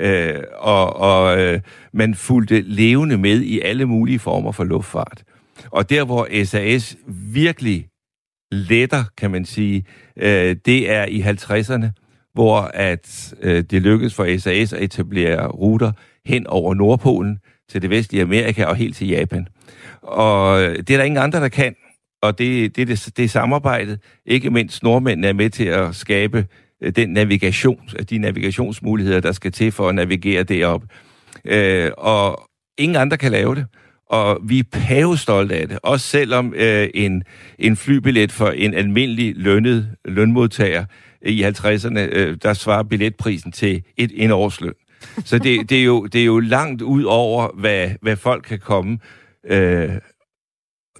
øh, 0.00 0.42
og, 0.58 0.96
og 0.96 1.40
øh, 1.40 1.60
man 1.92 2.14
fulgte 2.14 2.60
levende 2.60 3.18
med 3.18 3.40
i 3.40 3.60
alle 3.60 3.86
mulige 3.86 4.18
former 4.18 4.52
for 4.52 4.64
luftfart. 4.64 5.22
Og 5.70 5.90
der, 5.90 6.04
hvor 6.04 6.44
SAS 6.44 6.96
virkelig 7.32 7.86
letter, 8.52 9.04
kan 9.16 9.30
man 9.30 9.44
sige, 9.44 9.84
øh, 10.16 10.56
det 10.66 10.90
er 10.90 11.04
i 11.04 11.20
50'erne, 11.20 11.86
hvor 12.34 12.60
at 12.60 13.34
øh, 13.40 13.64
det 13.70 13.82
lykkedes 13.82 14.14
for 14.14 14.38
SAS 14.38 14.72
at 14.72 14.82
etablere 14.82 15.46
ruter 15.46 15.92
hen 16.26 16.46
over 16.46 16.74
Nordpolen 16.74 17.38
til 17.70 17.82
det 17.82 17.90
vestlige 17.90 18.22
Amerika 18.22 18.64
og 18.64 18.76
helt 18.76 18.96
til 18.96 19.08
Japan. 19.08 19.48
Og 20.02 20.62
øh, 20.62 20.76
det 20.76 20.90
er 20.90 20.96
der 20.96 21.04
ingen 21.04 21.22
andre, 21.22 21.40
der 21.40 21.48
kan. 21.48 21.74
Og 22.22 22.38
det, 22.38 22.76
det, 22.76 22.88
det, 22.88 23.12
det 23.16 23.24
er 23.24 23.28
samarbejdet. 23.28 24.00
Ikke 24.26 24.50
mindst 24.50 24.82
nordmændene 24.82 25.28
er 25.28 25.32
med 25.32 25.50
til 25.50 25.64
at 25.64 25.94
skabe 25.94 26.46
øh, 26.82 26.92
den 26.96 27.08
navigation, 27.08 27.80
de 28.10 28.18
navigationsmuligheder, 28.18 29.20
der 29.20 29.32
skal 29.32 29.52
til 29.52 29.72
for 29.72 29.88
at 29.88 29.94
navigere 29.94 30.42
derop. 30.42 30.82
Øh, 31.44 31.90
og 31.98 32.48
ingen 32.78 32.96
andre 32.96 33.16
kan 33.16 33.32
lave 33.32 33.54
det 33.54 33.66
og 34.12 34.40
vi 34.42 34.58
er 34.58 34.64
pavestolte 34.72 35.56
af 35.56 35.68
det. 35.68 35.78
Også 35.82 36.06
selvom 36.06 36.54
øh, 36.54 36.88
en, 36.94 37.22
en 37.58 37.76
flybillet 37.76 38.32
for 38.32 38.48
en 38.48 38.74
almindelig 38.74 39.32
lønnet 39.36 39.90
lønmodtager 40.04 40.84
i 41.22 41.44
50'erne, 41.44 41.98
øh, 41.98 42.36
der 42.42 42.52
svarer 42.54 42.82
billetprisen 42.82 43.52
til 43.52 43.82
et, 43.96 44.10
en 44.14 44.30
årsløn. 44.30 44.74
Så 45.24 45.38
det, 45.38 45.70
det, 45.70 45.78
er 45.78 45.84
jo, 45.84 46.06
det 46.06 46.20
er 46.20 46.24
jo 46.24 46.40
langt 46.40 46.82
ud 46.82 47.02
over, 47.02 47.48
hvad, 47.54 47.90
hvad 48.02 48.16
folk 48.16 48.44
kan 48.44 48.58
komme 48.58 48.98
øh, 49.46 49.90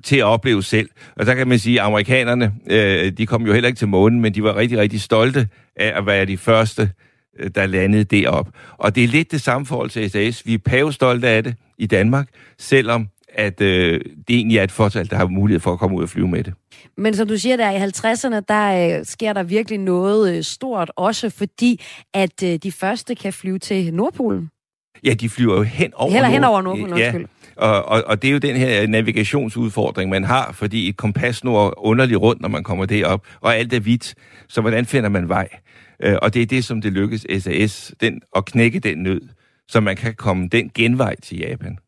til 0.04 0.16
at 0.16 0.24
opleve 0.24 0.62
selv. 0.62 0.88
Og 1.16 1.26
der 1.26 1.34
kan 1.34 1.48
man 1.48 1.58
sige, 1.58 1.80
at 1.80 1.86
amerikanerne, 1.86 2.52
øh, 2.70 3.12
de 3.12 3.26
kom 3.26 3.46
jo 3.46 3.52
heller 3.52 3.68
ikke 3.68 3.78
til 3.78 3.88
månen, 3.88 4.20
men 4.20 4.34
de 4.34 4.42
var 4.42 4.56
rigtig, 4.56 4.78
rigtig 4.78 5.00
stolte 5.00 5.48
af 5.76 5.98
at 5.98 6.06
være 6.06 6.24
de 6.24 6.36
første, 6.36 6.90
der 7.54 7.66
landede 7.66 8.04
derop. 8.04 8.48
Og 8.78 8.94
det 8.94 9.04
er 9.04 9.08
lidt 9.08 9.32
det 9.32 9.40
samme 9.40 9.66
forhold 9.66 9.90
til 9.90 10.10
SAS. 10.10 10.46
Vi 10.46 10.54
er 10.54 10.58
pavestolte 10.58 11.28
af 11.28 11.44
det 11.44 11.54
i 11.78 11.86
Danmark, 11.86 12.28
selvom 12.58 13.08
at 13.34 13.60
øh, 13.60 14.00
det 14.28 14.36
egentlig 14.36 14.58
er 14.58 14.64
et 14.64 14.72
fortal, 14.72 15.10
der 15.10 15.16
har 15.16 15.26
mulighed 15.26 15.60
for 15.60 15.72
at 15.72 15.78
komme 15.78 15.96
ud 15.96 16.02
og 16.02 16.08
flyve 16.08 16.28
med 16.28 16.44
det. 16.44 16.54
Men 16.96 17.14
som 17.14 17.28
du 17.28 17.38
siger, 17.38 17.56
der 17.56 17.70
i 17.70 17.76
50'erne, 17.76 18.40
der 18.48 18.98
øh, 18.98 19.04
sker 19.04 19.32
der 19.32 19.42
virkelig 19.42 19.78
noget 19.78 20.36
øh, 20.36 20.42
stort, 20.42 20.92
også 20.96 21.30
fordi, 21.30 21.80
at 22.14 22.42
øh, 22.42 22.58
de 22.62 22.72
første 22.72 23.14
kan 23.14 23.32
flyve 23.32 23.58
til 23.58 23.94
Nordpolen. 23.94 24.48
Ja, 25.04 25.14
de 25.14 25.28
flyver 25.28 25.56
jo 25.56 25.62
hen 25.62 25.94
over 25.94 26.12
Heller 26.12 26.28
hen 26.28 26.44
over 26.44 26.62
Nordpolen, 26.62 26.98
ja. 26.98 27.12
Og, 27.56 27.84
og, 27.84 28.02
og 28.06 28.22
det 28.22 28.28
er 28.28 28.32
jo 28.32 28.38
den 28.38 28.56
her 28.56 28.86
navigationsudfordring, 28.86 30.10
man 30.10 30.24
har, 30.24 30.52
fordi 30.52 30.88
et 30.88 30.96
kompas 30.96 31.44
nu 31.44 31.56
er 31.56 31.86
underligt 31.86 32.20
rundt, 32.20 32.40
når 32.42 32.48
man 32.48 32.64
kommer 32.64 32.86
derop, 32.86 33.26
og 33.40 33.56
alt 33.56 33.72
er 33.72 33.80
hvidt. 33.80 34.14
Så 34.48 34.60
hvordan 34.60 34.86
finder 34.86 35.08
man 35.08 35.28
vej? 35.28 35.48
Øh, 36.02 36.16
og 36.22 36.34
det 36.34 36.42
er 36.42 36.46
det, 36.46 36.64
som 36.64 36.80
det 36.80 36.92
lykkedes 36.92 37.42
SAS, 37.42 37.94
den, 38.00 38.20
at 38.36 38.44
knække 38.44 38.80
den 38.80 38.98
nød 38.98 39.20
så 39.72 39.80
man 39.80 39.96
kan 39.96 40.14
komme 40.14 40.48
den 40.48 40.70
genvej 40.74 41.16
til 41.20 41.38
Japan. 41.38 41.78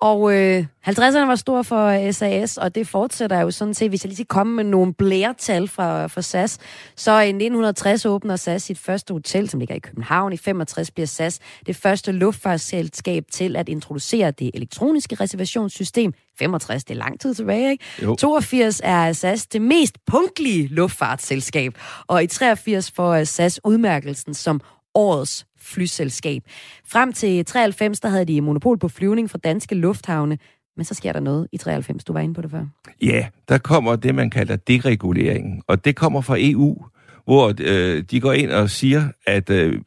Og 0.00 0.34
øh, 0.34 0.64
50'erne 0.88 1.26
var 1.26 1.34
stor 1.34 1.62
for 1.62 2.12
SAS, 2.12 2.56
og 2.56 2.74
det 2.74 2.88
fortsætter 2.88 3.40
jo 3.40 3.50
sådan 3.50 3.74
set. 3.74 3.88
Hvis 3.88 4.04
jeg 4.04 4.08
lige 4.08 4.16
skal 4.16 4.26
komme 4.26 4.56
med 4.56 4.64
nogle 4.64 4.94
blæretal 4.94 5.68
fra, 5.68 6.06
fra 6.06 6.22
SAS, 6.22 6.58
så 6.96 7.20
i 7.20 7.28
1960 7.28 8.06
åbner 8.06 8.36
SAS 8.36 8.62
sit 8.62 8.78
første 8.78 9.12
hotel, 9.12 9.48
som 9.48 9.60
ligger 9.60 9.74
i 9.74 9.78
København. 9.78 10.32
I 10.32 10.36
65 10.36 10.90
bliver 10.90 11.06
SAS 11.06 11.38
det 11.66 11.76
første 11.76 12.12
luftfartsselskab 12.12 13.24
til 13.32 13.56
at 13.56 13.68
introducere 13.68 14.30
det 14.30 14.50
elektroniske 14.54 15.14
reservationssystem. 15.14 16.12
65, 16.38 16.84
det 16.84 16.94
er 16.94 16.98
lang 16.98 17.20
tid 17.20 17.34
tilbage, 17.34 17.70
ikke? 17.70 17.84
Jo. 18.02 18.14
82 18.14 18.80
er 18.84 19.12
SAS 19.12 19.46
det 19.46 19.62
mest 19.62 19.98
punktlige 20.06 20.68
luftfartsselskab, 20.68 21.78
og 22.06 22.22
i 22.22 22.26
83 22.26 22.90
får 22.90 23.24
SAS 23.24 23.60
udmærkelsen 23.64 24.34
som 24.34 24.60
årets 24.94 25.46
flyselskab. 25.64 26.42
Frem 26.86 27.12
til 27.12 27.44
93, 27.44 28.00
der 28.00 28.08
havde 28.08 28.24
de 28.24 28.40
monopol 28.40 28.78
på 28.78 28.88
flyvning 28.88 29.30
fra 29.30 29.38
danske 29.44 29.74
lufthavne, 29.74 30.38
men 30.76 30.84
så 30.84 30.94
sker 30.94 31.12
der 31.12 31.20
noget 31.20 31.48
i 31.52 31.56
93. 31.56 32.04
Du 32.04 32.12
var 32.12 32.20
inde 32.20 32.34
på 32.34 32.42
det 32.42 32.50
før. 32.50 32.66
Ja, 33.02 33.26
der 33.48 33.58
kommer 33.58 33.96
det, 33.96 34.14
man 34.14 34.30
kalder 34.30 34.56
dereguleringen, 34.56 35.62
og 35.66 35.84
det 35.84 35.96
kommer 35.96 36.20
fra 36.20 36.36
EU, 36.38 36.84
hvor 37.24 37.54
øh, 37.60 38.02
de 38.10 38.20
går 38.20 38.32
ind 38.32 38.50
og 38.50 38.70
siger, 38.70 39.08
at 39.26 39.50
øh, 39.50 39.80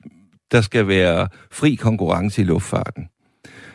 der 0.52 0.62
skal 0.62 0.88
være 0.88 1.28
fri 1.52 1.76
konkurrence 1.76 2.42
i 2.42 2.46
luftfarten. 2.46 3.10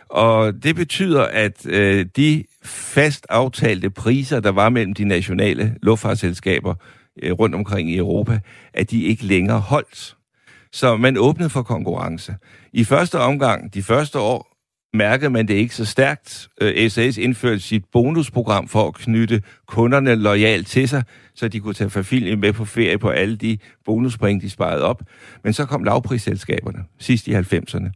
Og 0.08 0.62
det 0.62 0.76
betyder, 0.76 1.22
at 1.22 1.66
øh, 1.66 2.06
de 2.16 2.44
fast 2.64 3.26
aftalte 3.28 3.90
priser, 3.90 4.40
der 4.40 4.50
var 4.50 4.68
mellem 4.68 4.94
de 4.94 5.04
nationale 5.04 5.76
luftfartsselskaber 5.82 6.74
øh, 7.22 7.32
rundt 7.32 7.54
omkring 7.54 7.90
i 7.90 7.96
Europa, 7.96 8.40
at 8.74 8.90
de 8.90 9.02
ikke 9.02 9.24
længere 9.24 9.60
holdt. 9.60 10.16
Så 10.72 10.96
man 10.96 11.16
åbnede 11.16 11.50
for 11.50 11.62
konkurrence. 11.62 12.34
I 12.72 12.84
første 12.84 13.18
omgang, 13.18 13.74
de 13.74 13.82
første 13.82 14.18
år, 14.18 14.52
mærkede 14.94 15.30
man 15.30 15.48
det 15.48 15.54
ikke 15.54 15.74
så 15.74 15.84
stærkt. 15.84 16.48
Øh, 16.60 16.90
SAS 16.90 17.18
indførte 17.18 17.60
sit 17.60 17.84
bonusprogram 17.92 18.68
for 18.68 18.88
at 18.88 18.94
knytte 18.94 19.42
kunderne 19.66 20.14
lojalt 20.14 20.66
til 20.66 20.88
sig, 20.88 21.04
så 21.34 21.48
de 21.48 21.60
kunne 21.60 21.74
tage 21.74 21.90
familien 21.90 22.40
med 22.40 22.52
på 22.52 22.64
ferie 22.64 22.98
på 22.98 23.08
alle 23.08 23.36
de 23.36 23.58
bonuspoint, 23.84 24.42
de 24.42 24.50
sparede 24.50 24.82
op. 24.82 25.02
Men 25.44 25.52
så 25.52 25.66
kom 25.66 25.84
lavprisselskaberne 25.84 26.84
sidst 26.98 27.28
i 27.28 27.34
90'erne. 27.34 27.90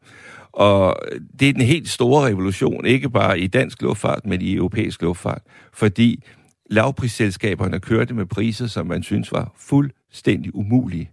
Og 0.53 0.97
det 1.41 1.49
er 1.49 1.53
den 1.53 1.63
helt 1.63 1.89
store 1.89 2.27
revolution, 2.27 2.87
ikke 2.87 3.11
bare 3.11 3.41
i 3.41 3.47
dansk 3.47 3.83
luftfart, 3.83 4.27
men 4.27 4.41
i 4.41 4.55
europæisk 4.55 5.03
luftfart. 5.03 5.43
Fordi 5.75 6.25
lavprisselskaberne 6.71 7.81
kørte 7.81 8.15
med 8.15 8.27
priser, 8.27 8.67
som 8.67 8.87
man 8.87 9.03
synes 9.03 9.33
var 9.33 9.53
fuldstændig 9.59 10.55
umulige 10.55 11.11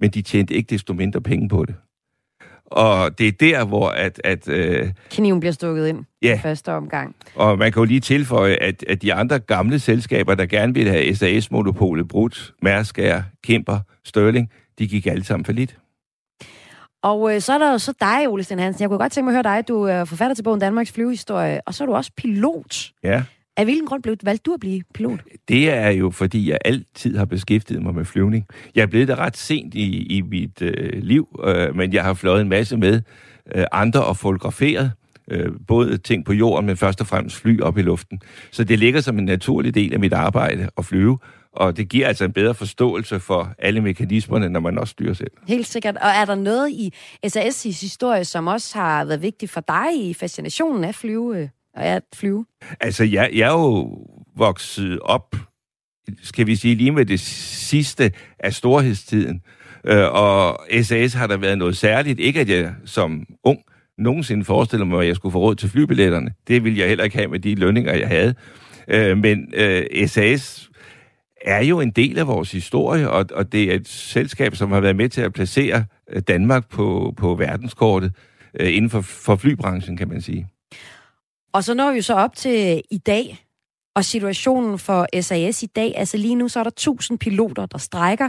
men 0.00 0.10
de 0.10 0.22
tjente 0.22 0.54
ikke 0.54 0.70
desto 0.70 0.92
mindre 0.92 1.20
penge 1.20 1.48
på 1.48 1.64
det. 1.64 1.74
Og 2.66 3.18
det 3.18 3.28
er 3.28 3.32
der, 3.32 3.64
hvor 3.64 3.88
at... 3.88 4.20
at 4.24 4.48
øh, 4.48 4.92
Kniven 5.10 5.40
bliver 5.40 5.52
stukket 5.52 5.86
ind 5.86 6.04
ja. 6.22 6.34
i 6.34 6.38
første 6.38 6.72
omgang. 6.72 7.16
Og 7.34 7.58
man 7.58 7.72
kan 7.72 7.80
jo 7.80 7.84
lige 7.84 8.00
tilføje, 8.00 8.54
at, 8.54 8.84
at 8.88 9.02
de 9.02 9.14
andre 9.14 9.38
gamle 9.38 9.78
selskaber, 9.78 10.34
der 10.34 10.46
gerne 10.46 10.74
ville 10.74 10.90
have 10.90 11.14
SAS-monopolet 11.14 12.08
brudt, 12.08 12.54
Mærsk, 12.62 12.98
Kemper, 13.44 13.78
Sterling, 14.04 14.50
de 14.78 14.88
gik 14.88 15.06
alle 15.06 15.24
sammen 15.24 15.44
for 15.44 15.52
lidt. 15.52 15.76
Og 17.02 17.34
øh, 17.34 17.40
så 17.40 17.52
er 17.52 17.58
der 17.58 17.72
jo 17.72 17.78
så 17.78 17.92
dig, 18.00 18.28
Ole 18.28 18.42
Sten 18.42 18.58
Hansen. 18.58 18.82
Jeg 18.82 18.88
kunne 18.88 18.98
godt 18.98 19.12
tænke 19.12 19.24
mig 19.24 19.38
at 19.38 19.44
høre 19.44 19.56
dig. 19.56 19.68
Du 19.68 19.82
er 19.82 20.04
forfatter 20.04 20.34
til 20.34 20.42
bogen 20.42 20.60
Danmarks 20.60 20.92
Flyvehistorie, 20.92 21.60
og 21.66 21.74
så 21.74 21.84
er 21.84 21.86
du 21.86 21.94
også 21.94 22.10
pilot. 22.16 22.92
Ja. 23.02 23.22
Af 23.56 23.64
hvilken 23.64 23.86
grund 23.86 24.02
blev 24.02 24.16
valgt 24.22 24.46
du 24.46 24.54
at 24.54 24.60
blive 24.60 24.82
pilot? 24.94 25.20
Det 25.48 25.70
er 25.70 25.90
jo, 25.90 26.10
fordi 26.10 26.50
jeg 26.50 26.58
altid 26.64 27.16
har 27.16 27.24
beskæftiget 27.24 27.82
mig 27.82 27.94
med 27.94 28.04
flyvning. 28.04 28.46
Jeg 28.74 28.82
er 28.82 28.86
blevet 28.86 29.08
der 29.08 29.16
ret 29.16 29.36
sent 29.36 29.74
i, 29.74 30.02
i 30.16 30.20
mit 30.20 30.62
øh, 30.62 31.02
liv, 31.02 31.40
øh, 31.44 31.76
men 31.76 31.92
jeg 31.92 32.04
har 32.04 32.14
fløjet 32.14 32.40
en 32.40 32.48
masse 32.48 32.76
med 32.76 33.00
øh, 33.54 33.64
andre 33.72 34.04
og 34.04 34.16
fotograferet. 34.16 34.92
Øh, 35.30 35.52
både 35.66 35.98
ting 35.98 36.24
på 36.24 36.32
jorden, 36.32 36.66
men 36.66 36.76
først 36.76 37.00
og 37.00 37.06
fremmest 37.06 37.36
fly 37.36 37.60
op 37.60 37.78
i 37.78 37.82
luften. 37.82 38.20
Så 38.50 38.64
det 38.64 38.78
ligger 38.78 39.00
som 39.00 39.18
en 39.18 39.24
naturlig 39.24 39.74
del 39.74 39.92
af 39.92 40.00
mit 40.00 40.12
arbejde 40.12 40.68
at 40.78 40.84
flyve, 40.84 41.18
og 41.52 41.76
det 41.76 41.88
giver 41.88 42.06
altså 42.08 42.24
en 42.24 42.32
bedre 42.32 42.54
forståelse 42.54 43.20
for 43.20 43.54
alle 43.58 43.80
mekanismerne, 43.80 44.48
når 44.48 44.60
man 44.60 44.78
også 44.78 44.90
styrer 44.90 45.14
selv. 45.14 45.30
Helt 45.48 45.66
sikkert. 45.66 45.96
Og 45.96 46.08
er 46.08 46.24
der 46.24 46.34
noget 46.34 46.70
i 46.70 46.92
SAS' 47.26 47.80
historie, 47.80 48.24
som 48.24 48.46
også 48.46 48.78
har 48.78 49.04
været 49.04 49.22
vigtigt 49.22 49.52
for 49.52 49.60
dig 49.60 50.08
i 50.08 50.14
fascinationen 50.14 50.84
af 50.84 50.94
flyve? 50.94 51.50
At 51.76 52.02
flyve? 52.14 52.46
Altså, 52.80 53.04
jeg, 53.04 53.30
jeg 53.34 53.48
er 53.48 53.52
jo 53.52 53.98
vokset 54.36 55.00
op, 55.00 55.36
skal 56.22 56.46
vi 56.46 56.56
sige, 56.56 56.74
lige 56.74 56.90
med 56.90 57.04
det 57.06 57.20
sidste 57.20 58.12
af 58.38 58.54
storhedstiden. 58.54 59.42
Øh, 59.84 60.12
og 60.12 60.60
SAS 60.82 61.14
har 61.14 61.26
der 61.26 61.36
været 61.36 61.58
noget 61.58 61.76
særligt. 61.76 62.20
Ikke 62.20 62.40
at 62.40 62.48
jeg 62.48 62.74
som 62.84 63.26
ung 63.44 63.58
nogensinde 63.98 64.44
forestiller 64.44 64.86
mig, 64.86 65.00
at 65.00 65.06
jeg 65.06 65.16
skulle 65.16 65.32
få 65.32 65.38
råd 65.38 65.54
til 65.54 65.68
flybilletterne. 65.68 66.30
Det 66.48 66.64
ville 66.64 66.78
jeg 66.78 66.88
heller 66.88 67.04
ikke 67.04 67.16
have 67.16 67.28
med 67.28 67.38
de 67.38 67.54
lønninger, 67.54 67.94
jeg 67.94 68.08
havde. 68.08 68.34
Øh, 68.88 69.18
men 69.18 69.54
øh, 69.54 70.08
SAS 70.08 70.70
er 71.40 71.62
jo 71.62 71.80
en 71.80 71.90
del 71.90 72.18
af 72.18 72.26
vores 72.26 72.52
historie, 72.52 73.10
og, 73.10 73.26
og 73.34 73.52
det 73.52 73.62
er 73.62 73.74
et 73.74 73.88
selskab, 73.88 74.56
som 74.56 74.72
har 74.72 74.80
været 74.80 74.96
med 74.96 75.08
til 75.08 75.20
at 75.20 75.32
placere 75.32 75.84
øh, 76.10 76.22
Danmark 76.28 76.68
på, 76.68 77.14
på 77.16 77.34
verdenskortet 77.34 78.12
øh, 78.60 78.76
inden 78.76 78.90
for, 78.90 79.00
for 79.00 79.36
flybranchen, 79.36 79.96
kan 79.96 80.08
man 80.08 80.20
sige. 80.20 80.48
Og 81.56 81.64
så 81.64 81.74
når 81.74 81.92
vi 81.92 82.02
så 82.02 82.14
op 82.14 82.36
til 82.36 82.76
øh, 82.76 82.82
i 82.90 82.98
dag, 82.98 83.46
og 83.94 84.04
situationen 84.04 84.78
for 84.78 85.20
SAS 85.20 85.62
i 85.62 85.66
dag, 85.66 85.92
altså 85.96 86.16
lige 86.16 86.34
nu 86.34 86.48
så 86.48 86.58
er 86.58 86.62
der 86.62 86.70
1000 86.70 87.18
piloter, 87.18 87.66
der 87.66 87.78
strækker. 87.78 88.28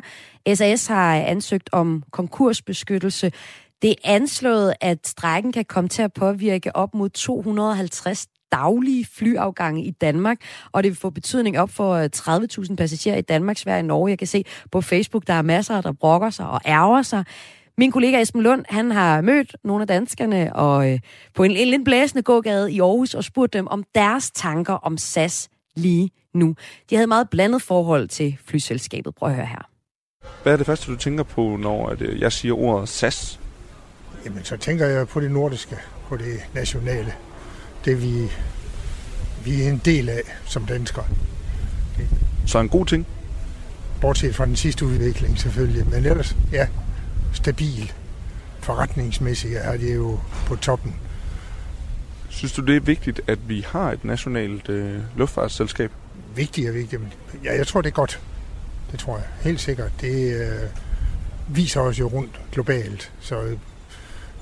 SAS 0.53 0.87
har 0.87 1.15
ansøgt 1.15 1.69
om 1.71 2.03
konkursbeskyttelse. 2.11 3.31
Det 3.81 3.89
er 3.89 3.95
anslået, 4.03 4.73
at 4.81 5.07
strækken 5.07 5.51
kan 5.51 5.65
komme 5.65 5.89
til 5.89 6.01
at 6.01 6.13
påvirke 6.13 6.75
op 6.75 6.93
mod 6.93 7.09
250 7.09 8.27
daglige 8.51 9.05
flyafgange 9.05 9.83
i 9.83 9.91
Danmark, 9.91 10.37
og 10.71 10.83
det 10.83 10.89
vil 10.89 10.97
få 10.97 11.09
betydning 11.09 11.59
op 11.59 11.69
for 11.69 11.93
øh, 11.93 12.09
30.000 12.15 12.75
passagerer 12.75 13.17
i 13.17 13.21
Danmark, 13.21 13.57
Sverige 13.57 13.81
og 13.81 13.85
Norge. 13.85 14.09
Jeg 14.09 14.17
kan 14.17 14.27
se 14.27 14.45
på 14.71 14.81
Facebook, 14.81 15.27
der 15.27 15.33
er 15.33 15.41
masser, 15.41 15.81
der 15.81 15.91
brokker 15.91 16.29
sig 16.29 16.49
og 16.49 16.61
ærger 16.65 17.01
sig. 17.01 17.23
Min 17.79 17.91
kollega 17.91 18.21
Esben 18.21 18.41
Lund, 18.41 18.65
han 18.69 18.91
har 18.91 19.21
mødt 19.21 19.55
nogle 19.63 19.81
af 19.81 19.87
danskerne 19.87 20.55
og 20.55 20.91
øh, 20.91 20.99
på 21.35 21.43
en, 21.43 21.51
en 21.51 21.67
lidt 21.67 21.85
blæsende 21.85 22.23
gågade 22.23 22.71
i 22.71 22.79
Aarhus 22.79 23.13
og 23.13 23.23
spurgt 23.23 23.53
dem 23.53 23.67
om 23.67 23.83
deres 23.95 24.31
tanker 24.31 24.73
om 24.73 24.97
SAS 24.97 25.49
lige 25.75 26.11
nu. 26.33 26.55
De 26.89 26.95
havde 26.95 27.07
meget 27.07 27.29
blandet 27.29 27.61
forhold 27.61 28.07
til 28.07 28.37
flyselskabet. 28.45 29.15
Prøv 29.15 29.29
at 29.29 29.35
høre 29.35 29.45
her. 29.45 29.69
Hvad 30.43 30.53
er 30.53 30.57
det 30.57 30.65
første, 30.65 30.91
du 30.91 30.97
tænker 30.97 31.23
på, 31.23 31.55
når 31.55 31.95
jeg 32.19 32.31
siger 32.31 32.53
ordet 32.53 32.89
SAS? 32.89 33.39
Jamen, 34.25 34.43
så 34.43 34.57
tænker 34.57 34.85
jeg 34.85 35.07
på 35.07 35.19
det 35.19 35.31
nordiske, 35.31 35.75
på 36.07 36.17
det 36.17 36.39
nationale. 36.53 37.13
Det 37.85 38.03
vi, 38.03 38.31
vi 39.45 39.63
er 39.63 39.69
en 39.69 39.81
del 39.85 40.09
af 40.09 40.21
som 40.45 40.65
danskere. 40.65 41.05
Så 42.45 42.59
en 42.59 42.69
god 42.69 42.85
ting? 42.85 43.07
Bortset 44.01 44.35
fra 44.35 44.45
den 44.45 44.55
sidste 44.55 44.85
udvikling 44.85 45.39
selvfølgelig, 45.39 45.89
men 45.89 46.05
ellers, 46.05 46.35
ja, 46.51 46.67
stabil. 47.37 47.93
Forretningsmæssigt 48.59 49.57
er 49.57 49.77
det 49.77 49.95
jo 49.95 50.19
på 50.45 50.55
toppen. 50.55 50.95
Synes 52.29 52.53
du, 52.53 52.61
det 52.61 52.75
er 52.75 52.79
vigtigt, 52.79 53.21
at 53.27 53.49
vi 53.49 53.65
har 53.67 53.91
et 53.91 54.05
nationalt 54.05 54.69
øh, 54.69 54.99
luftfartsselskab? 55.15 55.91
Vigtigt 56.35 56.69
og 56.69 56.75
vigtigt. 56.75 57.01
Ja, 57.43 57.55
jeg 57.55 57.67
tror, 57.67 57.81
det 57.81 57.89
er 57.89 57.93
godt. 57.93 58.21
Det 58.91 58.99
tror 58.99 59.17
jeg. 59.17 59.25
Helt 59.41 59.59
sikkert. 59.61 59.91
Det 60.01 60.41
øh, 60.41 60.69
viser 61.47 61.81
os 61.81 61.99
jo 61.99 62.07
rundt 62.07 62.41
globalt. 62.51 63.11
Så 63.19 63.41
øh, 63.41 63.57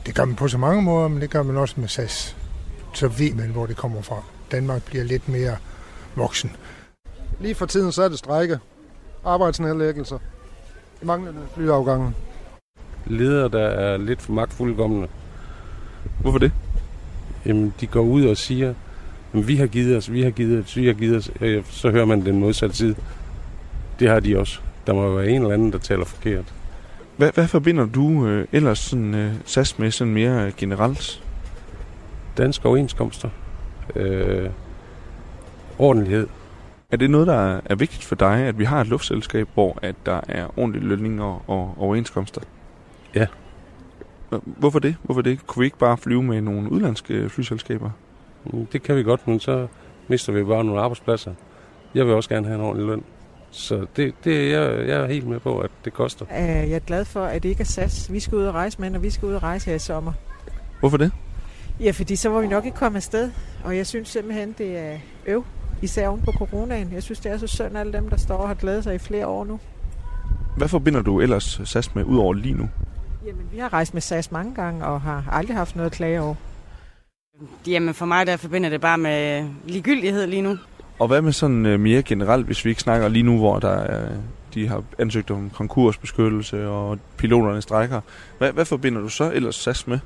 det 0.06 0.16
gør 0.16 0.26
man 0.26 0.36
på 0.36 0.48
så 0.48 0.58
mange 0.58 0.82
måder, 0.82 1.08
men 1.08 1.22
det 1.22 1.30
gør 1.30 1.44
man 1.44 1.58
også 1.58 1.80
med 1.80 1.88
SAS. 1.88 2.36
Så 2.94 3.08
ved 3.08 3.34
man, 3.34 3.50
hvor 3.50 3.66
det 3.66 3.78
kommer 3.78 4.02
fra. 4.02 4.24
Danmark 4.52 4.84
bliver 4.84 5.04
lidt 5.04 5.30
mere 5.30 5.58
voksen. 6.16 6.56
Lige 7.40 7.56
for 7.56 7.66
tiden 7.66 7.92
så 7.92 8.04
er 8.04 8.10
det 8.10 8.20
strække. 8.20 8.60
Arbejdsnedlæggelser. 9.26 10.20
Manglende 11.02 11.42
flyafgange. 11.56 12.14
Ledere, 13.08 13.50
der 13.50 13.68
er 13.68 13.98
lidt 13.98 14.22
for 14.22 14.34
magtfuldkommende. 14.34 15.08
Hvorfor 16.22 16.40
det? 16.40 16.52
Jamen, 17.46 17.74
de 17.82 17.88
går 17.88 18.02
ud 18.02 18.26
og 18.26 18.38
siger, 18.38 18.74
at 19.34 19.48
vi 19.48 19.56
har 19.56 19.68
givet 19.68 19.98
os, 19.98 20.12
vi 20.12 20.22
har 20.22 20.30
givet 20.30 20.64
os, 20.64 20.78
vi 20.78 20.86
har 20.86 20.94
givet 20.94 21.18
os. 21.18 21.32
Så 21.70 21.92
hører 21.92 22.06
man 22.06 22.26
den 22.26 22.40
modsatte 22.40 22.76
side. 22.76 22.96
Det 24.00 24.10
har 24.10 24.20
de 24.20 24.40
også. 24.40 24.60
Der 24.88 24.94
må 24.94 25.16
være 25.16 25.30
en 25.30 25.42
eller 25.42 25.54
anden, 25.54 25.72
der 25.72 25.78
taler 25.78 26.06
forkert. 26.06 26.54
Hvad, 27.18 27.32
hvad 27.34 27.48
forbinder 27.48 27.86
du 27.86 28.28
øh, 28.28 28.48
ellers 28.52 28.80
sådan, 28.80 29.14
øh, 29.14 29.34
SAS 29.46 29.80
med 29.80 29.92
sådan 29.92 30.14
mere 30.14 30.52
generelt? 30.58 31.24
Danske 32.38 32.68
overenskomster. 32.68 33.30
Øh, 33.96 34.50
ordentlighed. 35.80 36.28
Er 36.92 36.98
det 36.98 37.10
noget, 37.10 37.28
der 37.28 37.60
er 37.66 37.76
vigtigt 37.76 38.04
for 38.04 38.16
dig, 38.16 38.38
at 38.40 38.60
vi 38.60 38.64
har 38.64 38.82
et 38.82 38.88
luftselskab, 38.88 39.48
hvor 39.54 39.80
at 39.82 39.96
der 40.06 40.22
er 40.28 40.60
ordentlige 40.60 40.86
lønninger 40.86 41.50
og 41.50 41.74
overenskomster? 41.78 42.42
Ja. 43.16 43.28
Hvorfor 44.46 44.80
det? 44.80 44.96
Hvorfor 45.04 45.22
det? 45.22 45.48
Kunne 45.48 45.62
vi 45.62 45.66
ikke 45.66 45.78
bare 45.78 45.98
flyve 45.98 46.24
med 46.24 46.42
nogle 46.42 46.72
udlandske 46.72 47.30
flyselskaber? 47.30 47.90
Mm, 48.46 48.66
det 48.66 48.84
kan 48.84 48.96
vi 48.96 49.04
godt, 49.04 49.28
men 49.28 49.40
så 49.40 49.68
mister 50.08 50.34
vi 50.34 50.44
bare 50.44 50.64
nogle 50.64 50.82
arbejdspladser. 50.82 51.34
Jeg 51.96 52.06
vil 52.06 52.14
også 52.14 52.30
gerne 52.30 52.48
have 52.48 52.60
en 52.60 52.66
ordentlig 52.66 52.88
løn. 52.88 53.04
Så 53.52 53.86
det, 53.96 54.14
det 54.24 54.52
jeg, 54.52 54.88
jeg 54.88 55.02
er 55.02 55.06
helt 55.08 55.28
med 55.28 55.40
på, 55.40 55.60
at 55.60 55.72
det 55.86 55.94
koster. 55.94 56.26
Jeg 56.32 56.72
er 56.72 56.80
glad 56.80 57.06
for, 57.06 57.26
at 57.26 57.44
det 57.44 57.50
ikke 57.50 57.62
er 57.62 57.66
SAS. 57.66 58.14
Vi 58.14 58.20
skal 58.20 58.36
ud 58.36 58.44
og 58.44 58.54
rejse 58.54 58.82
med, 58.82 58.90
når 58.90 59.00
vi 59.00 59.10
skal 59.10 59.26
ud 59.26 59.34
og 59.34 59.44
rejse 59.44 59.70
her 59.70 59.76
i 59.76 59.80
sommer. 59.80 60.14
Hvorfor 60.80 60.98
det? 60.98 61.12
Ja, 61.80 61.92
fordi 61.92 62.16
så 62.16 62.30
var 62.30 62.42
vi 62.42 62.48
nok 62.48 62.66
ikke 62.66 62.78
kommet 62.78 62.98
afsted. 62.98 63.32
Og 63.64 63.78
jeg 63.78 63.88
synes 63.88 64.08
simpelthen, 64.08 64.56
det 64.58 64.78
er 64.78 64.98
øv. 65.26 65.46
Især 65.82 66.08
oven 66.08 66.22
på 66.22 66.32
coronaen. 66.32 66.92
Jeg 66.94 67.04
synes, 67.04 67.20
det 67.20 67.32
er 67.32 67.38
så 67.38 67.48
synd, 67.48 67.78
alle 67.78 67.94
dem, 67.94 68.10
der 68.10 68.18
står 68.18 68.38
og 68.38 68.48
har 68.48 68.56
glædet 68.56 68.84
sig 68.84 68.96
i 68.96 68.98
flere 68.98 69.28
år 69.28 69.46
nu. 69.46 69.60
Hvad 70.58 70.68
forbinder 70.68 71.02
du 71.02 71.22
ellers 71.22 71.62
SAS 71.64 71.96
med, 71.96 72.04
udover 72.04 72.34
lige 72.34 72.54
nu? 72.54 72.70
Jamen, 73.26 73.46
vi 73.52 73.58
har 73.58 73.74
rejst 73.74 73.94
med 73.94 74.02
SAS 74.02 74.32
mange 74.32 74.56
gange, 74.56 74.86
og 74.86 75.02
har 75.02 75.24
aldrig 75.32 75.58
haft 75.58 75.76
noget 75.76 75.90
at 75.90 75.96
klage 75.96 76.22
over. 76.22 76.36
Jamen, 77.68 77.94
for 77.94 78.06
mig 78.06 78.28
der 78.28 78.38
forbinder 78.38 78.70
det 78.70 78.82
bare 78.82 78.98
med 78.98 79.50
ligegyldighed 79.68 80.28
lige 80.28 80.42
nu. 80.42 80.58
Og 81.00 81.08
hvad 81.08 81.22
med 81.22 81.32
sådan 81.32 81.66
uh, 81.66 81.80
mere 81.80 82.04
generelt, 82.04 82.46
hvis 82.46 82.66
vi 82.66 82.70
ikke 82.70 82.82
snakker 82.82 83.08
lige 83.08 83.24
nu, 83.24 83.38
hvor 83.38 83.60
der 83.60 83.70
er, 83.70 84.10
de 84.54 84.68
har 84.68 84.84
ansøgt 85.00 85.32
om 85.32 85.50
konkursbeskyttelse, 85.50 86.68
og 86.68 87.00
piloterne 87.18 87.62
strækker. 87.62 88.02
Hvad, 88.38 88.52
hvad 88.52 88.66
forbinder 88.66 89.02
du 89.02 89.10
så 89.10 89.32
ellers 89.32 89.56
SAS 89.56 89.88
med? 89.88 90.00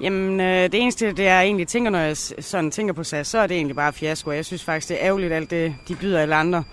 Jamen, 0.00 0.40
øh, 0.40 0.62
det 0.62 0.74
eneste, 0.74 1.12
det 1.12 1.24
jeg 1.24 1.44
egentlig 1.44 1.68
tænker, 1.68 1.90
når 1.90 1.98
jeg 1.98 2.16
sådan 2.16 2.70
tænker 2.70 2.94
på 2.94 3.04
SAS, 3.04 3.26
så 3.26 3.38
er 3.38 3.46
det 3.46 3.56
egentlig 3.56 3.76
bare 3.76 3.92
fiasko. 3.92 4.30
Jeg 4.30 4.44
synes 4.44 4.64
faktisk, 4.64 4.88
det 4.88 4.96
er 5.00 5.06
ærgerligt, 5.06 5.32
alt 5.32 5.50
det, 5.50 5.74
de 5.88 5.94
byder 5.94 6.20
alle 6.20 6.34
andre. 6.34 6.64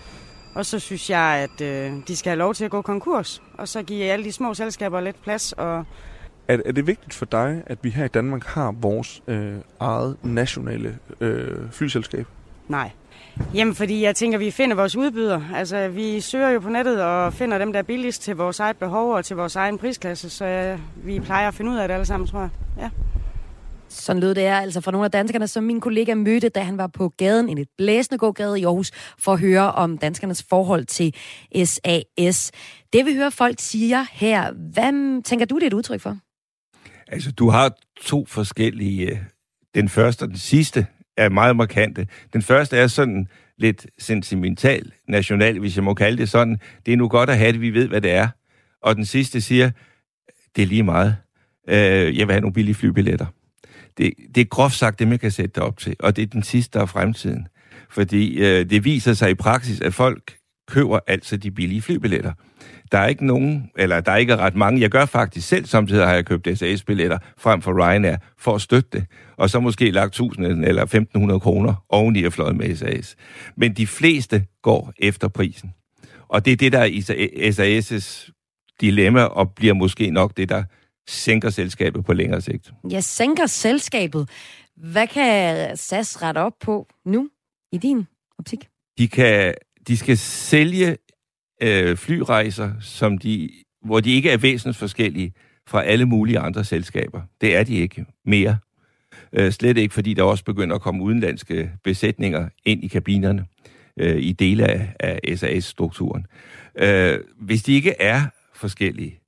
Og 0.55 0.65
så 0.65 0.79
synes 0.79 1.09
jeg, 1.09 1.19
at 1.19 1.61
øh, 1.61 1.93
de 2.07 2.15
skal 2.15 2.29
have 2.29 2.37
lov 2.37 2.53
til 2.53 2.65
at 2.65 2.71
gå 2.71 2.81
konkurs, 2.81 3.41
og 3.57 3.67
så 3.67 3.83
give 3.83 4.03
alle 4.03 4.25
de 4.25 4.31
små 4.31 4.53
selskaber 4.53 5.01
lidt 5.01 5.21
plads. 5.21 5.53
Og 5.53 5.85
er, 6.47 6.57
er 6.65 6.71
det 6.71 6.87
vigtigt 6.87 7.13
for 7.13 7.25
dig, 7.25 7.63
at 7.65 7.77
vi 7.81 7.89
her 7.89 8.05
i 8.05 8.07
Danmark 8.07 8.45
har 8.45 8.71
vores 8.71 9.23
øh, 9.27 9.55
eget 9.79 10.17
nationale 10.23 10.97
øh, 11.21 11.71
flyselskab? 11.71 12.27
Nej. 12.67 12.91
Jamen, 13.53 13.75
fordi 13.75 14.03
jeg 14.03 14.15
tænker, 14.15 14.37
at 14.37 14.45
vi 14.45 14.51
finder 14.51 14.75
vores 14.75 14.95
udbyder. 14.95 15.41
Altså, 15.55 15.87
vi 15.87 16.19
søger 16.21 16.49
jo 16.49 16.59
på 16.59 16.69
nettet 16.69 17.01
og 17.03 17.33
finder 17.33 17.57
dem, 17.57 17.73
der 17.73 17.79
er 17.79 17.83
billigst 17.83 18.21
til 18.21 18.35
vores 18.35 18.59
eget 18.59 18.77
behov 18.77 19.13
og 19.13 19.25
til 19.25 19.35
vores 19.35 19.55
egen 19.55 19.77
prisklasse, 19.77 20.29
så 20.29 20.45
øh, 20.45 20.79
vi 21.05 21.19
plejer 21.19 21.47
at 21.47 21.53
finde 21.53 21.71
ud 21.71 21.77
af 21.77 21.87
det 21.87 21.93
alle 21.93 22.05
sammen, 22.05 22.27
tror 22.27 22.39
jeg. 22.39 22.49
Ja. 22.77 22.89
Sådan 23.93 24.19
lød 24.19 24.35
det 24.35 24.45
er 24.45 24.55
altså 24.55 24.81
fra 24.81 24.91
nogle 24.91 25.05
af 25.05 25.11
danskerne, 25.11 25.47
som 25.47 25.63
min 25.63 25.79
kollega 25.79 26.15
mødte, 26.15 26.49
da 26.49 26.59
han 26.59 26.77
var 26.77 26.87
på 26.87 27.09
gaden, 27.09 27.49
en 27.49 27.57
et 27.57 27.67
blæsende 27.77 28.17
gågade 28.17 28.59
i 28.59 28.63
Aarhus, 28.63 28.91
for 29.19 29.33
at 29.33 29.39
høre 29.39 29.71
om 29.71 29.97
danskernes 29.97 30.43
forhold 30.49 30.85
til 30.85 31.15
SAS. 31.65 32.51
Det 32.93 33.05
vi 33.05 33.13
hører 33.15 33.29
folk 33.29 33.55
siger 33.59 34.05
her, 34.11 34.51
hvad 34.51 35.23
tænker 35.23 35.45
du, 35.45 35.55
det 35.55 35.63
er 35.63 35.67
et 35.67 35.73
udtryk 35.73 36.01
for? 36.01 36.17
Altså, 37.07 37.31
du 37.31 37.49
har 37.49 37.71
to 38.01 38.25
forskellige... 38.25 39.11
Øh, 39.11 39.17
den 39.75 39.89
første 39.89 40.23
og 40.23 40.27
den 40.29 40.37
sidste 40.37 40.87
er 41.17 41.29
meget 41.29 41.55
markante. 41.55 42.07
Den 42.33 42.41
første 42.41 42.77
er 42.77 42.87
sådan 42.87 43.27
lidt 43.57 43.87
sentimental, 43.99 44.91
national, 45.07 45.59
hvis 45.59 45.75
jeg 45.75 45.83
må 45.83 45.93
kalde 45.93 46.17
det 46.17 46.29
sådan. 46.29 46.59
Det 46.85 46.93
er 46.93 46.97
nu 46.97 47.07
godt 47.07 47.29
at 47.29 47.37
have 47.37 47.51
det, 47.51 47.61
vi 47.61 47.69
ved, 47.69 47.87
hvad 47.87 48.01
det 48.01 48.11
er. 48.11 48.27
Og 48.81 48.95
den 48.95 49.05
sidste 49.05 49.41
siger, 49.41 49.71
det 50.55 50.61
er 50.61 50.65
lige 50.65 50.83
meget. 50.83 51.15
Øh, 51.69 52.17
Jeg 52.17 52.27
vil 52.27 52.33
have 52.33 52.41
nogle 52.41 52.53
billige 52.53 52.75
flybilletter. 52.75 53.25
Det, 53.97 54.13
det 54.35 54.41
er 54.41 54.45
groft 54.45 54.75
sagt 54.75 54.99
det, 54.99 55.07
man 55.07 55.19
kan 55.19 55.31
sætte 55.31 55.51
det 55.55 55.63
op 55.63 55.77
til. 55.77 55.95
Og 55.99 56.15
det 56.15 56.21
er 56.21 56.25
den 56.25 56.43
sidste, 56.43 56.79
af 56.79 56.89
fremtiden. 56.89 57.47
Fordi 57.89 58.37
øh, 58.37 58.69
det 58.69 58.85
viser 58.85 59.13
sig 59.13 59.29
i 59.29 59.33
praksis, 59.33 59.81
at 59.81 59.93
folk 59.93 60.37
køber 60.67 60.99
altså 61.07 61.37
de 61.37 61.51
billige 61.51 61.81
flybilletter. 61.81 62.33
Der 62.91 62.99
er 62.99 63.07
ikke 63.07 63.25
nogen, 63.25 63.71
eller 63.77 63.99
der 63.99 64.11
er 64.11 64.17
ikke 64.17 64.37
ret 64.37 64.55
mange. 64.55 64.81
Jeg 64.81 64.89
gør 64.89 65.05
faktisk 65.05 65.47
selv, 65.47 65.65
samtidig 65.65 66.05
har 66.05 66.13
jeg 66.13 66.25
købt 66.25 66.57
SAS-billetter 66.57 67.17
frem 67.37 67.61
for 67.61 67.73
Ryanair, 67.73 68.17
for 68.39 68.55
at 68.55 68.61
støtte 68.61 68.89
det. 68.93 69.05
Og 69.37 69.49
så 69.49 69.59
måske 69.59 69.91
lagt 69.91 70.09
1000 70.09 70.65
eller 70.65 70.81
1500 70.81 71.39
kroner 71.39 71.85
oveni 71.89 72.23
at 72.23 72.33
fløjet 72.33 72.55
med 72.55 72.75
SAS. 72.75 73.15
Men 73.57 73.73
de 73.73 73.87
fleste 73.87 74.45
går 74.61 74.93
efter 74.99 75.27
prisen. 75.27 75.73
Og 76.27 76.45
det 76.45 76.53
er 76.53 76.57
det, 76.57 76.71
der 76.71 76.79
er 76.79 77.51
SAS' 77.51 78.31
dilemma, 78.81 79.23
og 79.23 79.51
bliver 79.51 79.73
måske 79.73 80.09
nok 80.11 80.37
det, 80.37 80.49
der 80.49 80.63
sænker 81.07 81.49
selskabet 81.49 82.05
på 82.05 82.13
længere 82.13 82.41
sigt. 82.41 82.73
Jeg 82.89 83.03
sænker 83.03 83.45
selskabet. 83.45 84.29
Hvad 84.75 85.07
kan 85.07 85.77
SAS 85.77 86.21
rette 86.21 86.39
op 86.39 86.53
på 86.61 86.87
nu 87.05 87.29
i 87.71 87.77
din 87.77 88.07
optik? 88.39 88.67
De, 88.97 89.07
kan, 89.07 89.53
de 89.87 89.97
skal 89.97 90.17
sælge 90.17 90.97
øh, 91.61 91.97
flyrejser, 91.97 92.71
som 92.81 93.17
de, 93.17 93.49
hvor 93.85 93.99
de 93.99 94.11
ikke 94.11 94.31
er 94.31 94.37
væsentligt 94.37 94.77
forskellige 94.77 95.33
fra 95.67 95.83
alle 95.83 96.05
mulige 96.05 96.39
andre 96.39 96.63
selskaber. 96.63 97.21
Det 97.41 97.55
er 97.55 97.63
de 97.63 97.75
ikke 97.75 98.05
mere. 98.25 98.57
Øh, 99.33 99.51
slet 99.51 99.77
ikke, 99.77 99.93
fordi 99.93 100.13
der 100.13 100.23
også 100.23 100.43
begynder 100.43 100.75
at 100.75 100.81
komme 100.81 101.03
udenlandske 101.03 101.71
besætninger 101.83 102.49
ind 102.65 102.83
i 102.83 102.87
kabinerne 102.87 103.45
øh, 103.99 104.17
i 104.17 104.31
dele 104.31 104.67
af, 104.67 104.93
af 104.99 105.37
SAS-strukturen. 105.37 106.25
Øh, 106.75 107.19
hvis 107.39 107.63
de 107.63 107.73
ikke 107.73 107.95
er 107.99 108.21
forskellige, 108.55 109.19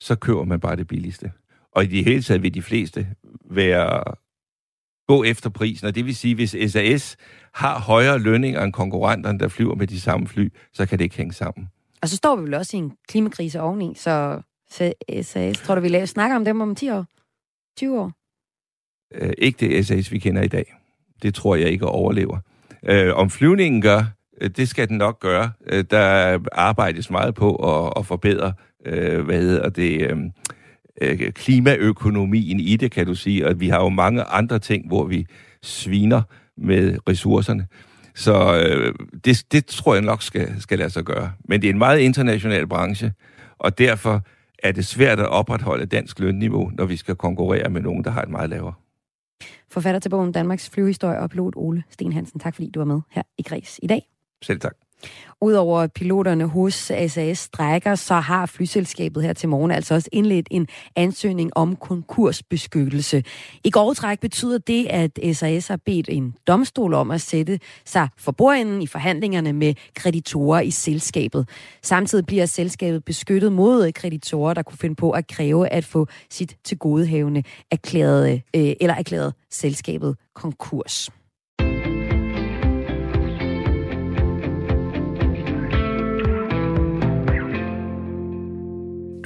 så 0.00 0.14
køber 0.14 0.44
man 0.44 0.60
bare 0.60 0.76
det 0.76 0.86
billigste. 0.86 1.32
Og 1.72 1.84
i 1.84 1.86
det 1.86 2.04
hele 2.04 2.22
taget 2.22 2.42
vil 2.42 2.54
de 2.54 2.62
fleste 2.62 3.06
være 3.50 4.14
gå 5.08 5.24
efter 5.24 5.50
prisen, 5.50 5.86
og 5.86 5.94
det 5.94 6.06
vil 6.06 6.16
sige, 6.16 6.34
hvis 6.34 6.56
SAS 6.68 7.16
har 7.54 7.78
højere 7.78 8.18
lønninger 8.18 8.62
end 8.62 8.72
konkurrenterne, 8.72 9.38
der 9.38 9.48
flyver 9.48 9.74
med 9.74 9.86
de 9.86 10.00
samme 10.00 10.26
fly, 10.26 10.52
så 10.72 10.86
kan 10.86 10.98
det 10.98 11.04
ikke 11.04 11.16
hænge 11.16 11.32
sammen. 11.32 11.68
Og 12.02 12.08
så 12.08 12.16
står 12.16 12.36
vi 12.36 12.42
vel 12.42 12.54
også 12.54 12.76
i 12.76 12.80
en 12.80 12.92
klimakrise 13.08 13.60
oveni, 13.60 13.94
så 13.94 14.42
SAS, 15.22 15.58
tror 15.58 15.74
du, 15.74 15.80
vi 15.80 16.06
snakker 16.06 16.36
om 16.36 16.44
dem 16.44 16.60
om 16.60 16.74
10 16.74 16.90
år? 16.90 17.06
20 17.76 18.00
år? 18.00 18.12
Øh, 19.14 19.32
ikke 19.38 19.66
det 19.66 19.86
SAS, 19.86 20.12
vi 20.12 20.18
kender 20.18 20.42
i 20.42 20.48
dag. 20.48 20.74
Det 21.22 21.34
tror 21.34 21.56
jeg 21.56 21.70
ikke 21.70 21.86
overlever. 21.86 22.38
Øh, 22.82 23.14
om 23.14 23.30
flyvningen 23.30 23.82
gør, 23.82 24.04
øh, 24.40 24.50
det 24.50 24.68
skal 24.68 24.88
den 24.88 24.98
nok 24.98 25.20
gøre. 25.20 25.52
Øh, 25.66 25.84
der 25.90 26.38
arbejdes 26.52 27.10
meget 27.10 27.34
på 27.34 27.54
at, 27.54 27.92
at 27.96 28.06
forbedre, 28.06 28.52
øh, 28.86 29.24
hvad 29.24 29.40
hedder 29.40 29.68
det, 29.68 30.10
øh, 30.10 30.18
øh, 31.00 31.32
klimaøkonomien 31.32 32.60
i 32.60 32.76
det, 32.76 32.90
kan 32.90 33.06
du 33.06 33.14
sige. 33.14 33.46
Og 33.46 33.60
vi 33.60 33.68
har 33.68 33.82
jo 33.82 33.88
mange 33.88 34.22
andre 34.22 34.58
ting, 34.58 34.88
hvor 34.88 35.04
vi 35.04 35.26
sviner 35.62 36.22
med 36.56 36.98
ressourcerne. 37.08 37.66
Så 38.14 38.62
øh, 38.64 38.94
det, 39.24 39.46
det 39.52 39.66
tror 39.66 39.94
jeg 39.94 40.02
nok 40.02 40.22
skal, 40.22 40.60
skal 40.60 40.78
lade 40.78 40.90
sig 40.90 41.04
gøre. 41.04 41.32
Men 41.44 41.62
det 41.62 41.68
er 41.68 41.72
en 41.72 41.78
meget 41.78 41.98
international 41.98 42.66
branche, 42.66 43.12
og 43.58 43.78
derfor 43.78 44.22
er 44.62 44.72
det 44.72 44.86
svært 44.86 45.20
at 45.20 45.28
opretholde 45.28 45.86
dansk 45.86 46.18
lønniveau, 46.18 46.70
når 46.74 46.84
vi 46.84 46.96
skal 46.96 47.16
konkurrere 47.16 47.70
med 47.70 47.80
nogen, 47.82 48.04
der 48.04 48.10
har 48.10 48.22
et 48.22 48.30
meget 48.30 48.50
lavere. 48.50 48.74
Forfatter 49.70 50.00
til 50.00 50.08
bogen 50.08 50.32
Danmarks 50.32 50.70
flyvehistorie 50.70 51.18
og 51.18 51.30
pilot 51.30 51.52
Ole 51.56 51.82
Sten 51.90 52.12
Hansen. 52.12 52.40
Tak 52.40 52.54
fordi 52.54 52.70
du 52.70 52.80
var 52.80 52.86
med 52.86 53.00
her 53.10 53.22
i 53.38 53.42
Græs 53.42 53.80
i 53.82 53.86
dag. 53.86 54.02
Selv 54.42 54.60
tak. 54.60 54.74
Udover 55.42 55.86
piloterne 55.86 56.46
hos 56.46 56.74
SAS 57.08 57.38
strækker, 57.38 57.94
så 57.94 58.14
har 58.14 58.46
flyselskabet 58.46 59.22
her 59.22 59.32
til 59.32 59.48
morgen 59.48 59.70
altså 59.70 59.94
også 59.94 60.08
indledt 60.12 60.48
en 60.50 60.66
ansøgning 60.96 61.50
om 61.56 61.76
konkursbeskyttelse. 61.76 63.22
I 63.64 63.70
går 63.70 63.94
træk 63.94 64.20
betyder 64.20 64.58
det, 64.58 64.86
at 64.86 65.18
SAS 65.32 65.68
har 65.68 65.76
bedt 65.76 66.08
en 66.08 66.34
domstol 66.46 66.94
om 66.94 67.10
at 67.10 67.20
sætte 67.20 67.58
sig 67.84 68.08
for 68.18 68.32
bordenden 68.32 68.82
i 68.82 68.86
forhandlingerne 68.86 69.52
med 69.52 69.74
kreditorer 69.94 70.60
i 70.60 70.70
selskabet. 70.70 71.48
Samtidig 71.82 72.26
bliver 72.26 72.46
selskabet 72.46 73.04
beskyttet 73.04 73.52
mod 73.52 73.92
kreditorer, 73.92 74.54
der 74.54 74.62
kunne 74.62 74.78
finde 74.78 74.94
på 74.94 75.10
at 75.10 75.26
kræve 75.26 75.68
at 75.68 75.84
få 75.84 76.06
sit 76.30 76.56
tilgodehavende 76.64 77.42
erklæret, 77.70 78.42
øh, 78.56 78.72
eller 78.80 78.94
erklæret 78.94 79.34
selskabet 79.50 80.16
konkurs. 80.34 81.10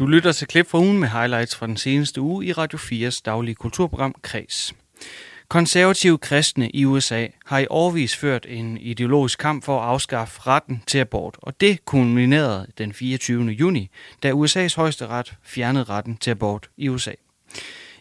Du 0.04 0.08
lytter 0.08 0.32
til 0.32 0.46
klip 0.46 0.66
fra 0.70 0.78
ugen 0.78 0.98
med 0.98 1.08
highlights 1.08 1.56
fra 1.56 1.66
den 1.66 1.76
seneste 1.76 2.20
uge 2.20 2.46
i 2.46 2.52
Radio 2.52 2.78
4's 2.78 3.20
daglige 3.24 3.54
kulturprogram 3.54 4.14
Kreds. 4.22 4.74
Konservative 5.48 6.18
kristne 6.18 6.70
i 6.70 6.84
USA 6.84 7.26
har 7.46 7.58
i 7.58 7.66
årvis 7.70 8.16
ført 8.16 8.46
en 8.48 8.76
ideologisk 8.76 9.38
kamp 9.38 9.64
for 9.64 9.80
at 9.80 9.88
afskaffe 9.88 10.40
retten 10.46 10.82
til 10.86 10.98
abort, 10.98 11.36
og 11.42 11.60
det 11.60 11.84
kulminerede 11.84 12.66
den 12.78 12.92
24. 12.92 13.44
juni, 13.44 13.90
da 14.22 14.32
USA's 14.32 14.76
højeste 14.76 15.06
ret 15.06 15.34
fjernede 15.42 15.84
retten 15.84 16.16
til 16.16 16.30
abort 16.30 16.68
i 16.76 16.88
USA. 16.88 17.12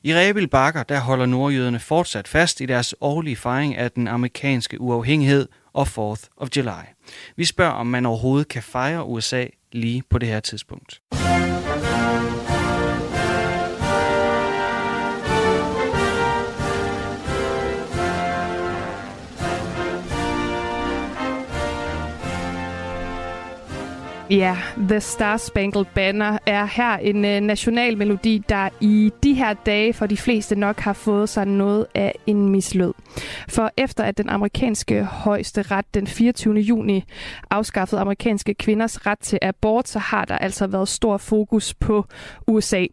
I 0.04 0.16
Rebil 0.16 0.48
Bakker 0.48 0.84
der 0.84 1.00
holder 1.00 1.26
nordjyderne 1.26 1.80
fortsat 1.80 2.28
fast 2.28 2.62
i 2.62 2.66
deres 2.66 2.96
årlige 3.02 3.36
fejring 3.36 3.78
af 3.78 3.92
den 3.92 4.08
amerikanske 4.08 4.82
uafhængighed 4.82 5.48
og 5.74 5.88
4th 5.88 6.28
of 6.38 6.48
July. 6.58 6.84
Vi 7.36 7.46
spørger, 7.46 7.72
om 7.72 7.88
man 7.88 8.06
overhovedet 8.06 8.48
kan 8.48 8.64
fejre 8.64 9.06
USA 9.06 9.46
lige 9.72 10.04
på 10.10 10.18
det 10.18 10.30
her 10.30 10.40
tidspunkt. 10.40 11.02
Ja, 24.34 24.58
The 24.90 25.00
Star 25.00 25.38
Spangled 25.38 25.86
Banner 25.96 26.38
er 26.46 26.66
her 26.66 26.98
en 26.98 27.26
øh, 27.26 27.42
national 27.42 27.98
melodi, 27.98 28.44
der 28.50 28.70
i 28.82 29.12
de 29.24 29.34
her 29.34 29.54
dage 29.54 29.94
for 29.94 30.06
de 30.06 30.18
fleste 30.18 30.56
nok 30.56 30.80
har 30.80 30.94
fået 30.94 31.30
sig 31.30 31.46
noget 31.46 31.86
af 31.96 32.16
en 32.28 32.50
mislød. 32.50 32.94
For 33.50 33.72
efter 33.78 34.04
at 34.04 34.18
den 34.18 34.30
amerikanske 34.30 35.04
højeste 35.04 35.62
ret 35.62 35.86
den 35.94 36.08
24. 36.08 36.56
juni 36.56 37.04
afskaffede 37.50 38.02
amerikanske 38.02 38.54
kvinders 38.54 39.06
ret 39.06 39.20
til 39.20 39.40
abort, 39.42 39.88
så 39.88 40.00
har 40.00 40.26
der 40.26 40.38
altså 40.38 40.68
været 40.68 40.88
stor 40.88 41.18
fokus 41.18 41.74
på 41.74 42.06
USA. 42.48 42.86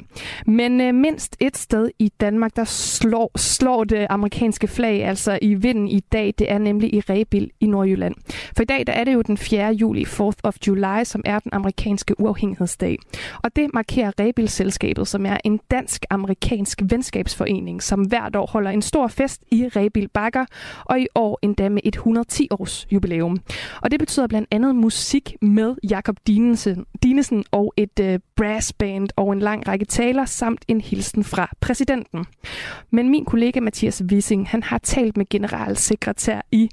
Men 0.47 0.81
øh, 0.81 0.95
mindst 0.95 1.37
et 1.41 1.57
sted 1.57 1.91
i 1.99 2.13
Danmark, 2.21 2.57
der 2.57 2.65
slår, 2.65 3.39
slår 3.39 3.85
det 3.85 4.07
amerikanske 4.11 4.69
flag 4.69 5.05
altså 5.05 5.39
i 5.43 5.55
vinden 5.55 5.89
i 5.89 6.01
dag, 6.01 6.35
det 6.39 6.53
er 6.53 6.59
nemlig 6.59 6.95
i 6.95 7.01
Rebil 7.01 7.51
i 7.61 7.67
Nordjylland. 7.67 8.15
For 8.57 8.63
i 8.63 8.67
dag 8.67 8.87
der 8.87 8.93
er 8.93 9.05
det 9.05 9.15
jo 9.15 9.23
den 9.23 9.37
4. 9.37 9.73
juli, 9.73 10.05
4th 10.05 10.41
of 10.43 10.57
July, 10.67 11.05
som 11.05 11.23
er 11.31 11.39
den 11.39 11.55
amerikanske 11.55 12.21
uafhængighedsdag. 12.21 12.99
Og 13.43 13.57
det 13.57 13.71
markerer 13.75 14.13
Rebil-selskabet, 14.21 15.09
som 15.09 15.27
er 15.27 15.37
en 15.45 15.61
dansk-amerikansk 15.71 16.83
venskabsforening, 16.91 17.83
som 17.83 18.03
hvert 18.03 18.37
år 18.37 18.47
holder 18.47 18.71
en 18.71 18.83
stor 18.83 19.09
fest 19.09 19.43
i 19.51 19.69
Rebil 19.77 20.09
Bakker, 20.09 20.45
og 20.85 21.01
i 21.01 21.07
år 21.15 21.39
endda 21.43 21.69
med 21.69 21.83
et 21.85 21.97
110-års 21.97 22.87
jubilæum. 22.93 23.41
Og 23.83 23.91
det 23.91 23.99
betyder 23.99 24.27
blandt 24.27 24.49
andet 24.51 24.77
musik 24.77 25.37
med 25.43 25.75
Jakob 25.91 26.17
Dinesen, 26.27 26.87
Dinesen 27.03 27.45
og 27.51 27.75
et 27.77 28.01
øh, 28.01 28.19
brassband 28.37 29.09
og 29.17 29.33
en 29.33 29.39
lang 29.39 29.69
række 29.69 29.85
taler, 29.85 30.25
samt 30.25 30.65
en 30.69 30.81
hilsen 30.81 31.25
fra 31.25 31.51
præsidenten. 31.61 32.25
Men 32.91 33.09
min 33.09 33.25
kollega 33.25 33.61
Mathias 33.61 34.03
Wissing, 34.11 34.49
han 34.49 34.63
har 34.63 34.79
talt 34.79 35.17
med 35.17 35.27
generalsekretær 35.29 36.41
i 36.53 36.69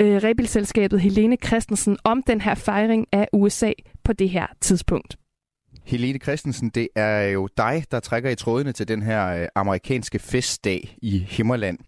øh, 0.00 0.16
Rebilselskabet 0.16 1.00
Helene 1.00 1.36
Christensen 1.46 1.96
om 2.04 2.22
den 2.22 2.40
her 2.40 2.54
fejring 2.54 3.06
af 3.12 3.28
USA 3.32 3.72
på 4.04 4.12
det 4.12 4.30
her 4.30 4.46
tidspunkt. 4.60 5.16
Helene 5.84 6.18
Christensen, 6.18 6.68
det 6.68 6.88
er 6.94 7.22
jo 7.22 7.48
dig, 7.56 7.84
der 7.90 8.00
trækker 8.00 8.30
i 8.30 8.34
trådene 8.34 8.72
til 8.72 8.88
den 8.88 9.02
her 9.02 9.26
øh, 9.26 9.48
amerikanske 9.54 10.18
festdag 10.18 10.96
i 11.02 11.18
Himmerland. 11.18 11.78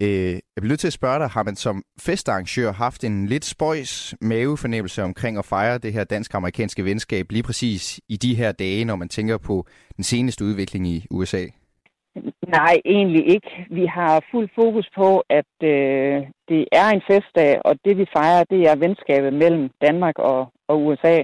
Øh, 0.00 0.08
jeg 0.32 0.40
bliver 0.56 0.68
nødt 0.68 0.80
til 0.80 0.86
at 0.86 0.92
spørge 0.92 1.18
dig, 1.18 1.28
har 1.28 1.42
man 1.42 1.56
som 1.56 1.82
festarrangør 2.00 2.72
haft 2.72 3.04
en 3.04 3.26
lidt 3.26 3.44
spøjs 3.44 4.14
mavefornemmelse 4.20 5.02
omkring 5.02 5.38
at 5.38 5.44
fejre 5.44 5.78
det 5.78 5.92
her 5.92 6.04
dansk-amerikanske 6.04 6.84
venskab 6.84 7.32
lige 7.32 7.42
præcis 7.42 8.00
i 8.08 8.16
de 8.16 8.34
her 8.34 8.52
dage, 8.52 8.84
når 8.84 8.96
man 8.96 9.08
tænker 9.08 9.38
på 9.38 9.66
den 9.96 10.04
seneste 10.04 10.44
udvikling 10.44 10.86
i 10.86 11.06
USA? 11.10 11.46
Nej, 12.46 12.80
egentlig 12.84 13.26
ikke. 13.28 13.66
Vi 13.70 13.86
har 13.86 14.24
fuld 14.30 14.48
fokus 14.54 14.90
på, 14.96 15.24
at 15.28 15.52
øh, 15.62 16.26
det 16.48 16.68
er 16.72 16.88
en 16.90 17.02
festdag, 17.10 17.60
og 17.64 17.74
det 17.84 17.98
vi 17.98 18.06
fejrer, 18.16 18.44
det 18.44 18.62
er 18.70 18.76
venskabet 18.76 19.32
mellem 19.32 19.70
Danmark 19.80 20.18
og, 20.18 20.52
og 20.68 20.84
USA. 20.86 21.16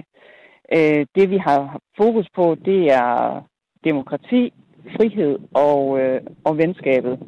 Øh, 0.75 1.05
det 1.15 1.29
vi 1.29 1.37
har 1.37 1.79
fokus 1.97 2.27
på, 2.35 2.55
det 2.65 2.91
er 2.91 3.41
demokrati, 3.83 4.53
frihed 4.95 5.39
og, 5.53 5.99
øh, 5.99 6.21
og 6.43 6.57
venskabet. 6.57 7.19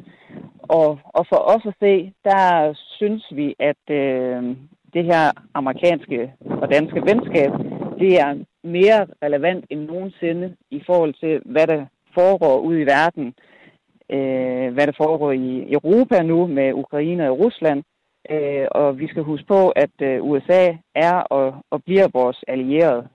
Og, 0.58 0.98
og 1.04 1.26
for 1.28 1.40
os 1.54 1.66
at 1.66 1.74
se, 1.80 2.12
der 2.24 2.74
synes 2.96 3.26
vi, 3.30 3.54
at 3.58 3.84
øh, 3.90 4.56
det 4.94 5.04
her 5.04 5.24
amerikanske 5.54 6.32
og 6.62 6.70
danske 6.72 7.00
venskab, 7.10 7.50
det 7.98 8.20
er 8.20 8.44
mere 8.62 9.06
relevant 9.22 9.64
end 9.70 9.80
nogensinde 9.80 10.56
i 10.70 10.82
forhold 10.86 11.14
til, 11.14 11.42
hvad 11.44 11.66
der 11.66 11.86
foregår 12.14 12.58
ude 12.58 12.80
i 12.80 12.86
verden 12.86 13.26
øh, 13.26 13.53
Øh, 14.12 14.72
hvad 14.74 14.86
der 14.86 14.92
foregår 14.96 15.32
i 15.32 15.72
Europa 15.72 16.22
nu 16.22 16.46
med 16.46 16.72
Ukraine 16.72 17.30
og 17.30 17.38
Rusland. 17.38 17.82
Øh, 18.30 18.66
og 18.70 18.98
vi 18.98 19.06
skal 19.08 19.22
huske 19.22 19.46
på, 19.46 19.68
at 19.68 19.94
øh, 20.02 20.22
USA 20.22 20.72
er 20.94 21.14
og, 21.14 21.54
og 21.70 21.84
bliver 21.84 22.08
vores 22.12 22.44
allierede, 22.48 23.08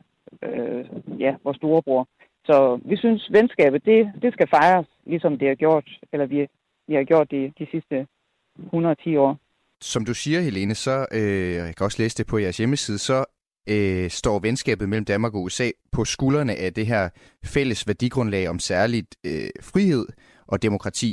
øh, 0.43 0.85
ja, 1.19 1.35
vores 1.43 1.57
storebror. 1.57 2.07
Så 2.45 2.79
vi 2.85 2.97
synes, 2.97 3.29
venskabet, 3.31 3.85
det, 3.85 4.11
det 4.21 4.33
skal 4.33 4.47
fejres, 4.49 4.87
ligesom 5.05 5.37
det 5.37 5.47
har 5.47 5.55
gjort, 5.55 5.87
eller 6.13 6.25
vi, 6.25 6.47
vi 6.87 6.95
har 6.95 7.03
gjort 7.03 7.31
de, 7.31 7.51
de 7.59 7.67
sidste 7.71 8.07
110 8.65 9.15
år. 9.15 9.37
Som 9.81 10.05
du 10.05 10.13
siger, 10.13 10.41
Helene, 10.41 10.75
så, 10.75 11.05
øh, 11.11 11.53
jeg 11.53 11.75
kan 11.75 11.85
også 11.85 12.01
læse 12.01 12.17
det 12.17 12.27
på 12.27 12.37
jeres 12.37 12.57
hjemmeside, 12.57 12.97
så 12.97 13.25
øh, 13.69 14.09
står 14.09 14.39
venskabet 14.39 14.89
mellem 14.89 15.05
Danmark 15.05 15.33
og 15.35 15.43
USA 15.43 15.69
på 15.91 16.05
skuldrene 16.05 16.55
af 16.55 16.73
det 16.73 16.85
her 16.87 17.09
fælles 17.45 17.87
værdigrundlag 17.87 18.49
om 18.49 18.59
særligt 18.59 19.15
øh, 19.25 19.49
frihed 19.61 20.05
og 20.51 20.61
demokrati. 20.61 21.11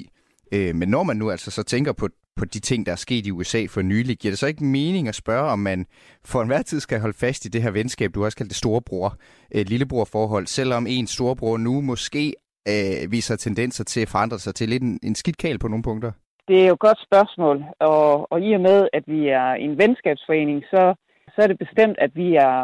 Øh, 0.54 0.74
men 0.74 0.88
når 0.88 1.02
man 1.02 1.16
nu 1.16 1.30
altså 1.30 1.50
så 1.50 1.62
tænker 1.62 1.92
på, 1.92 2.08
på 2.36 2.44
de 2.44 2.60
ting, 2.60 2.86
der 2.86 2.92
er 2.92 2.96
sket 2.96 3.26
i 3.26 3.30
USA 3.30 3.66
for 3.68 3.82
nylig, 3.82 4.18
giver 4.18 4.32
det 4.32 4.38
så 4.38 4.46
ikke 4.46 4.64
mening 4.64 5.08
at 5.08 5.14
spørge, 5.14 5.50
om 5.50 5.58
man 5.58 5.86
for 6.24 6.40
enhver 6.42 6.62
tid 6.62 6.80
skal 6.80 7.00
holde 7.00 7.18
fast 7.18 7.44
i 7.44 7.48
det 7.48 7.62
her 7.62 7.70
venskab, 7.70 8.14
du 8.14 8.24
også 8.24 8.36
kaldt 8.36 8.50
det 8.50 8.56
storebror, 8.56 9.16
øh, 9.54 9.64
lillebror-forhold, 9.66 10.46
selvom 10.46 10.86
en 10.86 11.06
storebror 11.06 11.56
nu 11.56 11.80
måske 11.80 12.34
øh, 12.68 13.12
viser 13.12 13.36
tendenser 13.36 13.84
til 13.84 14.00
at 14.00 14.08
forandre 14.08 14.38
sig 14.38 14.54
til 14.54 14.68
lidt 14.68 14.82
en, 14.82 14.98
en 15.02 15.14
skidt 15.14 15.60
på 15.60 15.68
nogle 15.68 15.82
punkter? 15.82 16.12
Det 16.48 16.62
er 16.62 16.66
jo 16.66 16.72
et 16.72 16.86
godt 16.88 17.00
spørgsmål, 17.08 17.64
og, 17.80 18.32
og 18.32 18.40
i 18.40 18.52
og 18.52 18.60
med, 18.60 18.88
at 18.92 19.04
vi 19.06 19.28
er 19.28 19.50
en 19.52 19.78
venskabsforening, 19.78 20.62
så, 20.70 20.94
så 21.34 21.38
er 21.42 21.46
det 21.46 21.58
bestemt, 21.58 21.98
at 21.98 22.10
vi 22.14 22.34
er 22.34 22.56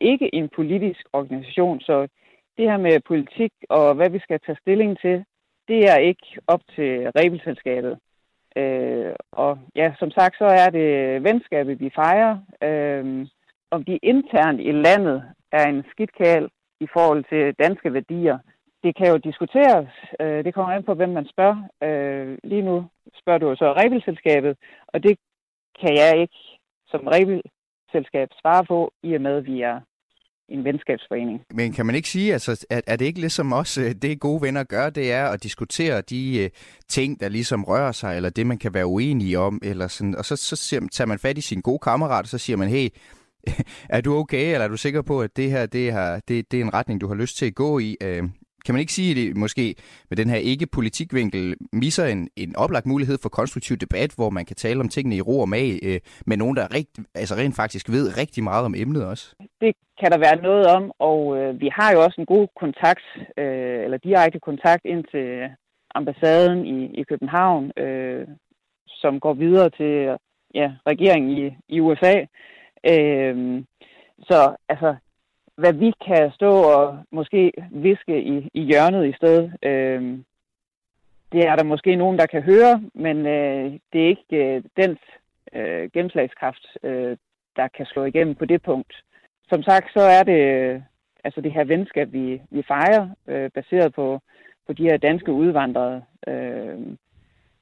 ikke 0.00 0.34
en 0.34 0.48
politisk 0.56 1.02
organisation, 1.12 1.80
så 1.80 2.08
det 2.56 2.70
her 2.70 2.76
med 2.76 3.00
politik 3.08 3.52
og 3.70 3.94
hvad 3.94 4.10
vi 4.10 4.18
skal 4.18 4.40
tage 4.46 4.58
stilling 4.62 4.98
til, 5.04 5.24
det 5.68 5.90
er 5.90 5.96
ikke 5.96 6.26
op 6.46 6.60
til 6.74 7.10
Rebelselskabet. 7.18 7.98
Øh, 8.56 9.14
og 9.32 9.58
ja, 9.76 9.94
som 9.98 10.10
sagt, 10.10 10.38
så 10.38 10.44
er 10.44 10.70
det 10.70 10.88
venskabet, 11.24 11.80
vi 11.80 11.90
fejrer. 11.94 12.38
Øh, 12.62 13.26
om 13.70 13.84
de 13.84 13.98
internt 14.02 14.60
i 14.60 14.72
landet 14.72 15.22
er 15.52 15.68
en 15.68 15.84
skidtkal 15.90 16.48
i 16.80 16.86
forhold 16.92 17.24
til 17.24 17.54
danske 17.54 17.92
værdier, 17.92 18.38
det 18.82 18.96
kan 18.96 19.08
jo 19.08 19.16
diskuteres. 19.16 19.88
Øh, 20.20 20.44
det 20.44 20.54
kommer 20.54 20.72
an 20.72 20.84
på, 20.84 20.94
hvem 20.94 21.08
man 21.08 21.26
spørger. 21.26 21.58
Øh, 21.82 22.38
lige 22.44 22.62
nu 22.62 22.84
spørger 23.20 23.38
du 23.38 23.56
så 23.56 23.72
Rebelselskabet, 23.72 24.56
og 24.86 25.02
det 25.02 25.18
kan 25.80 25.96
jeg 25.96 26.20
ikke 26.20 26.40
som 26.86 27.06
Rebelselskab 27.06 28.28
svare 28.40 28.64
på, 28.64 28.92
i 29.02 29.14
og 29.14 29.20
med, 29.20 29.36
at 29.36 29.46
vi 29.46 29.62
er 29.62 29.80
en 30.52 30.64
venskabsforening. 30.64 31.40
Men 31.54 31.72
kan 31.72 31.86
man 31.86 31.94
ikke 31.94 32.08
sige, 32.08 32.32
altså, 32.32 32.66
at 32.70 32.84
er 32.86 32.96
det 32.96 33.04
ikke 33.04 33.20
ligesom 33.20 33.52
også 33.52 33.82
øh, 33.82 33.94
det 34.02 34.20
gode 34.20 34.42
venner 34.42 34.64
gør, 34.64 34.90
det 34.90 35.12
er 35.12 35.26
at 35.26 35.42
diskutere 35.42 36.00
de 36.00 36.38
øh, 36.38 36.50
ting, 36.88 37.20
der 37.20 37.28
ligesom 37.28 37.64
rører 37.64 37.92
sig, 37.92 38.16
eller 38.16 38.30
det, 38.30 38.46
man 38.46 38.58
kan 38.58 38.74
være 38.74 38.86
uenig 38.86 39.38
om, 39.38 39.60
eller 39.62 39.88
sådan, 39.88 40.16
og 40.16 40.24
så, 40.24 40.36
så 40.36 40.56
siger, 40.56 40.88
tager 40.92 41.08
man 41.08 41.18
fat 41.18 41.38
i 41.38 41.40
sin 41.40 41.60
gode 41.60 41.78
kammerat, 41.78 42.22
og 42.22 42.28
så 42.28 42.38
siger 42.38 42.56
man, 42.56 42.68
hey, 42.68 42.88
er 43.96 44.00
du 44.00 44.14
okay, 44.14 44.52
eller 44.52 44.64
er 44.64 44.68
du 44.68 44.76
sikker 44.76 45.02
på, 45.02 45.20
at 45.20 45.36
det 45.36 45.50
her 45.50 45.66
det, 45.66 45.92
her, 45.92 46.20
det, 46.28 46.52
det 46.52 46.60
er 46.60 46.64
en 46.64 46.74
retning, 46.74 47.00
du 47.00 47.08
har 47.08 47.14
lyst 47.14 47.36
til 47.36 47.46
at 47.46 47.54
gå 47.54 47.78
i? 47.78 47.96
Uh, 48.04 48.28
kan 48.64 48.74
man 48.74 48.80
ikke 48.80 48.92
sige, 48.92 49.10
at 49.10 49.16
det 49.16 49.36
måske 49.36 49.74
med 50.10 50.16
den 50.16 50.28
her 50.30 50.36
ikke-politikvinkel 50.36 51.56
misser 51.72 52.06
en, 52.06 52.28
en 52.36 52.56
oplagt 52.56 52.86
mulighed 52.86 53.18
for 53.22 53.28
konstruktiv 53.28 53.76
debat, 53.76 54.10
hvor 54.16 54.30
man 54.30 54.44
kan 54.44 54.56
tale 54.56 54.80
om 54.80 54.88
tingene 54.88 55.16
i 55.16 55.20
ro 55.20 55.40
og 55.40 55.48
mag, 55.48 55.78
øh, 55.82 56.00
med 56.26 56.36
nogen, 56.36 56.56
der 56.56 56.74
rigt, 56.74 56.98
altså 57.14 57.34
rent 57.34 57.56
faktisk 57.56 57.88
ved 57.88 58.18
rigtig 58.18 58.44
meget 58.44 58.64
om 58.64 58.74
emnet 58.74 59.06
også? 59.06 59.34
Det 59.60 59.72
kan 60.00 60.10
der 60.12 60.18
være 60.18 60.42
noget 60.42 60.66
om, 60.66 60.92
og 60.98 61.36
øh, 61.38 61.60
vi 61.60 61.68
har 61.72 61.92
jo 61.92 62.04
også 62.04 62.20
en 62.20 62.26
god 62.26 62.48
kontakt, 62.60 63.06
øh, 63.36 63.84
eller 63.84 63.96
direkte 63.96 64.40
kontakt 64.40 64.84
ind 64.84 65.04
til 65.12 65.26
ambassaden 65.94 66.66
i, 66.66 67.00
i 67.00 67.02
København, 67.02 67.72
øh, 67.76 68.26
som 68.86 69.20
går 69.20 69.34
videre 69.34 69.70
til 69.70 70.16
ja, 70.54 70.72
regeringen 70.86 71.30
i, 71.38 71.56
i 71.68 71.80
USA. 71.80 72.14
Øh, 72.92 73.62
så 74.28 74.56
altså, 74.68 74.94
hvad 75.62 75.72
vi 75.72 75.92
kan 76.06 76.30
stå 76.38 76.52
og 76.76 76.98
måske 77.10 77.52
viske 77.70 78.22
i, 78.22 78.48
i 78.54 78.62
hjørnet 78.62 79.06
i 79.06 79.16
stedet. 79.18 79.44
Øh, 79.62 80.02
det 81.32 81.42
er 81.48 81.56
der 81.56 81.64
måske 81.64 81.96
nogen, 81.96 82.18
der 82.18 82.26
kan 82.26 82.42
høre, 82.42 82.82
men 82.94 83.16
øh, 83.26 83.72
det 83.92 84.02
er 84.02 84.08
ikke 84.08 84.36
øh, 84.44 84.62
dens 84.76 85.00
øh, 85.52 85.90
gennemslagskraft, 85.94 86.66
øh, 86.82 87.16
der 87.56 87.68
kan 87.76 87.86
slå 87.86 88.04
igennem 88.04 88.34
på 88.34 88.44
det 88.44 88.62
punkt. 88.62 88.94
Som 89.48 89.62
sagt, 89.62 89.92
så 89.92 90.00
er 90.00 90.22
det 90.22 90.40
øh, 90.54 90.80
altså 91.24 91.40
det 91.40 91.52
her 91.52 91.64
venskab, 91.64 92.12
vi, 92.12 92.42
vi 92.50 92.62
fejrer, 92.62 93.08
øh, 93.26 93.50
baseret 93.50 93.94
på, 93.94 94.20
på 94.66 94.72
de 94.72 94.82
her 94.82 94.96
danske 94.96 95.32
udvandrere 95.32 96.02
øh, 96.26 96.80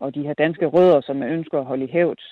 og 0.01 0.15
de 0.15 0.23
her 0.23 0.35
danske 0.35 0.67
rødder, 0.67 1.01
som 1.01 1.17
man 1.17 1.29
ønsker 1.29 1.59
at 1.59 1.65
holde 1.65 1.85
i 1.85 1.93
hævd. 1.93 2.23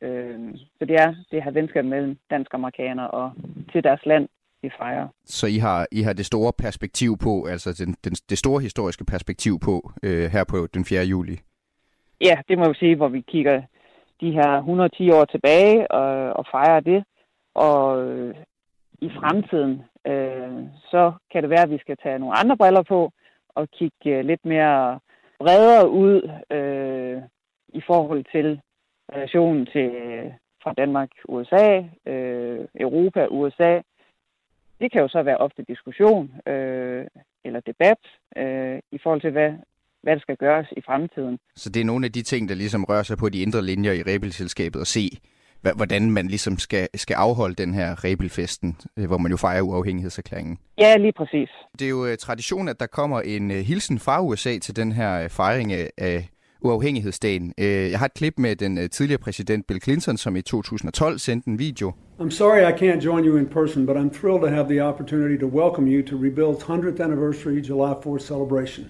Øh, 0.00 0.54
så 0.78 0.84
det 0.84 0.96
er 0.96 1.14
det 1.30 1.42
her 1.42 1.50
venskab 1.50 1.84
mellem 1.84 2.18
dansk-amerikanere 2.30 3.10
og 3.10 3.32
til 3.72 3.84
deres 3.84 4.06
land, 4.06 4.28
vi 4.64 4.70
fejrer. 4.78 5.06
Så 5.24 5.46
I 5.46 5.58
har, 5.66 5.86
I 5.92 6.00
har 6.02 6.12
det 6.12 6.26
store 6.26 6.52
perspektiv 6.64 7.10
på, 7.26 7.32
altså 7.52 7.70
den, 7.80 7.90
den, 8.04 8.14
det 8.30 8.38
store 8.38 8.60
historiske 8.62 9.04
perspektiv 9.04 9.54
på 9.66 9.74
øh, 10.02 10.24
her 10.34 10.44
på 10.44 10.58
den 10.74 10.84
4. 10.84 11.04
juli? 11.04 11.36
Ja, 12.20 12.36
det 12.48 12.58
må 12.58 12.68
vi 12.68 12.74
sige, 12.74 12.96
hvor 12.96 13.08
vi 13.08 13.20
kigger 13.20 13.62
de 14.20 14.30
her 14.38 14.50
110 14.58 15.10
år 15.10 15.24
tilbage 15.24 15.90
og, 15.90 16.32
og 16.38 16.44
fejrer 16.50 16.80
det. 16.80 17.04
Og 17.54 18.02
øh, 18.02 18.34
i 19.06 19.08
fremtiden, 19.18 19.82
øh, 20.06 20.52
så 20.90 21.12
kan 21.32 21.42
det 21.42 21.50
være, 21.50 21.62
at 21.62 21.70
vi 21.70 21.78
skal 21.78 21.96
tage 22.02 22.18
nogle 22.18 22.38
andre 22.38 22.56
briller 22.56 22.82
på 22.82 23.10
og 23.48 23.68
kigge 23.70 24.18
øh, 24.18 24.24
lidt 24.24 24.44
mere 24.44 25.00
bredere 25.38 25.90
ud 25.90 26.16
øh, 26.50 27.22
i 27.68 27.82
forhold 27.86 28.24
til 28.32 28.60
relationen 29.12 29.66
til 29.66 29.90
fra 30.62 30.72
Danmark, 30.72 31.10
USA, 31.28 31.82
øh, 32.06 32.60
Europa, 32.80 33.26
USA, 33.30 33.80
det 34.80 34.92
kan 34.92 35.00
jo 35.00 35.08
så 35.08 35.22
være 35.22 35.36
ofte 35.36 35.62
diskussion 35.68 36.24
øh, 36.46 37.04
eller 37.44 37.60
debat 37.60 38.00
øh, 38.36 38.78
i 38.92 38.98
forhold 39.02 39.20
til, 39.20 39.30
hvad, 39.30 39.50
hvad 40.02 40.12
der 40.16 40.20
skal 40.20 40.36
gøres 40.36 40.68
i 40.76 40.80
fremtiden. 40.86 41.38
Så 41.56 41.70
det 41.70 41.80
er 41.80 41.84
nogle 41.84 42.06
af 42.06 42.12
de 42.12 42.22
ting, 42.22 42.48
der 42.48 42.54
ligesom 42.54 42.84
rører 42.84 43.02
sig 43.02 43.18
på 43.18 43.28
de 43.28 43.42
indre 43.42 43.62
linjer 43.62 43.92
i 43.92 44.02
Rebelselskabet 44.02 44.80
og 44.80 44.86
se, 44.86 45.10
hvordan 45.76 46.10
man 46.10 46.26
ligesom 46.26 46.58
skal, 46.58 46.88
skal 46.94 47.14
afholde 47.14 47.54
den 47.54 47.74
her 47.74 48.04
Rebelfesten, 48.04 48.76
øh, 48.98 49.06
hvor 49.06 49.18
man 49.18 49.30
jo 49.30 49.36
fejrer 49.36 49.62
uafhængighedserklæringen. 49.62 50.58
Ja, 50.78 50.96
lige 50.96 51.12
præcis. 51.12 51.48
Det 51.78 51.84
er 51.84 51.90
jo 51.90 52.02
uh, 52.02 52.14
tradition, 52.18 52.68
at 52.68 52.80
der 52.80 52.86
kommer 52.86 53.20
en 53.20 53.50
uh, 53.50 53.56
hilsen 53.56 53.98
fra 53.98 54.22
USA 54.22 54.58
til 54.58 54.76
den 54.76 54.92
her 54.92 55.28
fejring 55.28 55.72
af 55.98 56.28
uafhængighedsdagen. 56.64 57.54
Øh, 57.58 57.66
jeg 57.66 57.98
har 57.98 58.06
et 58.06 58.14
klip 58.14 58.34
med 58.38 58.56
den 58.56 58.78
øh, 58.78 58.90
tidligere 58.90 59.18
præsident 59.18 59.66
Bill 59.66 59.82
Clinton, 59.82 60.16
som 60.16 60.36
i 60.36 60.42
2012 60.42 61.18
sendte 61.18 61.48
en 61.48 61.58
video. 61.58 61.92
I'm 62.20 62.30
sorry 62.30 62.60
I 62.60 62.72
can't 62.82 63.04
join 63.04 63.24
you 63.24 63.36
in 63.36 63.46
person, 63.46 63.86
but 63.86 63.96
I'm 63.96 64.20
thrilled 64.20 64.40
to 64.40 64.46
have 64.46 64.68
the 64.68 64.82
opportunity 64.82 65.40
to 65.40 65.46
welcome 65.46 65.86
you 65.88 66.06
to 66.06 66.16
Rebuild's 66.16 66.62
100th 66.62 67.02
anniversary 67.02 67.60
July 67.68 67.92
4th 68.06 68.26
celebration. 68.26 68.86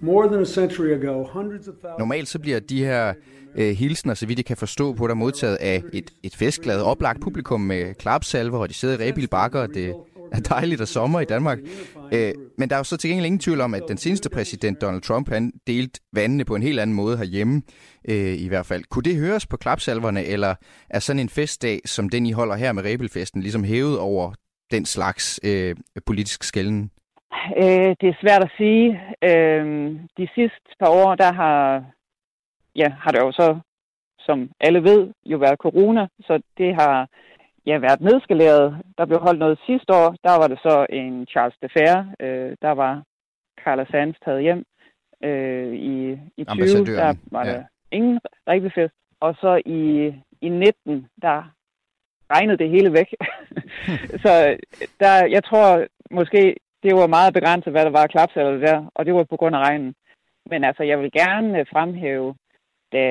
More 0.00 0.26
than 0.28 0.40
a 0.40 0.44
century 0.44 0.92
ago, 0.92 1.24
hundreds 1.32 1.68
of 1.68 1.74
thousands... 1.74 1.98
Normalt 1.98 2.28
så 2.28 2.38
bliver 2.38 2.60
de 2.60 2.84
her 2.84 3.14
øh, 3.56 3.70
hilsner, 3.70 4.14
så 4.14 4.26
vidt 4.26 4.38
jeg 4.38 4.44
kan 4.44 4.56
forstå 4.56 4.92
på, 4.92 5.06
der 5.06 5.14
modtaget 5.14 5.56
af 5.56 5.82
et, 5.92 6.10
et 6.22 6.36
festglad 6.36 6.82
oplagt 6.82 7.20
publikum 7.20 7.60
med 7.60 7.94
klapsalver, 7.94 8.58
og 8.58 8.68
de 8.68 8.74
sidder 8.74 9.00
i 9.00 9.08
Rebil 9.08 9.28
Bakker, 9.28 9.60
og 9.60 9.68
det 9.74 9.94
er 10.36 10.40
dejligt 10.54 10.80
og 10.80 10.88
sommer 10.88 11.20
i 11.20 11.24
Danmark. 11.24 11.58
Øh, 12.12 12.32
men 12.58 12.68
der 12.68 12.76
er 12.76 12.80
jo 12.80 12.84
så 12.84 12.96
til 12.96 13.10
gengæld 13.10 13.26
ingen 13.26 13.38
tvivl 13.38 13.60
om, 13.60 13.74
at 13.74 13.82
den 13.88 13.96
seneste 13.96 14.30
præsident, 14.30 14.80
Donald 14.80 15.02
Trump, 15.02 15.28
han 15.28 15.52
delte 15.66 16.00
vandene 16.12 16.44
på 16.44 16.54
en 16.54 16.62
helt 16.62 16.80
anden 16.80 16.96
måde 16.96 17.16
herhjemme, 17.16 17.62
øh, 18.08 18.34
i 18.44 18.48
hvert 18.48 18.66
fald. 18.66 18.84
Kunne 18.90 19.02
det 19.02 19.16
høres 19.16 19.46
på 19.46 19.56
klapsalverne, 19.56 20.24
eller 20.24 20.54
er 20.90 20.98
sådan 20.98 21.20
en 21.20 21.28
festdag, 21.28 21.80
som 21.84 22.08
den 22.08 22.26
I 22.26 22.32
holder 22.32 22.54
her 22.54 22.72
med 22.72 22.84
Rebelfesten, 22.84 23.40
ligesom 23.40 23.64
hævet 23.64 23.98
over 23.98 24.32
den 24.70 24.84
slags 24.84 25.40
øh, 25.44 25.76
politisk 26.06 26.42
skælden? 26.42 26.90
Øh, 27.56 27.90
det 28.00 28.08
er 28.08 28.20
svært 28.20 28.44
at 28.44 28.52
sige. 28.56 29.00
Øh, 29.22 29.64
de 30.18 30.28
sidste 30.34 30.70
par 30.80 30.88
år, 30.88 31.14
der 31.14 31.32
har, 31.32 31.84
ja, 32.76 32.88
har 33.02 33.10
det 33.10 33.20
jo 33.20 33.32
så, 33.32 33.58
som 34.18 34.50
alle 34.60 34.82
ved, 34.82 35.12
jo 35.24 35.38
været 35.38 35.58
corona, 35.58 36.06
så 36.20 36.42
det 36.58 36.74
har 36.74 37.08
ja, 37.66 37.78
været 37.78 38.00
nedskaleret. 38.00 38.82
Der 38.98 39.04
blev 39.06 39.18
holdt 39.20 39.38
noget 39.38 39.58
sidste 39.66 39.92
år. 39.92 40.16
Der 40.24 40.34
var 40.40 40.48
det 40.48 40.58
så 40.58 40.86
en 40.90 41.26
Charles 41.26 41.56
de 41.62 41.68
Fer. 41.68 42.04
Øh, 42.20 42.56
der 42.62 42.70
var 42.70 43.02
Carla 43.64 43.84
Sands 43.90 44.16
taget 44.24 44.42
hjem. 44.42 44.64
Øh, 45.24 45.74
i, 45.74 46.18
I 46.36 46.44
20, 46.44 46.84
der 46.84 47.14
var 47.32 47.46
ja. 47.46 47.52
der 47.52 47.64
ingen 47.92 48.20
rigtig 48.48 48.72
fest. 48.72 48.94
Og 49.20 49.34
så 49.40 49.62
i, 49.66 50.06
i 50.40 50.48
19, 50.48 51.06
der 51.22 51.54
regnede 52.30 52.58
det 52.58 52.70
hele 52.70 52.92
væk. 52.92 53.10
så 54.24 54.56
der, 55.00 55.26
jeg 55.26 55.44
tror 55.44 55.86
måske, 56.10 56.56
det 56.82 56.94
var 56.94 57.06
meget 57.06 57.34
begrænset, 57.34 57.72
hvad 57.72 57.84
der 57.84 57.90
var 57.90 58.06
klapsaler 58.06 58.56
der, 58.58 58.86
og 58.94 59.06
det 59.06 59.14
var 59.14 59.24
på 59.24 59.36
grund 59.36 59.56
af 59.56 59.60
regnen. 59.60 59.94
Men 60.50 60.64
altså, 60.64 60.82
jeg 60.82 60.98
vil 60.98 61.12
gerne 61.12 61.66
fremhæve, 61.72 62.34
da 62.92 63.02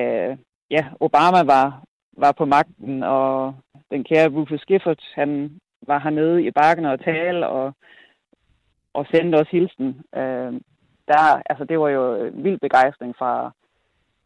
ja, 0.70 0.84
Obama 1.00 1.42
var, 1.42 1.84
var 2.16 2.32
på 2.32 2.44
magten, 2.44 3.02
og 3.02 3.54
den 3.90 4.04
kære 4.04 4.28
Rufus 4.28 4.64
Gifford, 4.64 5.02
han 5.14 5.60
var 5.86 5.98
hernede 5.98 6.44
i 6.44 6.50
bakken 6.50 6.84
og 6.84 7.04
tale, 7.04 7.46
og, 7.46 7.72
og 8.94 9.06
sendte 9.10 9.36
os 9.36 9.48
hilsen. 9.50 9.88
Øh, 10.16 10.52
der, 11.08 11.42
altså, 11.50 11.64
det 11.68 11.78
var 11.78 11.88
jo 11.88 12.30
vild 12.34 12.58
begejstring 12.60 13.14
fra, 13.18 13.52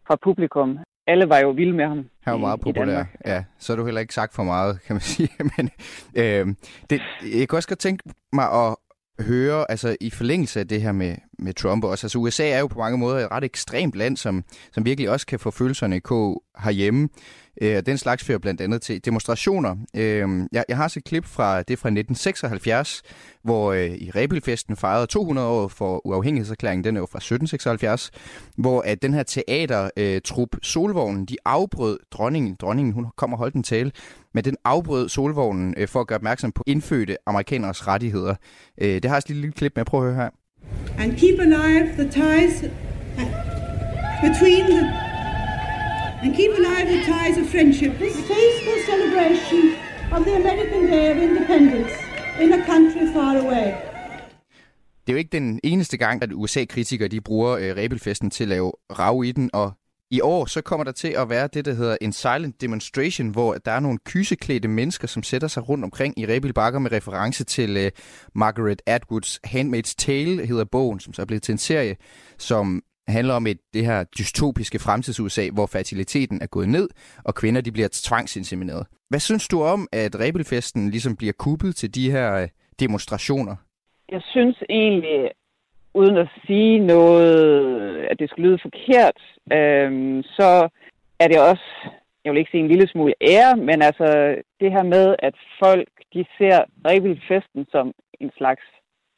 fra 0.06 0.16
publikum. 0.22 0.78
Alle 1.06 1.28
var 1.28 1.38
jo 1.38 1.50
vilde 1.50 1.72
med 1.72 1.86
ham. 1.86 2.10
Han 2.20 2.32
var 2.32 2.38
meget 2.38 2.60
populær, 2.60 3.04
ja. 3.26 3.44
Så 3.58 3.72
er 3.72 3.76
du 3.76 3.84
heller 3.84 4.00
ikke 4.00 4.14
sagt 4.14 4.34
for 4.34 4.42
meget, 4.42 4.82
kan 4.82 4.94
man 4.94 5.00
sige. 5.14 5.30
Men 5.38 5.70
øh, 6.16 6.54
det, 6.90 7.00
jeg 7.38 7.48
kan 7.48 7.56
også 7.56 7.68
godt 7.68 7.78
tænke 7.78 8.02
mig 8.32 8.52
at 8.52 8.76
høre, 9.20 9.70
altså 9.70 9.96
i 10.00 10.10
forlængelse 10.10 10.60
af 10.60 10.68
det 10.68 10.82
her 10.82 10.92
med, 10.92 11.16
med 11.38 11.54
Trump 11.54 11.84
også, 11.84 12.06
altså 12.06 12.18
USA 12.18 12.48
er 12.48 12.58
jo 12.58 12.66
på 12.66 12.78
mange 12.78 12.98
måder 12.98 13.18
et 13.18 13.30
ret 13.30 13.44
ekstremt 13.44 13.94
land, 13.94 14.16
som, 14.16 14.44
som 14.72 14.84
virkelig 14.84 15.10
også 15.10 15.26
kan 15.26 15.38
få 15.38 15.50
følelserne 15.50 15.96
i 15.96 15.98
k 15.98 16.10
herhjemme. 16.64 17.08
Øh, 17.60 17.82
den 17.86 17.98
slags 17.98 18.24
fører 18.24 18.38
blandt 18.38 18.60
andet 18.60 18.82
til 18.82 19.04
demonstrationer. 19.04 19.76
Øh, 19.96 20.28
jeg, 20.52 20.64
jeg 20.68 20.76
har 20.76 20.88
set 20.88 20.96
et 20.96 21.04
klip 21.04 21.24
fra 21.24 21.62
det 21.62 21.78
fra 21.78 21.88
1976, 21.88 23.02
hvor 23.42 23.72
øh, 23.72 23.90
i 23.90 24.10
Rebelfesten 24.10 24.76
fejrede 24.76 25.06
200 25.06 25.48
år 25.48 25.68
for 25.68 26.06
uafhængighedserklæringen, 26.06 26.84
den 26.84 26.96
er 26.96 27.00
jo 27.00 27.06
fra 27.06 27.18
1776, 27.18 28.10
hvor 28.56 28.80
at 28.80 29.02
den 29.02 29.14
her 29.14 29.22
teatertrup 29.22 30.54
øh, 30.54 30.60
Solvognen, 30.62 31.24
de 31.24 31.36
afbrød 31.44 31.98
dronningen, 32.10 32.56
dronningen 32.60 32.94
hun 32.94 33.06
kom 33.16 33.32
og 33.32 33.38
holdt 33.38 33.54
en 33.54 33.62
tale, 33.62 33.92
men 34.34 34.44
den 34.44 34.56
afbrød 34.64 35.08
Solvognen 35.08 35.74
øh, 35.76 35.88
for 35.88 36.00
at 36.00 36.06
gøre 36.06 36.16
opmærksom 36.16 36.52
på 36.52 36.64
indfødte 36.66 37.16
amerikaners 37.26 37.86
rettigheder. 37.86 38.34
Øh, 38.80 38.88
det 38.88 39.04
har 39.04 39.14
jeg 39.14 39.18
et 39.18 39.28
lille, 39.28 39.40
lille 39.40 39.52
klip 39.52 39.72
med, 39.76 39.84
prøv 39.84 40.00
at 40.00 40.14
høre 40.14 40.22
her. 40.22 40.30
And 40.98 41.16
keep 41.16 41.40
alive 41.40 41.88
the 41.96 42.08
ties 42.10 42.64
between 44.22 44.66
the 44.66 45.07
and 46.22 46.34
keep 46.36 46.52
alive 46.60 46.86
the 46.94 47.00
ties 47.12 47.36
of 47.42 47.46
friendship. 47.54 47.92
This 48.04 48.16
tasteful 48.32 48.78
celebration 48.90 49.60
of 50.14 50.20
the 50.26 50.34
American 50.42 50.82
Day 50.92 51.06
of 51.12 51.16
Independence 51.28 51.92
in 52.42 52.52
a 52.52 52.60
country 52.72 53.04
far 53.14 53.34
away. 53.44 53.74
Det 55.06 55.12
er 55.12 55.16
jo 55.16 55.18
ikke 55.18 55.32
den 55.32 55.60
eneste 55.64 55.96
gang, 55.96 56.22
at 56.22 56.32
USA-kritikere 56.32 57.08
de 57.08 57.20
bruger 57.20 57.56
øh, 57.56 57.76
Rebelfesten 57.76 58.30
til 58.30 58.44
at 58.44 58.48
lave 58.48 58.72
rav 58.90 59.24
i 59.24 59.32
den, 59.32 59.50
og 59.52 59.72
i 60.10 60.20
år 60.20 60.46
så 60.46 60.60
kommer 60.60 60.84
der 60.84 60.92
til 60.92 61.08
at 61.08 61.28
være 61.28 61.48
det, 61.54 61.64
der 61.64 61.74
hedder 61.74 61.96
en 62.00 62.12
silent 62.12 62.60
demonstration, 62.60 63.28
hvor 63.28 63.54
der 63.54 63.72
er 63.72 63.80
nogle 63.80 63.98
kyseklædte 64.04 64.68
mennesker, 64.68 65.08
som 65.08 65.22
sætter 65.22 65.48
sig 65.48 65.68
rundt 65.68 65.84
omkring 65.84 66.18
i 66.18 66.26
Rebelbakker 66.26 66.78
med 66.78 66.92
reference 66.92 67.44
til 67.44 67.76
øh, 67.76 67.90
Margaret 68.34 68.82
Atwoods 68.86 69.40
Handmaid's 69.46 69.94
Tale, 69.98 70.46
hedder 70.46 70.64
bogen, 70.64 71.00
som 71.00 71.12
så 71.12 71.22
er 71.22 71.26
blevet 71.26 71.42
til 71.42 71.52
en 71.52 71.58
serie, 71.58 71.96
som 72.38 72.82
handler 73.08 73.34
om 73.34 73.46
et, 73.46 73.58
det 73.74 73.84
her 73.86 74.04
dystopiske 74.18 74.78
fremtids-USA, 74.78 75.44
hvor 75.52 75.66
fertiliteten 75.66 76.42
er 76.42 76.46
gået 76.46 76.68
ned, 76.68 76.88
og 77.24 77.34
kvinder 77.34 77.60
de 77.60 77.72
bliver 77.72 77.88
tvangsinsemineret. 77.92 78.86
Hvad 79.08 79.20
synes 79.20 79.48
du 79.48 79.62
om, 79.62 79.88
at 79.92 80.20
Rebelfesten 80.20 80.90
ligesom 80.90 81.16
bliver 81.16 81.32
kuppet 81.38 81.76
til 81.76 81.94
de 81.94 82.10
her 82.10 82.34
øh, 82.42 82.48
demonstrationer? 82.80 83.56
Jeg 84.12 84.22
synes 84.22 84.62
egentlig, 84.70 85.30
uden 85.94 86.16
at 86.16 86.28
sige 86.46 86.78
noget, 86.78 87.96
at 88.10 88.18
det 88.18 88.30
skal 88.30 88.44
lyde 88.44 88.58
forkert, 88.62 89.18
øhm, 89.52 90.22
så 90.22 90.68
er 91.20 91.28
det 91.28 91.40
også, 91.50 91.68
jeg 92.24 92.32
vil 92.32 92.38
ikke 92.38 92.50
sige 92.50 92.62
en 92.62 92.68
lille 92.68 92.88
smule 92.88 93.14
ære, 93.20 93.56
men 93.56 93.82
altså 93.82 94.36
det 94.60 94.70
her 94.72 94.82
med, 94.82 95.16
at 95.18 95.34
folk 95.64 95.88
de 96.14 96.24
ser 96.38 96.58
Rebelfesten 96.86 97.66
som 97.70 97.92
en 98.20 98.30
slags 98.36 98.64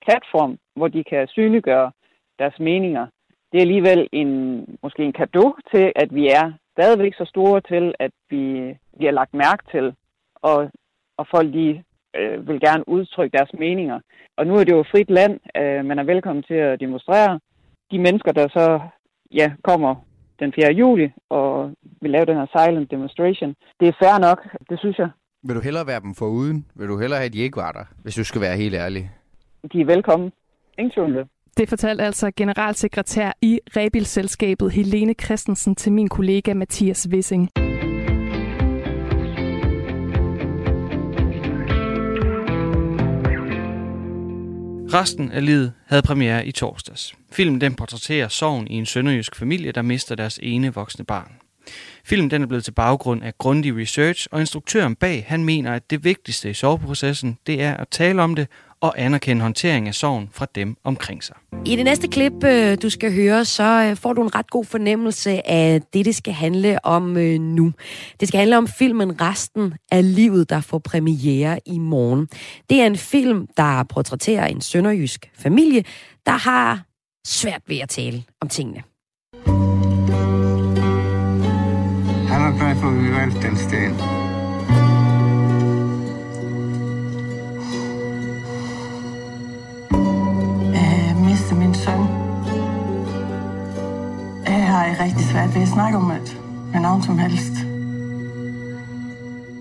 platform, 0.05 0.59
hvor 0.77 0.89
de 0.89 1.05
kan 1.05 1.29
synliggøre 1.29 1.93
deres 2.39 2.59
meninger. 2.59 3.07
Det 3.53 3.59
er 3.59 3.67
alligevel 3.69 4.09
en, 4.13 4.31
måske 4.83 5.03
en 5.03 5.13
gave 5.13 5.55
til, 5.73 5.93
at 5.97 6.15
vi 6.15 6.29
er 6.29 6.53
stadigvæk 6.73 7.15
så 7.15 7.25
store 7.25 7.61
til, 7.61 7.95
at 7.99 8.11
vi 8.31 8.75
bliver 8.97 9.13
lagt 9.13 9.35
mærke 9.35 9.65
til, 9.71 9.95
og, 10.35 10.71
og 11.19 11.27
folk 11.31 11.53
de 11.53 11.83
øh, 12.17 12.49
vil 12.49 12.61
gerne 12.61 12.89
udtrykke 12.89 13.37
deres 13.39 13.53
meninger. 13.59 14.01
Og 14.37 14.47
nu 14.47 14.55
er 14.55 14.65
det 14.65 14.73
jo 14.73 14.85
frit 14.91 15.11
land, 15.11 15.41
øh, 15.57 15.85
man 15.85 15.99
er 15.99 16.05
velkommen 16.05 16.43
til 16.43 16.55
at 16.55 16.81
demonstrere. 16.81 17.41
De 17.91 17.99
mennesker, 17.99 18.33
der 18.33 18.49
så 18.49 18.81
ja, 19.35 19.53
kommer 19.63 19.95
den 20.41 20.53
4. 20.53 20.73
juli 20.73 21.09
og 21.29 21.73
vil 22.01 22.11
lave 22.11 22.27
den 22.27 22.37
her 22.37 22.47
silent 22.57 22.91
demonstration, 22.91 23.55
det 23.81 23.89
er 23.89 23.93
fair 24.03 24.19
nok, 24.19 24.49
det 24.71 24.79
synes 24.79 24.99
jeg. 24.99 25.11
Vil 25.43 25.57
du 25.57 25.61
hellere 25.61 25.87
være 25.87 26.01
dem 26.01 26.15
for 26.15 26.27
uden? 26.27 26.67
Vil 26.75 26.89
du 26.89 26.99
hellere 26.99 27.19
have, 27.19 27.27
at 27.27 27.33
de 27.33 27.39
ikke 27.39 27.57
var 27.57 27.73
der, 27.73 27.85
hvis 28.03 28.15
du 28.15 28.25
skal 28.25 28.41
være 28.41 28.57
helt 28.57 28.75
ærlig? 28.75 29.11
De 29.73 29.81
er 29.81 29.85
velkommen. 29.85 30.33
Ingen 30.79 30.91
tvivl 30.91 31.27
det. 31.61 31.69
Fortalte 31.69 32.05
altså 32.05 32.31
generalsekretær 32.37 33.33
i 33.43 33.61
Rebil-selskabet 33.77 34.73
Helene 34.73 35.15
Christensen 35.25 35.75
til 35.75 35.93
min 35.93 36.09
kollega 36.09 36.55
Mathias 36.55 37.09
Wissing. 37.11 37.51
Resten 44.93 45.33
af 45.33 45.47
livet 45.47 45.73
havde 45.87 46.03
premiere 46.03 46.47
i 46.47 46.53
torsdags. 46.53 47.15
Filmen 47.33 47.61
den 47.61 47.75
portrætterer 47.75 48.29
sorgen 48.29 48.69
i 48.69 48.75
en 48.75 48.87
sønderjysk 48.87 49.37
familie, 49.37 49.73
der 49.73 49.83
mister 49.83 50.15
deres 50.15 50.39
ene 50.43 50.75
voksne 50.75 51.05
barn. 51.05 51.33
Filmen 52.05 52.31
den 52.31 52.43
er 52.43 52.47
blevet 52.47 52.65
til 52.65 52.73
baggrund 52.73 53.25
af 53.25 53.39
grundig 53.39 53.77
research, 53.77 54.27
og 54.31 54.41
instruktøren 54.41 54.97
bag 54.97 55.25
han 55.29 55.45
mener, 55.45 55.73
at 55.73 55.91
det 55.91 56.05
vigtigste 56.05 56.51
i 56.51 56.55
soveprocessen, 56.55 57.39
det 57.47 57.63
er 57.63 57.77
at 57.77 57.89
tale 57.89 58.23
om 58.23 58.35
det 58.35 58.49
og 58.81 58.95
anerkende 59.01 59.43
håndtering 59.43 59.89
af 59.89 59.95
sorgen 59.95 60.29
fra 60.33 60.47
dem 60.55 60.77
omkring 60.85 61.25
sig. 61.25 61.37
I 61.65 61.77
det 61.77 61.85
næste 61.85 62.09
klip, 62.09 62.45
øh, 62.45 62.79
du 62.83 62.91
skal 62.91 63.15
høre, 63.15 63.45
så 63.45 63.89
øh, 63.91 63.97
får 63.97 64.13
du 64.13 64.23
en 64.23 64.35
ret 64.35 64.51
god 64.51 64.65
fornemmelse 64.65 65.49
af 65.49 65.83
det, 65.93 66.05
det 66.05 66.15
skal 66.15 66.33
handle 66.33 66.85
om 66.85 67.17
øh, 67.17 67.41
nu. 67.41 67.73
Det 68.21 68.29
skal 68.29 68.39
handle 68.39 68.59
om 68.59 68.69
filmen 68.69 69.21
Resten 69.21 69.75
af 69.91 70.15
livet, 70.15 70.51
der 70.51 70.61
får 70.61 70.79
premiere 70.79 71.61
i 71.67 71.79
morgen. 71.79 72.29
Det 72.71 72.81
er 72.81 72.87
en 72.87 72.97
film, 72.97 73.47
der 73.57 73.83
portrætterer 73.83 74.47
en 74.47 74.61
sønderjysk 74.61 75.31
familie, 75.39 75.85
der 76.27 76.33
har 76.33 76.83
svært 77.27 77.63
ved 77.67 77.79
at 77.79 77.89
tale 77.89 78.25
om 78.41 78.49
tingene. 78.49 78.83
Han 82.29 82.41
har 82.41 82.69
derfor 82.69 82.91
vi 82.91 83.15
valgt 83.15 83.43
den 83.43 83.57
sten. 83.57 84.20
Mistede 91.99 92.63
min 92.67 93.07
søn. 93.09 93.43
Jeg 94.47 94.67
har 94.69 95.05
rigtig 95.05 95.25
svært 95.33 95.55
ved 95.55 95.63
at 95.63 95.69
snakke 95.69 95.99
om 95.99 96.11
det 96.11 96.41
med 96.73 96.81
nogen 96.81 97.03
som 97.03 97.19
helst. 97.19 97.55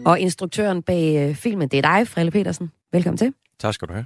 Og 0.05 0.19
instruktøren 0.19 0.83
bag 0.83 1.29
øh, 1.29 1.35
filmen, 1.35 1.67
det 1.67 1.77
er 1.77 1.81
dig, 1.81 2.07
Frelle 2.07 2.31
Petersen. 2.31 2.71
Velkommen 2.93 3.17
til. 3.17 3.33
Tak 3.59 3.73
skal 3.73 3.87
du 3.87 3.93
have. 3.93 4.05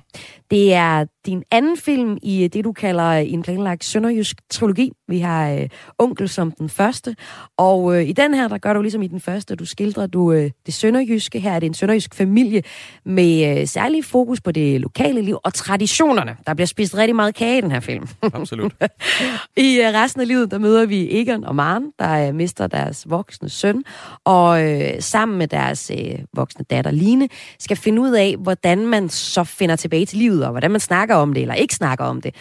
Det 0.52 0.74
er 0.74 1.06
din 1.26 1.44
anden 1.52 1.78
film 1.78 2.18
i 2.24 2.48
det, 2.48 2.64
du 2.64 2.72
kalder 2.72 3.12
en 3.12 3.44
planlagt 3.44 3.84
sønderjysk 3.84 4.38
trilogi. 4.50 4.92
Vi 5.08 5.20
har 5.20 5.50
øh, 5.50 5.70
Onkel 5.98 6.30
som 6.30 6.52
den 6.52 6.70
første, 6.70 7.16
og 7.58 7.96
øh, 7.96 8.10
i 8.10 8.14
den 8.14 8.34
her, 8.34 8.48
der 8.48 8.58
gør 8.58 8.74
du 8.74 8.82
ligesom 8.82 9.02
i 9.02 9.08
den 9.08 9.20
første, 9.20 9.56
du 9.56 9.66
skildrer 9.66 10.08
du 10.08 10.32
øh, 10.32 10.52
det 10.66 10.74
sønderjyske. 10.74 11.40
Her 11.40 11.52
er 11.52 11.60
det 11.60 11.66
en 11.66 11.74
sønderjysk 11.74 12.16
familie 12.16 12.64
med 13.06 13.60
øh, 13.60 13.68
særlig 13.68 14.06
fokus 14.06 14.42
på 14.42 14.52
det 14.52 14.82
lokale 14.82 15.22
liv 15.22 15.38
og 15.44 15.54
traditionerne. 15.54 16.38
Der 16.48 16.54
bliver 16.54 16.68
spist 16.68 16.98
rigtig 16.98 17.16
meget 17.16 17.36
kage 17.36 17.58
i 17.58 17.62
den 17.62 17.72
her 17.72 17.80
film. 17.80 18.08
Absolut. 18.34 18.74
I 19.58 19.80
øh, 19.80 19.94
resten 19.94 20.22
af 20.22 20.28
livet, 20.28 20.52
der 20.52 20.58
møder 20.58 20.86
vi 20.86 21.22
Egon 21.22 21.44
og 21.44 21.56
Maren, 21.56 21.92
der 22.00 22.28
øh, 22.28 22.36
mister 22.36 22.68
deres 22.68 23.10
voksne 23.10 23.50
søn, 23.50 23.84
og 24.26 24.64
øh, 24.64 25.02
sammen 25.02 25.38
med 25.38 25.48
deres 25.48 25.92
øh, 25.98 26.20
voksne 26.36 26.66
datter 26.70 26.92
Line, 26.92 27.30
skal 27.60 27.78
finde 27.78 28.02
ud 28.02 28.12
af, 28.12 28.36
hvordan 28.40 28.88
man 28.88 29.10
så 29.10 29.43
finder 29.44 29.76
tilbage 29.76 30.06
til 30.06 30.18
livet, 30.18 30.46
og 30.46 30.52
hvordan 30.52 30.72
man 30.72 30.80
snakker 30.80 31.16
om 31.16 31.34
det, 31.34 31.42
eller 31.42 31.56
ikke 31.56 31.76
snakker 31.76 32.06
om 32.06 32.22
det. 32.22 32.36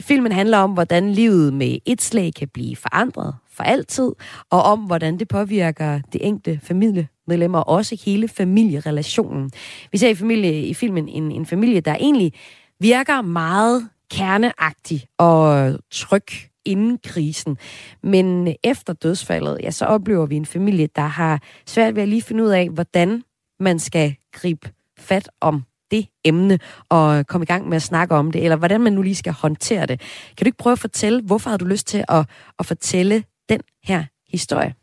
Filmen 0.00 0.32
handler 0.32 0.58
om, 0.58 0.70
hvordan 0.70 1.12
livet 1.12 1.52
med 1.52 1.78
et 1.86 2.02
slag 2.02 2.32
kan 2.34 2.48
blive 2.48 2.76
forandret 2.76 3.34
for 3.52 3.64
altid, 3.64 4.12
og 4.50 4.62
om, 4.62 4.78
hvordan 4.78 5.18
det 5.18 5.28
påvirker 5.28 6.00
det 6.12 6.26
enkelte 6.26 6.60
familiemedlemmer, 6.66 7.58
og 7.58 7.68
også 7.68 8.02
hele 8.04 8.28
familierelationen. 8.28 9.50
Vi 9.92 9.98
ser 9.98 10.08
i, 10.08 10.14
familie, 10.14 10.66
i 10.66 10.74
filmen 10.74 11.08
en, 11.08 11.32
en 11.32 11.46
familie, 11.46 11.80
der 11.80 11.94
egentlig 11.94 12.32
virker 12.80 13.22
meget 13.22 13.88
kerneagtig 14.10 15.06
og 15.18 15.74
tryg 15.90 16.26
inden 16.64 16.98
krisen. 17.04 17.56
Men 18.02 18.54
efter 18.64 18.92
dødsfaldet, 18.92 19.58
ja, 19.62 19.70
så 19.70 19.84
oplever 19.84 20.26
vi 20.26 20.36
en 20.36 20.46
familie, 20.46 20.88
der 20.96 21.02
har 21.02 21.42
svært 21.66 21.94
ved 21.94 22.02
at 22.02 22.08
lige 22.08 22.22
finde 22.22 22.44
ud 22.44 22.48
af, 22.48 22.68
hvordan 22.70 23.22
man 23.60 23.78
skal 23.78 24.14
gribe 24.32 24.70
fat 24.98 25.28
om 25.40 25.62
det 25.90 26.06
emne 26.24 26.58
og 26.88 27.26
komme 27.26 27.42
i 27.42 27.46
gang 27.46 27.68
med 27.68 27.76
at 27.76 27.82
snakke 27.82 28.14
om 28.14 28.32
det, 28.32 28.44
eller 28.44 28.56
hvordan 28.56 28.80
man 28.80 28.92
nu 28.92 29.02
lige 29.02 29.14
skal 29.14 29.32
håndtere 29.32 29.86
det. 29.86 30.00
Kan 30.36 30.44
du 30.44 30.46
ikke 30.46 30.58
prøve 30.58 30.72
at 30.72 30.78
fortælle, 30.78 31.22
hvorfor 31.22 31.50
har 31.50 31.56
du 31.56 31.64
lyst 31.64 31.86
til 31.86 32.04
at, 32.08 32.26
at 32.58 32.66
fortælle 32.66 33.24
den 33.48 33.60
her 33.84 34.04
historie? 34.28 34.74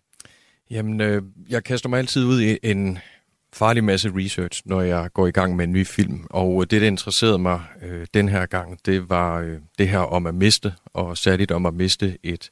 Jamen, 0.72 1.02
øh, 1.02 1.22
jeg 1.50 1.64
kaster 1.64 1.90
mig 1.90 2.00
altid 2.00 2.26
ud 2.26 2.42
i 2.42 2.58
en 2.64 3.00
farlig 3.54 3.84
masse 3.84 4.12
research, 4.16 4.62
når 4.66 4.82
jeg 4.82 5.10
går 5.14 5.28
i 5.28 5.32
gang 5.32 5.56
med 5.56 5.66
en 5.66 5.72
ny 5.72 5.86
film. 5.86 6.28
Og 6.30 6.72
det, 6.72 6.82
der 6.82 6.88
interesserede 6.88 7.38
mig 7.40 7.62
øh, 7.84 8.08
den 8.14 8.30
her 8.30 8.46
gang, 8.46 8.80
det 8.86 9.10
var 9.10 9.40
øh, 9.40 9.60
det 9.78 9.90
her 9.90 10.00
om 10.00 10.26
at 10.26 10.36
miste, 10.36 10.74
og 10.86 11.18
særligt 11.18 11.52
om 11.52 11.66
at 11.66 11.74
miste 11.74 12.18
et 12.24 12.50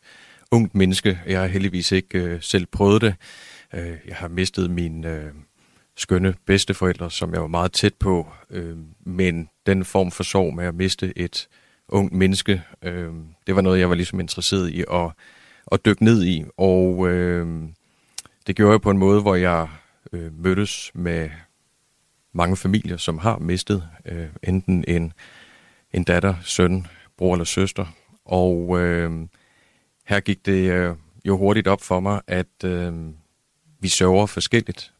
ungt 0.52 0.76
menneske. 0.76 1.20
Jeg 1.28 1.40
har 1.40 1.48
heldigvis 1.48 1.92
ikke 1.92 2.20
øh, 2.20 2.42
selv 2.42 2.66
prøvet 2.66 3.02
det. 3.02 3.16
Øh, 3.74 3.98
jeg 4.08 4.16
har 4.16 4.28
mistet 4.28 4.72
min 4.72 5.06
øh, 5.06 5.32
skønne 6.00 6.36
bedsteforældre, 6.46 7.12
som 7.12 7.34
jeg 7.34 7.42
var 7.42 7.48
meget 7.48 7.72
tæt 7.72 7.94
på, 7.94 8.28
øh, 8.50 8.78
men 9.06 9.50
den 9.66 9.86
form 9.86 10.12
for 10.12 10.24
sorg 10.24 10.54
med 10.54 10.66
at 10.66 10.76
miste 10.76 11.14
et 11.16 11.48
ungt 11.88 12.14
menneske, 12.14 12.64
øh, 12.82 13.14
det 13.48 13.56
var 13.56 13.62
noget, 13.62 13.80
jeg 13.80 13.90
var 13.90 13.96
ligesom 13.96 14.20
interesseret 14.20 14.70
i 14.70 14.84
at, 14.92 15.12
at 15.72 15.86
dykke 15.86 16.04
ned 16.04 16.24
i. 16.24 16.44
Og 16.58 17.08
øh, 17.08 17.70
det 18.48 18.56
gjorde 18.56 18.72
jeg 18.72 18.82
på 18.82 18.92
en 18.92 18.98
måde, 18.98 19.22
hvor 19.22 19.36
jeg 19.36 19.68
øh, 20.14 20.34
mødtes 20.34 20.92
med 20.94 21.30
mange 22.34 22.58
familier, 22.58 22.98
som 22.98 23.18
har 23.18 23.38
mistet 23.38 23.88
øh, 24.06 24.28
enten 24.44 24.86
en, 24.88 25.14
en 25.94 26.04
datter, 26.04 26.36
søn, 26.44 26.88
bror 27.18 27.34
eller 27.34 27.46
søster. 27.46 27.86
Og 28.26 28.80
øh, 28.80 29.28
her 30.06 30.20
gik 30.20 30.46
det 30.46 30.72
øh, 30.72 30.96
jo 31.26 31.38
hurtigt 31.38 31.68
op 31.68 31.82
for 31.82 32.00
mig, 32.00 32.22
at 32.28 32.64
øh, 32.66 32.94
vi 33.80 33.88
sørger 33.88 34.26
forskelligt. 34.26 34.94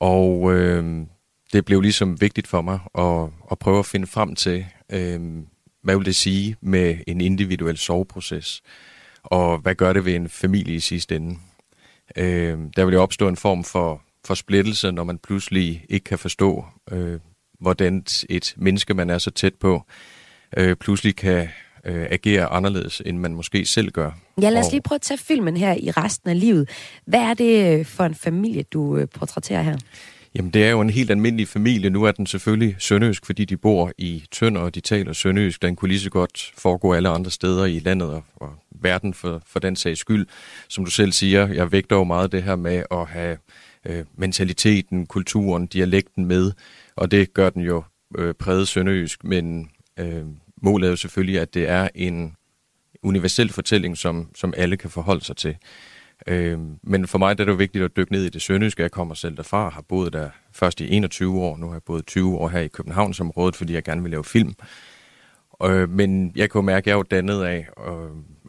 Og 0.00 0.52
øh, 0.54 1.06
det 1.52 1.64
blev 1.64 1.80
ligesom 1.80 2.20
vigtigt 2.20 2.46
for 2.46 2.62
mig 2.62 2.80
at, 2.98 3.30
at 3.50 3.58
prøve 3.58 3.78
at 3.78 3.86
finde 3.86 4.06
frem 4.06 4.34
til, 4.34 4.66
øh, 4.92 5.20
hvad 5.82 5.96
vil 5.96 6.06
det 6.06 6.16
sige 6.16 6.56
med 6.60 6.98
en 7.06 7.20
individuel 7.20 7.78
soveproces, 7.78 8.62
og 9.22 9.58
hvad 9.58 9.74
gør 9.74 9.92
det 9.92 10.04
ved 10.04 10.14
en 10.14 10.28
familie 10.28 10.74
i 10.74 10.80
sidste 10.80 11.16
ende. 11.16 11.38
Øh, 12.16 12.58
der 12.76 12.84
vil 12.84 12.94
jo 12.94 13.02
opstå 13.02 13.28
en 13.28 13.36
form 13.36 13.64
for, 13.64 14.02
for 14.26 14.34
splittelse, 14.34 14.92
når 14.92 15.04
man 15.04 15.18
pludselig 15.18 15.84
ikke 15.88 16.04
kan 16.04 16.18
forstå, 16.18 16.64
øh, 16.90 17.20
hvordan 17.60 18.04
et 18.30 18.54
menneske, 18.56 18.94
man 18.94 19.10
er 19.10 19.18
så 19.18 19.30
tæt 19.30 19.54
på, 19.54 19.82
øh, 20.56 20.76
pludselig 20.76 21.16
kan 21.16 21.48
øh, 21.84 22.06
agere 22.10 22.46
anderledes, 22.46 23.02
end 23.06 23.18
man 23.18 23.34
måske 23.34 23.66
selv 23.66 23.90
gør. 23.90 24.10
Ja, 24.42 24.50
lad 24.50 24.60
os 24.60 24.70
lige 24.72 24.82
prøve 24.82 24.96
at 24.96 25.02
tage 25.02 25.18
filmen 25.18 25.56
her 25.56 25.74
i 25.74 25.90
resten 25.90 26.30
af 26.30 26.40
livet. 26.40 26.68
Hvad 27.06 27.20
er 27.20 27.34
det 27.34 27.78
øh, 27.78 27.86
for 27.86 28.04
en 28.04 28.14
familie, 28.14 28.62
du 28.62 28.96
øh, 28.96 29.08
portrætterer 29.08 29.62
her? 29.62 29.78
Jamen, 30.34 30.50
det 30.50 30.64
er 30.64 30.70
jo 30.70 30.80
en 30.80 30.90
helt 30.90 31.10
almindelig 31.10 31.48
familie. 31.48 31.90
Nu 31.90 32.04
er 32.04 32.12
den 32.12 32.26
selvfølgelig 32.26 32.76
sønderjysk, 32.78 33.26
fordi 33.26 33.44
de 33.44 33.56
bor 33.56 33.92
i 33.98 34.24
Tønder, 34.30 34.60
og 34.60 34.74
de 34.74 34.80
taler 34.80 35.12
sønderjysk. 35.12 35.62
Den 35.62 35.76
kunne 35.76 35.88
lige 35.88 36.00
så 36.00 36.10
godt 36.10 36.52
foregå 36.58 36.94
alle 36.94 37.08
andre 37.08 37.30
steder 37.30 37.64
i 37.64 37.78
landet 37.78 38.08
og, 38.08 38.24
og 38.36 38.50
verden 38.70 39.14
for, 39.14 39.42
for 39.46 39.58
den 39.58 39.76
sags 39.76 40.00
skyld. 40.00 40.26
Som 40.68 40.84
du 40.84 40.90
selv 40.90 41.12
siger, 41.12 41.48
jeg 41.48 41.72
vægter 41.72 41.96
jo 41.96 42.04
meget 42.04 42.32
det 42.32 42.42
her 42.42 42.56
med 42.56 42.82
at 42.90 43.06
have 43.06 43.36
øh, 43.86 44.04
mentaliteten, 44.16 45.06
kulturen, 45.06 45.66
dialekten 45.66 46.24
med, 46.26 46.52
og 46.96 47.10
det 47.10 47.34
gør 47.34 47.50
den 47.50 47.62
jo 47.62 47.82
øh, 48.18 48.34
præget 48.34 48.68
sønderjysk, 48.68 49.24
men 49.24 49.70
øh, 49.98 50.22
målet 50.60 50.86
er 50.86 50.90
jo 50.90 50.96
selvfølgelig, 50.96 51.40
at 51.40 51.54
det 51.54 51.68
er 51.68 51.88
en, 51.94 52.36
universel 53.02 53.52
fortælling, 53.52 53.98
som, 53.98 54.28
som 54.34 54.54
alle 54.56 54.76
kan 54.76 54.90
forholde 54.90 55.24
sig 55.24 55.36
til. 55.36 55.56
Øh, 56.26 56.58
men 56.82 57.06
for 57.06 57.18
mig 57.18 57.38
der 57.38 57.44
er 57.44 57.46
det 57.46 57.52
jo 57.52 57.56
vigtigt 57.56 57.84
at 57.84 57.96
dykke 57.96 58.12
ned 58.12 58.24
i 58.24 58.28
det 58.28 58.42
sønderjyske. 58.42 58.82
Jeg 58.82 58.90
kommer 58.90 59.14
selv 59.14 59.36
derfra, 59.36 59.68
har 59.68 59.82
boet 59.88 60.12
der 60.12 60.30
først 60.52 60.80
i 60.80 60.96
21 60.96 61.40
år, 61.40 61.56
nu 61.56 61.66
har 61.66 61.74
jeg 61.74 61.82
boet 61.82 62.06
20 62.06 62.38
år 62.38 62.48
her 62.48 62.60
i 62.60 62.68
Københavnsområdet, 62.68 63.56
fordi 63.56 63.72
jeg 63.72 63.84
gerne 63.84 64.02
vil 64.02 64.10
lave 64.10 64.24
film. 64.24 64.54
Øh, 65.64 65.90
men 65.90 66.32
jeg 66.36 66.50
kan 66.50 66.58
jo 66.58 66.62
mærke, 66.62 66.82
at 66.82 66.86
jeg 66.86 66.92
er 66.92 66.96
jo 66.96 67.02
dannet 67.02 67.42
af 67.42 67.66
at, 67.76 67.92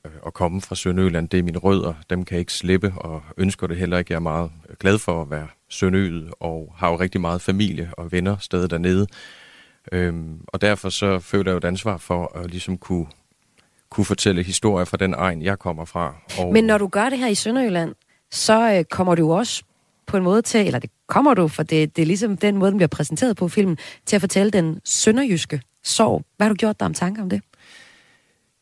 øh, 0.06 0.12
at 0.26 0.34
komme 0.34 0.62
fra 0.62 0.76
Sønderjylland. 0.76 1.30
Det 1.30 1.40
er 1.40 1.44
mine 1.44 1.58
rødder, 1.58 1.94
dem 2.10 2.26
kan 2.26 2.36
jeg 2.36 2.40
ikke 2.40 2.54
slippe, 2.54 2.94
og 2.96 3.24
ønsker 3.38 3.68
det 3.68 3.78
heller 3.78 3.98
ikke. 3.98 4.12
Jeg 4.12 4.16
er 4.16 4.22
meget 4.22 4.52
glad 4.80 4.98
for 4.98 5.22
at 5.22 5.32
være 5.32 5.48
sønderjyd, 5.70 6.28
og 6.40 6.74
har 6.78 6.90
jo 6.90 7.00
rigtig 7.00 7.22
meget 7.22 7.42
familie 7.42 7.92
og 7.98 8.12
venner 8.12 8.38
stadig 8.38 8.70
dernede. 8.70 9.08
Øhm, 9.92 10.40
og 10.48 10.62
derfor 10.62 10.90
så 10.90 11.20
føler 11.20 11.52
jeg 11.52 11.54
jo 11.54 11.58
et 11.58 11.66
ansvar 11.66 11.98
for 11.98 12.38
at 12.38 12.50
ligesom 12.50 12.78
kunne, 12.78 13.06
kunne 13.90 14.06
fortælle 14.06 14.44
historier 14.44 14.86
fra 14.86 14.98
den 14.98 15.14
egen, 15.14 15.42
jeg 15.42 15.60
kommer 15.60 15.86
fra. 15.86 16.16
Og... 16.40 16.54
Men 16.54 16.64
når 16.64 16.78
du 16.78 16.88
gør 16.88 17.10
det 17.10 17.18
her 17.18 17.28
i 17.28 17.36
Sønderjylland, 17.36 17.96
så 18.32 18.74
øh, 18.74 18.84
kommer 18.84 19.16
du 19.16 19.34
også 19.34 19.64
på 20.06 20.18
en 20.18 20.24
måde 20.24 20.42
til, 20.42 20.66
eller 20.66 20.80
det 20.80 20.90
kommer 21.08 21.34
du, 21.34 21.48
for 21.48 21.64
det, 21.64 21.96
det 21.96 22.02
er 22.02 22.06
ligesom 22.06 22.38
den 22.38 22.58
måde, 22.58 22.72
den 22.72 22.78
bliver 22.78 22.88
præsenteret 22.88 23.38
på 23.38 23.48
filmen, 23.48 23.78
til 24.06 24.16
at 24.16 24.22
fortælle 24.22 24.52
den 24.52 24.82
sønderjyske 24.86 25.62
sorg. 25.84 26.26
Hvad 26.38 26.48
har 26.48 26.54
du 26.54 26.58
gjort 26.58 26.80
dig 26.80 26.86
om 26.86 26.94
tanker 26.94 27.22
om 27.22 27.30
det? 27.30 27.42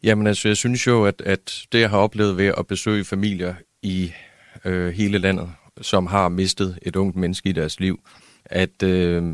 Jamen 0.04 0.28
altså, 0.28 0.48
jeg 0.48 0.58
synes 0.58 0.88
jo, 0.88 1.06
at, 1.06 1.22
at 1.26 1.62
det, 1.72 1.80
jeg 1.80 1.90
har 1.90 1.98
oplevet 1.98 2.38
ved 2.38 2.54
at 2.58 2.68
besøge 2.68 3.06
familier 3.06 3.56
i 3.82 4.12
øh, 4.66 4.94
hele 4.94 5.18
landet, 5.18 5.50
som 5.82 6.08
har 6.08 6.30
mistet 6.30 6.80
et 6.82 6.96
ungt 6.96 7.16
menneske 7.16 7.50
i 7.50 7.52
deres 7.52 7.80
liv, 7.80 8.00
at 8.46 8.84
øh, 8.84 9.34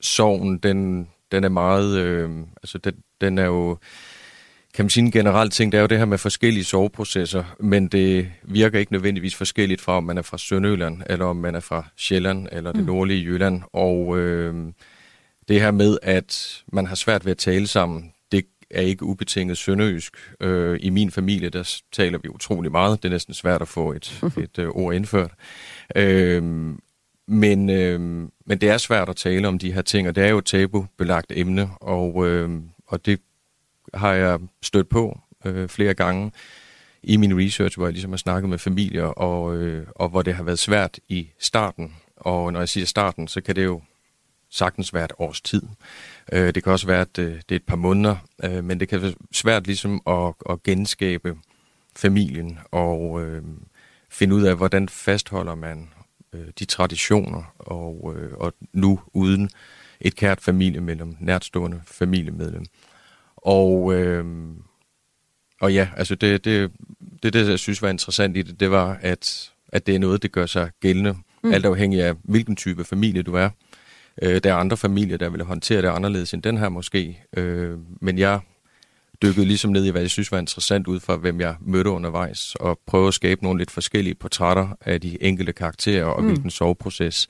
sorgen, 0.00 0.58
den, 0.58 1.08
den 1.32 1.44
er 1.44 1.48
meget, 1.48 1.98
øh, 1.98 2.30
altså 2.62 2.78
den, 2.78 2.94
den 3.20 3.38
er 3.38 3.44
jo, 3.44 3.78
kan 4.74 4.84
man 4.84 4.90
sige 4.90 5.04
en 5.04 5.10
generelt 5.10 5.52
ting, 5.52 5.72
det 5.72 5.78
er 5.78 5.82
jo 5.82 5.86
det 5.86 5.98
her 5.98 6.04
med 6.04 6.18
forskellige 6.18 6.64
soveprocesser, 6.64 7.44
men 7.58 7.88
det 7.88 8.30
virker 8.42 8.78
ikke 8.78 8.92
nødvendigvis 8.92 9.34
forskelligt 9.34 9.80
fra, 9.80 9.96
om 9.96 10.04
man 10.04 10.18
er 10.18 10.22
fra 10.22 10.38
Sønderjylland, 10.38 11.02
eller 11.06 11.24
om 11.24 11.36
man 11.36 11.54
er 11.54 11.60
fra 11.60 11.88
Sjælland, 11.96 12.48
eller 12.52 12.72
det 12.72 12.80
mm. 12.80 12.86
nordlige 12.86 13.24
Jylland, 13.24 13.62
og 13.72 14.18
øh, 14.18 14.72
det 15.48 15.60
her 15.60 15.70
med, 15.70 15.98
at 16.02 16.62
man 16.72 16.86
har 16.86 16.94
svært 16.94 17.24
ved 17.24 17.30
at 17.30 17.38
tale 17.38 17.66
sammen, 17.66 18.12
det 18.32 18.44
er 18.70 18.82
ikke 18.82 19.04
ubetinget 19.04 19.58
sønderjysk. 19.58 20.16
Øh, 20.40 20.78
I 20.82 20.90
min 20.90 21.10
familie, 21.10 21.48
der 21.48 21.80
taler 21.92 22.18
vi 22.22 22.28
utrolig 22.28 22.70
meget. 22.70 23.02
Det 23.02 23.08
er 23.08 23.12
næsten 23.12 23.34
svært 23.34 23.62
at 23.62 23.68
få 23.68 23.92
et, 23.92 24.22
et 24.38 24.58
øh, 24.58 24.68
ord 24.68 24.94
indført. 24.94 25.30
Øh, 25.96 26.72
men, 27.30 27.70
øh, 27.70 28.00
men 28.46 28.58
det 28.60 28.68
er 28.68 28.78
svært 28.78 29.08
at 29.08 29.16
tale 29.16 29.48
om 29.48 29.58
de 29.58 29.72
her 29.72 29.82
ting, 29.82 30.08
og 30.08 30.14
det 30.14 30.24
er 30.24 30.28
jo 30.28 30.38
et 30.38 30.44
tabubelagt 30.44 31.32
emne, 31.36 31.70
og, 31.80 32.26
øh, 32.26 32.50
og 32.86 33.06
det 33.06 33.20
har 33.94 34.12
jeg 34.12 34.38
stødt 34.62 34.88
på 34.88 35.18
øh, 35.44 35.68
flere 35.68 35.94
gange 35.94 36.32
i 37.02 37.16
min 37.16 37.38
research, 37.38 37.78
hvor 37.78 37.86
jeg 37.86 37.92
ligesom 37.92 38.10
har 38.10 38.16
snakket 38.16 38.50
med 38.50 38.58
familier, 38.58 39.04
og, 39.04 39.56
øh, 39.56 39.86
og 39.94 40.08
hvor 40.08 40.22
det 40.22 40.34
har 40.34 40.42
været 40.42 40.58
svært 40.58 40.98
i 41.08 41.28
starten. 41.38 41.96
Og 42.16 42.52
når 42.52 42.60
jeg 42.60 42.68
siger 42.68 42.86
starten, 42.86 43.28
så 43.28 43.40
kan 43.40 43.56
det 43.56 43.64
jo 43.64 43.82
sagtens 44.50 44.94
være 44.94 45.04
et 45.04 45.12
års 45.18 45.40
tid. 45.40 45.62
Øh, 46.32 46.54
det 46.54 46.64
kan 46.64 46.72
også 46.72 46.86
være, 46.86 47.00
at 47.00 47.16
det, 47.16 47.42
det 47.48 47.54
er 47.54 47.58
et 47.58 47.66
par 47.66 47.76
måneder, 47.76 48.16
øh, 48.44 48.64
men 48.64 48.80
det 48.80 48.88
kan 48.88 49.02
være 49.02 49.14
svært 49.32 49.66
ligesom 49.66 50.02
at, 50.06 50.34
at 50.50 50.62
genskabe 50.62 51.36
familien 51.96 52.58
og 52.70 53.22
øh, 53.22 53.42
finde 54.10 54.34
ud 54.34 54.42
af, 54.42 54.56
hvordan 54.56 54.88
fastholder 54.88 55.54
man 55.54 55.88
øh, 56.34 56.46
de 56.58 56.64
traditioner, 56.64 57.54
og, 57.58 58.14
øh, 58.16 58.32
og 58.32 58.54
nu 58.72 59.00
uden 59.12 59.50
et 60.00 60.16
kært 60.16 60.40
familiemedlem, 60.40 61.16
nærtstående 61.20 61.80
familiemedlem. 61.86 62.64
Og, 63.36 63.94
øh, 63.94 64.24
og 65.60 65.74
ja, 65.74 65.88
altså 65.96 66.14
det, 66.14 66.44
det, 66.44 66.72
det, 67.22 67.32
det, 67.32 67.48
jeg 67.48 67.58
synes 67.58 67.82
var 67.82 67.88
interessant 67.88 68.36
i 68.36 68.42
det, 68.42 68.60
det 68.60 68.70
var, 68.70 68.98
at, 69.02 69.52
at 69.68 69.86
det 69.86 69.94
er 69.94 69.98
noget, 69.98 70.22
det 70.22 70.32
gør 70.32 70.46
sig 70.46 70.70
gældende, 70.80 71.16
mm. 71.42 71.52
alt 71.52 71.66
afhængig 71.66 72.02
af, 72.02 72.14
hvilken 72.22 72.56
type 72.56 72.84
familie 72.84 73.22
du 73.22 73.34
er. 73.34 73.50
Øh, 74.22 74.40
der 74.44 74.50
er 74.50 74.56
andre 74.56 74.76
familier, 74.76 75.16
der 75.16 75.28
vil 75.28 75.44
håndtere 75.44 75.82
det 75.82 75.88
anderledes 75.88 76.34
end 76.34 76.42
den 76.42 76.58
her 76.58 76.68
måske, 76.68 77.22
øh, 77.36 77.78
men 78.00 78.18
jeg 78.18 78.40
dykkede 79.22 79.46
ligesom 79.46 79.70
ned 79.70 79.84
i, 79.84 79.90
hvad 79.90 80.00
jeg 80.00 80.10
synes 80.10 80.32
var 80.32 80.38
interessant 80.38 80.86
ud 80.86 81.00
fra, 81.00 81.16
hvem 81.16 81.40
jeg 81.40 81.56
mødte 81.60 81.90
undervejs, 81.90 82.54
og 82.54 82.78
prøve 82.86 83.08
at 83.08 83.14
skabe 83.14 83.42
nogle 83.42 83.58
lidt 83.58 83.70
forskellige 83.70 84.14
portrætter 84.14 84.68
af 84.80 85.00
de 85.00 85.22
enkelte 85.22 85.52
karakterer, 85.52 86.04
og 86.04 86.22
mm. 86.22 86.28
hvilken 86.28 86.50
soveproces 86.50 87.28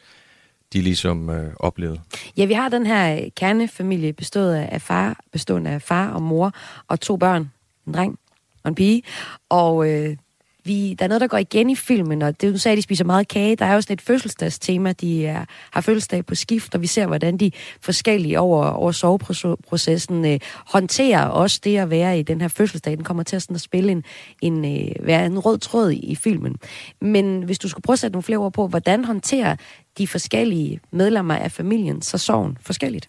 de 0.73 0.81
ligesom 0.81 1.31
øh, 1.31 1.53
oplevede. 1.57 2.01
Ja, 2.37 2.45
vi 2.45 2.53
har 2.53 2.69
den 2.69 2.87
her 2.87 3.29
kernefamilie 3.37 4.13
bestået 4.13 4.55
af 4.55 4.83
far, 4.83 5.21
bestående 5.33 5.71
af 5.71 5.83
far 5.83 6.11
og 6.11 6.23
mor, 6.23 6.53
og 6.89 7.01
to 7.01 7.17
børn, 7.17 7.51
en 7.87 7.95
dreng 7.95 8.19
og 8.63 8.69
en 8.69 8.75
pige, 8.75 9.03
og 9.49 9.91
øh, 9.91 10.17
vi, 10.65 10.95
der 10.99 11.05
er 11.05 11.09
noget, 11.09 11.21
der 11.21 11.27
går 11.27 11.39
igen 11.39 11.71
i 11.71 11.75
filmen, 11.75 12.23
og 12.23 12.41
det 12.41 12.53
du 12.53 12.59
sagde, 12.59 12.73
at 12.73 12.77
de 12.77 12.83
spiser 12.83 13.05
meget 13.05 13.29
kage. 13.29 13.57
Der 13.57 13.65
er 13.65 13.75
jo 13.75 13.81
sådan 13.81 13.95
et 13.95 14.01
fødselsdagstema. 14.01 14.93
De 14.93 15.27
er, 15.27 15.45
har 15.71 15.81
fødselsdag 15.81 16.27
på 16.27 16.35
skift, 16.35 16.75
og 16.75 16.81
vi 16.83 16.87
ser, 16.87 17.07
hvordan 17.07 17.37
de 17.37 17.51
forskellige 17.81 18.41
over, 18.41 18.67
over 18.67 18.93
soveprocessen 18.93 20.25
øh, 20.25 20.41
håndterer 20.67 21.25
også 21.25 21.61
det 21.65 21.77
at 21.77 21.91
være 21.91 22.19
i 22.19 22.23
den 22.23 22.41
her 22.41 22.49
fødselsdag. 22.49 22.97
Den 22.97 23.05
kommer 23.05 23.23
til 23.23 23.37
at, 23.37 23.43
sådan 23.43 23.55
at 23.55 23.61
spille 23.61 23.93
en, 23.93 24.05
en, 24.43 24.65
øh, 24.65 25.07
være 25.07 25.27
en 25.27 25.39
rød 25.39 25.59
tråd 25.59 25.91
i, 25.91 25.99
i 25.99 26.15
filmen. 26.15 26.57
Men 27.01 27.43
hvis 27.43 27.59
du 27.59 27.69
skulle 27.69 27.83
prøve 27.83 27.95
at 27.95 27.99
sætte 27.99 28.13
nogle 28.13 28.23
flere 28.23 28.39
ord 28.39 28.53
på, 28.53 28.67
hvordan 28.67 29.05
håndterer 29.05 29.57
de 29.99 30.07
forskellige 30.07 30.81
medlemmer 30.93 31.35
af 31.35 31.53
familien 31.53 32.03
så 32.03 32.19
sorgen 32.19 32.59
forskelligt? 32.61 33.09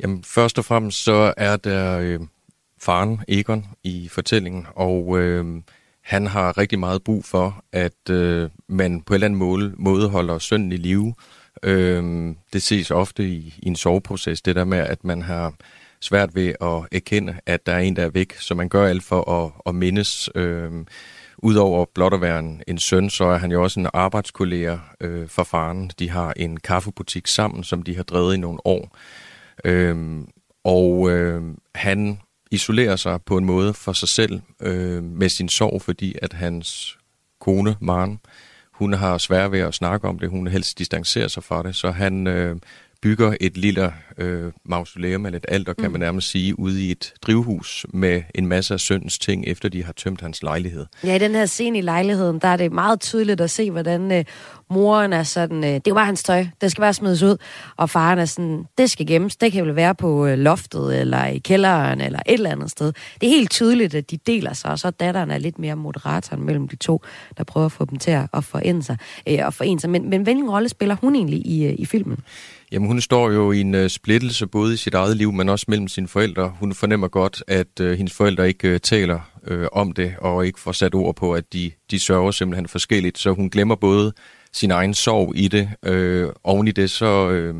Jamen, 0.00 0.24
først 0.24 0.58
og 0.58 0.64
fremmest 0.64 1.04
så 1.04 1.34
er 1.36 1.56
der 1.56 1.98
øh, 1.98 2.20
faren 2.80 3.20
Egon 3.28 3.66
i 3.84 4.08
fortællingen, 4.08 4.66
og... 4.74 5.18
Øh, 5.18 5.62
han 6.02 6.26
har 6.26 6.58
rigtig 6.58 6.78
meget 6.78 7.04
brug 7.04 7.24
for, 7.24 7.64
at 7.72 8.10
øh, 8.10 8.50
man 8.68 9.00
på 9.00 9.12
en 9.12 9.14
eller 9.14 9.26
anden 9.26 9.38
måde, 9.38 9.74
måde 9.76 10.08
holder 10.08 10.38
sønnen 10.38 10.72
i 10.72 10.76
live. 10.76 11.14
Øh, 11.62 12.34
det 12.52 12.62
ses 12.62 12.90
ofte 12.90 13.28
i, 13.28 13.54
i 13.58 13.68
en 13.68 13.76
soveproces, 13.76 14.42
det 14.42 14.56
der 14.56 14.64
med, 14.64 14.78
at 14.78 15.04
man 15.04 15.22
har 15.22 15.54
svært 16.00 16.34
ved 16.34 16.54
at 16.60 16.88
erkende, 16.92 17.36
at 17.46 17.66
der 17.66 17.72
er 17.72 17.78
en, 17.78 17.96
der 17.96 18.04
er 18.04 18.08
væk, 18.08 18.32
så 18.32 18.54
man 18.54 18.68
gør 18.68 18.86
alt 18.86 19.04
for 19.04 19.30
at, 19.30 19.52
at 19.66 19.74
mindes. 19.74 20.30
Øh, 20.34 20.70
Udover 21.44 21.84
blot 21.94 22.14
at 22.14 22.20
være 22.20 22.38
en, 22.38 22.62
en 22.66 22.78
søn, 22.78 23.10
så 23.10 23.24
er 23.24 23.38
han 23.38 23.52
jo 23.52 23.62
også 23.62 23.80
en 23.80 23.88
arbejdskollega 23.94 24.76
øh, 25.00 25.28
for 25.28 25.42
faren. 25.42 25.90
De 25.98 26.10
har 26.10 26.32
en 26.36 26.56
kaffebutik 26.56 27.26
sammen, 27.26 27.64
som 27.64 27.82
de 27.82 27.96
har 27.96 28.02
drevet 28.02 28.34
i 28.34 28.38
nogle 28.38 28.66
år. 28.66 28.96
Øh, 29.64 30.20
og 30.64 31.10
øh, 31.10 31.42
han 31.74 32.20
isolerer 32.52 32.96
sig 32.96 33.22
på 33.22 33.36
en 33.36 33.44
måde 33.44 33.74
for 33.74 33.92
sig 33.92 34.08
selv 34.08 34.40
øh, 34.60 35.02
med 35.02 35.28
sin 35.28 35.48
sorg, 35.48 35.82
fordi 35.82 36.14
at 36.22 36.32
hans 36.32 36.98
kone, 37.40 37.76
Maren, 37.80 38.20
hun 38.72 38.92
har 38.92 39.18
svært 39.18 39.52
ved 39.52 39.60
at 39.60 39.74
snakke 39.74 40.08
om 40.08 40.18
det. 40.18 40.30
Hun 40.30 40.46
helst 40.46 40.78
distancerer 40.78 41.28
sig 41.28 41.44
fra 41.44 41.62
det, 41.62 41.76
så 41.76 41.90
han 41.90 42.26
øh, 42.26 42.56
bygger 43.02 43.34
et 43.40 43.56
lille 43.56 43.92
øh, 44.18 44.52
mausoleum 44.64 45.26
eller 45.26 45.38
et 45.38 45.46
alter, 45.48 45.72
kan 45.72 45.84
mm. 45.84 45.92
man 45.92 46.00
nærmest 46.00 46.30
sige, 46.30 46.58
ude 46.58 46.86
i 46.86 46.90
et 46.90 47.12
drivhus 47.22 47.86
med 47.94 48.22
en 48.34 48.46
masse 48.46 48.74
af 48.74 48.80
søndens 48.80 49.18
ting, 49.18 49.44
efter 49.46 49.68
de 49.68 49.84
har 49.84 49.92
tømt 49.92 50.20
hans 50.20 50.42
lejlighed. 50.42 50.86
Ja, 51.04 51.14
i 51.14 51.18
den 51.18 51.34
her 51.34 51.46
scene 51.46 51.78
i 51.78 51.80
lejligheden, 51.80 52.38
der 52.38 52.48
er 52.48 52.56
det 52.56 52.72
meget 52.72 53.00
tydeligt 53.00 53.40
at 53.40 53.50
se, 53.50 53.70
hvordan 53.70 54.12
øh, 54.12 54.24
moren 54.70 55.12
er 55.12 55.22
sådan, 55.22 55.64
øh, 55.64 55.70
det 55.70 55.88
er 55.88 55.94
bare 55.94 56.06
hans 56.06 56.22
tøj, 56.22 56.46
det 56.60 56.70
skal 56.70 56.82
bare 56.82 56.94
smides 56.94 57.22
ud, 57.22 57.36
og 57.76 57.90
faren 57.90 58.18
er 58.18 58.24
sådan, 58.24 58.64
det 58.78 58.90
skal 58.90 59.06
gemmes, 59.06 59.36
det 59.36 59.52
kan 59.52 59.66
vel 59.66 59.76
være 59.76 59.94
på 59.94 60.26
øh, 60.26 60.38
loftet, 60.38 61.00
eller 61.00 61.26
i 61.26 61.38
kælderen, 61.38 62.00
eller 62.00 62.18
et 62.26 62.32
eller 62.34 62.50
andet 62.50 62.70
sted. 62.70 62.92
Det 63.20 63.26
er 63.26 63.30
helt 63.30 63.50
tydeligt, 63.50 63.94
at 63.94 64.10
de 64.10 64.16
deler 64.16 64.52
sig, 64.52 64.70
og 64.70 64.78
så 64.78 64.90
datteren 64.90 65.30
er 65.30 65.38
lidt 65.38 65.58
mere 65.58 65.76
moderatoren 65.76 66.42
mellem 66.42 66.68
de 66.68 66.76
to, 66.76 67.02
der 67.38 67.44
prøver 67.44 67.66
at 67.66 67.72
få 67.72 67.84
dem 67.84 67.98
til 67.98 68.10
at 68.10 68.44
forene 68.44 68.82
sig. 68.82 68.96
Øh, 69.28 69.38
og 69.42 69.54
forene 69.54 69.80
sig. 69.80 69.90
Men, 69.90 70.10
men 70.10 70.22
hvilken 70.22 70.50
rolle 70.50 70.68
spiller 70.68 70.96
hun 71.00 71.14
egentlig 71.14 71.46
i, 71.46 71.66
øh, 71.66 71.74
i 71.78 71.84
filmen? 71.84 72.18
Jamen, 72.72 72.88
hun 72.88 73.00
står 73.00 73.30
jo 73.30 73.52
i 73.52 73.60
en 73.60 73.74
uh, 73.74 73.86
splittelse 73.86 74.46
både 74.46 74.74
i 74.74 74.76
sit 74.76 74.94
eget 74.94 75.16
liv, 75.16 75.32
men 75.32 75.48
også 75.48 75.66
mellem 75.68 75.88
sine 75.88 76.08
forældre. 76.08 76.54
Hun 76.60 76.74
fornemmer 76.74 77.08
godt, 77.08 77.42
at 77.48 77.80
uh, 77.80 77.90
hendes 77.90 78.12
forældre 78.12 78.48
ikke 78.48 78.72
uh, 78.72 78.76
taler 78.82 79.20
uh, 79.50 79.66
om 79.72 79.92
det, 79.92 80.14
og 80.18 80.46
ikke 80.46 80.60
får 80.60 80.72
sat 80.72 80.94
ord 80.94 81.16
på, 81.16 81.34
at 81.34 81.52
de, 81.52 81.70
de 81.90 81.98
sørger 81.98 82.30
simpelthen 82.30 82.68
forskelligt. 82.68 83.18
Så 83.18 83.30
hun 83.32 83.50
glemmer 83.50 83.74
både 83.74 84.12
sin 84.52 84.70
egen 84.70 84.94
sorg 84.94 85.32
i 85.36 85.48
det. 85.48 85.68
Uh, 85.88 86.32
oven 86.44 86.68
i 86.68 86.70
det, 86.70 86.90
så 86.90 87.28
uh, 87.30 87.56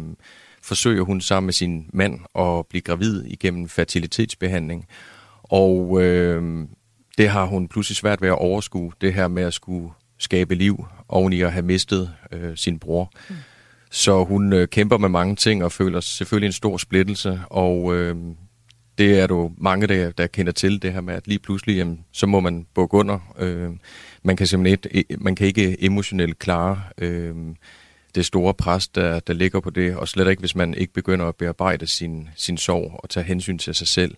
forsøger 0.63 1.03
hun 1.03 1.21
sammen 1.21 1.47
med 1.47 1.53
sin 1.53 1.87
mand 1.93 2.21
at 2.39 2.67
blive 2.67 2.83
gravid 2.83 3.25
igennem 3.25 3.69
fertilitetsbehandling. 3.69 4.87
Og 5.43 5.91
uh, 5.91 6.67
det 7.19 7.29
har 7.29 7.45
hun 7.45 7.69
pludselig 7.69 7.97
svært 7.97 8.23
ved 8.23 8.29
at 8.29 8.39
overskue, 8.39 8.93
det 9.01 9.15
her 9.15 9.29
med 9.29 9.43
at 9.43 9.55
skulle 9.55 9.91
skabe 10.19 10.55
liv 10.55 10.85
oven 11.09 11.33
i 11.33 11.41
at 11.41 11.53
have 11.53 11.65
mistet 11.65 12.11
uh, 12.33 12.39
sin 12.55 12.79
bror. 12.79 13.13
Mm. 13.31 13.37
Så 13.95 14.25
hun 14.25 14.53
øh, 14.53 14.69
kæmper 14.69 14.99
med 14.99 15.09
mange 15.09 15.37
ting 15.37 15.65
og 15.65 15.73
føler 15.73 16.01
selvfølgelig 16.01 16.47
en 16.47 16.53
stor 16.53 16.77
splittelse, 16.77 17.41
og 17.51 17.95
øh, 17.97 18.17
det 18.99 19.21
er 19.21 19.27
du 19.27 19.53
mange, 19.59 19.87
der, 19.87 20.11
der 20.11 20.27
kender 20.27 20.53
til 20.53 20.83
det 20.83 20.93
her 20.93 21.01
med, 21.01 21.15
at 21.15 21.29
lige 21.29 21.39
pludselig, 21.39 21.77
jamen, 21.77 22.05
så 22.13 22.27
må 22.27 22.41
man 22.41 22.67
bukke 22.75 22.97
under. 22.97 23.35
Øh, 23.39 23.71
man 24.23 24.37
kan 24.37 24.47
simpelthen 24.47 24.79
et, 24.93 25.07
e, 25.11 25.17
man 25.19 25.35
kan 25.35 25.47
ikke 25.47 25.85
emotionelt 25.85 26.39
klare 26.39 26.83
øh, 26.99 27.35
det 28.15 28.27
store 28.27 28.55
pres, 28.55 28.89
der, 28.89 29.21
der 29.21 29.33
ligger 29.33 29.61
på 29.61 29.71
det, 29.71 29.97
og 29.97 30.09
slet 30.09 30.31
ikke, 30.31 30.41
hvis 30.41 30.57
man 30.57 30.75
ikke 30.75 30.93
begynder 30.93 31.27
at 31.27 31.37
bearbejde 31.37 31.87
sin, 31.87 32.29
sin 32.37 32.57
sorg 32.57 33.01
og 33.03 33.11
tage 33.11 33.25
hensyn 33.25 33.59
til 33.59 33.75
sig 33.75 33.89
selv. 33.89 34.15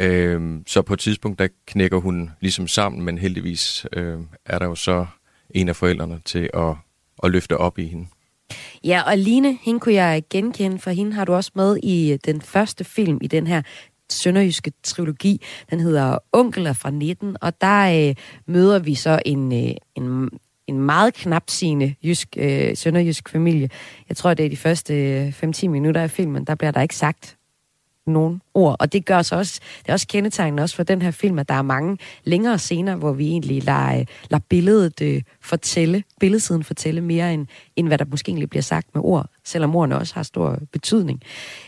Øh, 0.00 0.60
så 0.66 0.82
på 0.82 0.94
et 0.94 1.00
tidspunkt, 1.00 1.38
der 1.38 1.48
knækker 1.66 1.98
hun 1.98 2.30
ligesom 2.40 2.68
sammen, 2.68 3.02
men 3.02 3.18
heldigvis 3.18 3.86
øh, 3.92 4.18
er 4.46 4.58
der 4.58 4.66
jo 4.66 4.74
så 4.74 5.06
en 5.50 5.68
af 5.68 5.76
forældrene 5.76 6.20
til 6.24 6.50
at, 6.54 6.74
at 7.22 7.30
løfte 7.30 7.56
op 7.56 7.78
i 7.78 7.86
hende. 7.86 8.06
Ja, 8.84 9.02
og 9.06 9.18
Line, 9.18 9.58
hende 9.62 9.80
kunne 9.80 9.94
jeg 9.94 10.22
genkende, 10.30 10.78
for 10.78 10.90
hende 10.90 11.12
har 11.12 11.24
du 11.24 11.34
også 11.34 11.50
med 11.54 11.76
i 11.82 12.12
øh, 12.12 12.18
den 12.24 12.40
første 12.40 12.84
film 12.84 13.18
i 13.22 13.26
den 13.26 13.46
her 13.46 13.62
sønderjyske 14.10 14.72
trilogi. 14.82 15.42
Den 15.70 15.80
hedder 15.80 16.18
Onkel 16.32 16.74
fra 16.74 16.90
19, 16.90 17.36
og 17.40 17.60
der 17.60 18.08
øh, 18.08 18.14
møder 18.46 18.78
vi 18.78 18.94
så 18.94 19.22
en, 19.26 19.52
øh, 19.52 19.74
en, 19.94 20.30
en 20.66 20.80
meget 20.80 21.14
knapsigende 21.14 21.94
jysk, 22.04 22.28
øh, 22.36 22.76
sønderjysk 22.76 23.28
familie. 23.28 23.70
Jeg 24.08 24.16
tror, 24.16 24.34
det 24.34 24.46
er 24.46 24.50
de 24.50 24.56
første 24.56 24.94
øh, 24.94 25.42
5-10 25.44 25.68
minutter 25.68 26.02
af 26.02 26.10
filmen, 26.10 26.44
der 26.44 26.54
bliver 26.54 26.70
der 26.70 26.80
ikke 26.80 26.96
sagt 26.96 27.36
nogen 28.06 28.42
ord. 28.54 28.76
Og 28.80 28.92
det 28.92 29.04
gør 29.04 29.22
så 29.22 29.36
også, 29.36 29.60
det 29.82 29.88
er 29.88 29.92
også 29.92 30.06
kendetegnende 30.06 30.62
også 30.62 30.76
for 30.76 30.82
den 30.82 31.02
her 31.02 31.10
film, 31.10 31.38
at 31.38 31.48
der 31.48 31.54
er 31.54 31.62
mange 31.62 31.98
længere 32.24 32.58
scener, 32.58 32.96
hvor 32.96 33.12
vi 33.12 33.28
egentlig 33.28 33.64
lader, 33.64 33.98
øh, 33.98 34.06
lader 34.30 34.44
billedet 34.48 35.00
øh, 35.02 35.22
fortælle, 35.40 36.04
billedsiden 36.20 36.64
fortælle 36.64 37.00
mere, 37.00 37.34
end, 37.34 37.46
end 37.76 37.86
hvad 37.86 37.98
der 37.98 38.04
måske 38.04 38.28
egentlig 38.28 38.50
bliver 38.50 38.62
sagt 38.62 38.94
med 38.94 39.02
ord, 39.04 39.26
selvom 39.44 39.76
ordene 39.76 39.98
også 39.98 40.14
har 40.14 40.22
stor 40.22 40.58
betydning. 40.72 41.20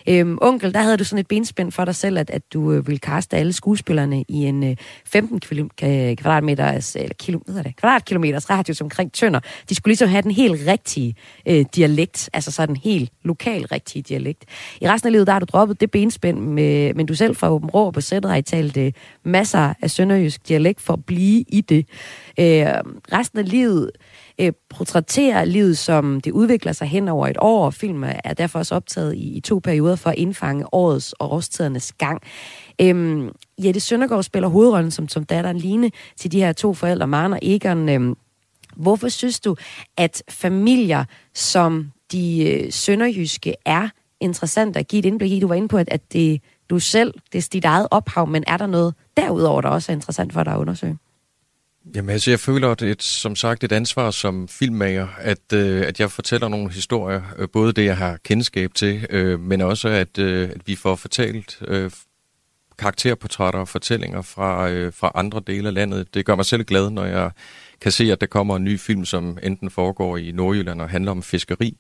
Øhm, 0.09 0.39
onkel, 0.41 0.75
der 0.75 0.81
havde 0.81 0.97
du 0.97 1.05
sådan 1.05 1.21
et 1.21 1.29
benspænd 1.29 1.73
for 1.73 1.85
dig 1.85 1.95
selv, 1.95 2.19
at, 2.19 2.31
at 2.31 2.43
du 2.53 2.73
øh, 2.73 2.87
ville 2.87 2.99
kaste 2.99 3.37
alle 3.37 3.53
skuespillerne 3.53 4.25
i 4.29 4.35
en 4.35 4.65
øh, 4.65 4.77
15 5.07 5.41
kvadratmeter, 5.77 6.93
eller 6.95 7.15
kilo, 7.15 7.41
hvad 7.47 7.65
det, 7.65 7.77
kvadratkilometers 7.77 8.51
radius 8.51 8.81
omkring 8.81 9.13
Tønder. 9.13 9.41
De 9.69 9.75
skulle 9.75 9.91
ligesom 9.91 10.09
have 10.09 10.23
den 10.23 10.31
helt 10.31 10.67
rigtige 10.67 11.15
øh, 11.49 11.65
dialekt, 11.75 12.31
altså 12.33 12.51
sådan 12.51 12.75
en 12.75 12.81
helt 12.85 13.13
lokal 13.23 13.67
rigtige 13.67 14.03
dialekt. 14.03 14.45
I 14.81 14.89
resten 14.89 15.09
af 15.09 15.13
livet, 15.13 15.27
der 15.27 15.33
har 15.33 15.41
du 15.41 15.47
droppet 15.53 15.81
det 15.81 15.91
benspænd 15.91 16.39
med 16.39 16.95
men 16.95 17.07
du 17.07 17.15
selv 17.15 17.37
fra 17.37 17.51
Åben 17.51 17.71
Rå 17.71 17.91
på 17.91 18.01
sættet 18.01 18.31
har 18.31 18.39
I 18.39 18.43
talt 18.43 18.77
øh, 18.77 18.93
masser 19.25 19.75
af 19.83 19.91
sønderjysk 19.91 20.49
dialekt 20.49 20.81
for 20.81 20.93
at 20.93 21.05
blive 21.05 21.45
i 21.49 21.61
det. 21.61 21.87
Øh, 22.41 22.67
resten 23.13 23.39
af 23.39 23.49
livet 23.51 23.91
øh, 24.41 24.53
portrætterer 24.71 25.45
livet, 25.45 25.79
som 25.79 26.21
det 26.21 26.31
udvikler 26.31 26.73
sig 26.73 26.89
hen 26.89 27.09
over 27.09 27.27
et 27.27 27.37
år, 27.41 27.67
og 27.67 27.75
filmen 27.75 28.15
er 28.25 28.35
derfor 28.35 28.59
også 28.59 28.75
optaget 28.75 29.15
i, 29.15 29.37
i 29.37 29.41
to 29.41 29.59
perioder 29.59 29.97
for 29.97 30.11
at 30.11 30.17
indfange 30.17 30.75
årets 30.75 31.13
og 31.13 31.33
årstidernes 31.33 31.93
gang. 31.93 32.23
Øhm, 32.81 33.31
Jette 33.59 33.81
Søndergaard 33.81 34.23
spiller 34.23 34.49
hovedrollen 34.49 34.91
som, 34.91 35.09
som 35.09 35.25
datteren 35.25 35.59
Line 35.59 35.91
til 36.17 36.33
de 36.33 36.41
her 36.41 36.53
to 36.53 36.75
forældre, 36.75 37.07
Maren 37.07 37.33
og 37.33 37.39
Egon. 37.43 37.89
Øhm, 37.89 38.15
hvorfor 38.77 39.09
synes 39.09 39.41
du, 39.41 39.57
at 39.97 40.23
familier 40.29 41.05
som 41.35 41.91
de 42.13 42.51
øh, 42.51 42.73
sønderjyske 42.73 43.55
er 43.65 43.89
interessant 44.21 44.77
at 44.77 44.89
give 44.89 44.99
et 44.99 45.05
indblik 45.07 45.33
i? 45.33 45.41
Du 45.41 45.49
var 45.49 45.55
inde 45.55 45.69
på, 45.69 45.77
at, 45.77 45.89
at 45.91 46.13
det 46.13 46.41
du 46.71 46.79
selv, 46.79 47.15
det 47.33 47.45
er 47.45 47.49
dit 47.53 47.65
eget 47.65 47.89
ophav, 47.91 48.27
men 48.27 48.45
er 48.47 48.57
der 48.57 48.67
noget 48.67 48.95
derudover, 49.17 49.61
der 49.61 49.69
også 49.69 49.93
er 49.93 49.97
interessant 49.97 50.33
for 50.33 50.45
dig 50.45 50.53
at 50.53 50.59
undersøge? 50.59 50.99
Jamen 51.95 52.11
altså, 52.11 52.31
jeg 52.31 52.41
føler, 52.41 52.75
det 52.75 53.03
som 53.03 53.37
sagt 53.37 53.65
et 53.65 53.73
ansvar 53.73 54.11
som 54.11 54.49
filmmager, 54.49 55.09
at, 55.19 55.53
øh, 55.53 55.87
at 55.87 56.01
jeg 56.01 56.11
fortæller 56.11 56.49
nogle 56.49 56.73
historier, 56.73 57.23
øh, 57.39 57.49
både 57.53 57.73
det, 57.73 57.85
jeg 57.85 57.97
har 57.97 58.19
kendskab 58.25 58.75
til, 58.75 59.07
øh, 59.11 59.41
men 59.41 59.61
også, 59.61 59.89
at, 59.89 60.19
øh, 60.19 60.51
at 60.51 60.61
vi 60.67 60.75
får 60.75 60.95
fortalt 60.95 61.59
øh, 61.69 61.91
karakterportrætter 62.79 63.61
og 63.61 63.69
fortællinger 63.69 64.23
fra, 64.23 64.71
øh, 64.71 64.93
fra 64.93 65.13
andre 65.15 65.43
dele 65.47 65.69
af 65.69 65.75
landet. 65.75 66.15
Det 66.15 66.27
gør 66.27 66.35
mig 66.35 66.45
selv 66.45 66.65
glad, 66.65 66.91
når 66.91 67.05
jeg 67.05 67.31
kan 67.81 67.93
se, 67.93 68.13
at 68.13 68.21
der 68.21 68.27
kommer 68.27 68.57
en 68.57 68.65
ny 68.65 68.81
film, 68.81 69.05
som 69.05 69.39
enten 69.43 69.71
foregår 69.71 70.17
i 70.17 70.33
Nordjylland 70.33 70.81
og 70.81 70.89
handler 70.89 71.11
om 71.11 71.23
fiskeri, 71.23 71.77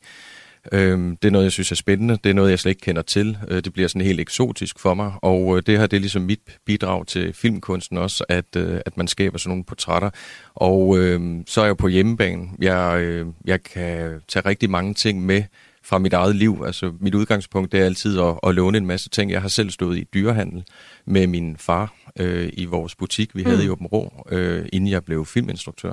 Øhm, 0.72 1.16
det 1.16 1.28
er 1.28 1.32
noget, 1.32 1.44
jeg 1.44 1.52
synes 1.52 1.70
er 1.70 1.76
spændende. 1.76 2.18
Det 2.24 2.30
er 2.30 2.34
noget, 2.34 2.50
jeg 2.50 2.58
slet 2.58 2.70
ikke 2.70 2.80
kender 2.80 3.02
til. 3.02 3.38
Øh, 3.48 3.64
det 3.64 3.72
bliver 3.72 3.88
sådan 3.88 4.06
helt 4.06 4.20
eksotisk 4.20 4.78
for 4.78 4.94
mig. 4.94 5.12
Og 5.22 5.56
øh, 5.56 5.62
det 5.66 5.78
her 5.78 5.86
det 5.86 5.96
er 5.96 6.00
ligesom 6.00 6.22
mit 6.22 6.40
bidrag 6.66 7.06
til 7.06 7.32
filmkunsten 7.32 7.98
også, 7.98 8.24
at, 8.28 8.56
øh, 8.56 8.80
at 8.86 8.96
man 8.96 9.08
skaber 9.08 9.38
sådan 9.38 9.50
nogle 9.50 9.64
portrætter. 9.64 10.10
Og 10.54 10.98
øh, 10.98 11.20
så 11.46 11.60
er 11.60 11.66
jeg 11.66 11.76
på 11.76 11.88
hjemmebane. 11.88 12.48
Jeg, 12.58 13.00
øh, 13.00 13.26
jeg 13.44 13.62
kan 13.62 14.20
tage 14.28 14.46
rigtig 14.48 14.70
mange 14.70 14.94
ting 14.94 15.26
med 15.26 15.42
fra 15.84 15.98
mit 15.98 16.12
eget 16.12 16.36
liv. 16.36 16.62
Altså 16.66 16.92
mit 17.00 17.14
udgangspunkt 17.14 17.72
det 17.72 17.80
er 17.80 17.84
altid 17.84 18.20
at, 18.20 18.38
at 18.42 18.54
låne 18.54 18.78
en 18.78 18.86
masse 18.86 19.08
ting. 19.08 19.30
Jeg 19.30 19.42
har 19.42 19.48
selv 19.48 19.70
stået 19.70 19.98
i 19.98 20.04
dyrehandel 20.14 20.64
med 21.06 21.26
min 21.26 21.56
far 21.56 21.94
øh, 22.18 22.50
i 22.52 22.64
vores 22.64 22.94
butik, 22.94 23.36
vi 23.36 23.42
havde 23.42 23.56
mm. 23.56 23.64
i 23.64 23.68
Åben 23.68 23.86
Rå, 23.86 24.26
øh, 24.30 24.66
inden 24.72 24.90
jeg 24.90 25.04
blev 25.04 25.26
filminstruktør. 25.26 25.92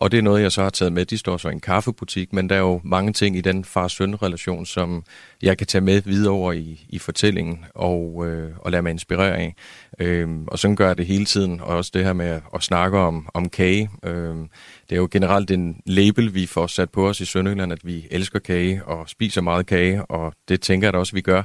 Og 0.00 0.10
det 0.10 0.18
er 0.18 0.22
noget, 0.22 0.42
jeg 0.42 0.52
så 0.52 0.62
har 0.62 0.70
taget 0.70 0.92
med. 0.92 1.04
De 1.04 1.18
står 1.18 1.36
så 1.36 1.48
i 1.48 1.52
en 1.52 1.60
kaffebutik, 1.60 2.32
men 2.32 2.48
der 2.48 2.56
er 2.56 2.60
jo 2.60 2.80
mange 2.84 3.12
ting 3.12 3.36
i 3.36 3.40
den 3.40 3.64
far-søn-relation, 3.64 4.66
som 4.66 5.04
jeg 5.42 5.58
kan 5.58 5.66
tage 5.66 5.82
med 5.82 6.02
videre 6.02 6.32
over 6.32 6.52
i, 6.52 6.86
i 6.88 6.98
fortællingen 6.98 7.64
og, 7.74 8.26
øh, 8.26 8.50
og 8.58 8.70
lade 8.70 8.82
mig 8.82 8.90
inspirere 8.90 9.36
af. 9.36 9.54
Øhm, 9.98 10.44
og 10.48 10.58
sådan 10.58 10.76
gør 10.76 10.86
jeg 10.86 10.98
det 10.98 11.06
hele 11.06 11.24
tiden, 11.24 11.60
og 11.60 11.66
også 11.66 11.90
det 11.94 12.04
her 12.04 12.12
med 12.12 12.40
at, 12.54 12.62
snakke 12.62 12.98
om, 12.98 13.28
om 13.34 13.48
kage. 13.48 13.90
Øhm, 14.04 14.48
det 14.90 14.96
er 14.96 15.00
jo 15.00 15.08
generelt 15.10 15.50
en 15.50 15.80
label, 15.86 16.34
vi 16.34 16.46
får 16.46 16.66
sat 16.66 16.90
på 16.90 17.08
os 17.08 17.20
i 17.20 17.24
Sønderjylland, 17.24 17.72
at 17.72 17.86
vi 17.86 18.06
elsker 18.10 18.38
kage 18.38 18.84
og 18.84 19.08
spiser 19.08 19.40
meget 19.40 19.66
kage, 19.66 20.04
og 20.04 20.32
det 20.48 20.60
tænker 20.60 20.86
jeg 20.86 20.92
da 20.92 20.98
også, 20.98 21.12
vi 21.12 21.20
gør. 21.20 21.42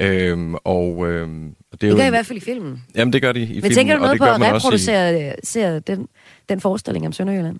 Øhm, 0.00 0.54
og, 0.54 1.08
øhm, 1.08 1.54
og 1.72 1.80
det, 1.80 1.86
er 1.86 1.90
det 1.90 1.96
gør 1.96 2.04
jo, 2.04 2.08
i 2.08 2.10
hvert 2.10 2.26
fald 2.26 2.38
i 2.38 2.40
filmen. 2.40 2.84
Jamen, 2.94 3.12
det 3.12 3.22
gør 3.22 3.32
de 3.32 3.40
i 3.40 3.42
Men 3.42 3.48
filmen. 3.48 3.62
Men 3.62 3.72
tænker 3.72 3.94
du 3.94 4.02
noget 4.02 4.18
på 4.18 4.24
at 4.24 4.40
reproducere 4.40 5.76
i... 5.76 5.80
den, 5.86 6.08
den 6.48 6.60
forestilling 6.60 7.06
om 7.06 7.12
Sønderjylland? 7.12 7.58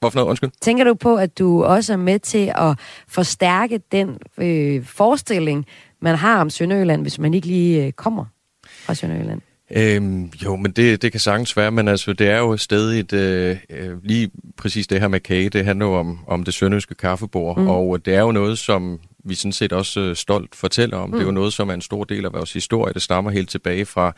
Hvorfor 0.00 0.18
noget? 0.18 0.28
Undskyld. 0.28 0.50
Tænker 0.60 0.84
du 0.84 0.94
på, 0.94 1.16
at 1.16 1.38
du 1.38 1.64
også 1.64 1.92
er 1.92 1.96
med 1.96 2.18
til 2.18 2.52
at 2.56 2.78
forstærke 3.08 3.80
den 3.92 4.18
øh, 4.38 4.84
forestilling, 4.84 5.66
man 6.00 6.16
har 6.16 6.40
om 6.40 6.50
Sønderjylland, 6.50 7.02
hvis 7.02 7.18
man 7.18 7.34
ikke 7.34 7.46
lige 7.46 7.86
øh, 7.86 7.92
kommer 7.92 8.24
fra 8.64 8.94
Sønderjylland? 8.94 9.40
Øhm, 9.76 10.32
jo, 10.44 10.56
men 10.56 10.72
det, 10.72 11.02
det 11.02 11.12
kan 11.12 11.20
sagtens 11.20 11.56
være, 11.56 11.70
men 11.70 11.88
altså, 11.88 12.12
det 12.12 12.28
er 12.28 12.38
jo 12.38 12.56
stadig 12.56 13.14
øh, 13.14 13.56
øh, 13.70 14.04
lige 14.04 14.30
præcis 14.56 14.86
det 14.86 15.00
her 15.00 15.08
med 15.08 15.20
kage, 15.20 15.50
det 15.50 15.64
handler 15.64 15.86
jo 15.86 15.94
om, 15.94 16.18
om 16.26 16.44
det 16.44 16.54
sønderjyske 16.54 16.94
kaffebord, 16.94 17.58
mm. 17.58 17.68
og 17.68 18.04
det 18.04 18.14
er 18.14 18.20
jo 18.20 18.32
noget, 18.32 18.58
som 18.58 19.00
vi 19.24 19.34
sådan 19.34 19.52
set 19.52 19.72
også 19.72 20.00
øh, 20.00 20.16
stolt 20.16 20.54
fortæller 20.54 20.96
om. 20.96 21.08
Mm. 21.08 21.12
Det 21.12 21.20
er 21.20 21.24
jo 21.24 21.30
mm. 21.30 21.34
noget, 21.34 21.52
som 21.52 21.68
er 21.68 21.74
en 21.74 21.80
stor 21.80 22.04
del 22.04 22.24
af 22.24 22.32
vores 22.32 22.52
historie. 22.52 22.94
Det 22.94 23.02
stammer 23.02 23.30
helt 23.30 23.50
tilbage 23.50 23.86
fra, 23.86 24.12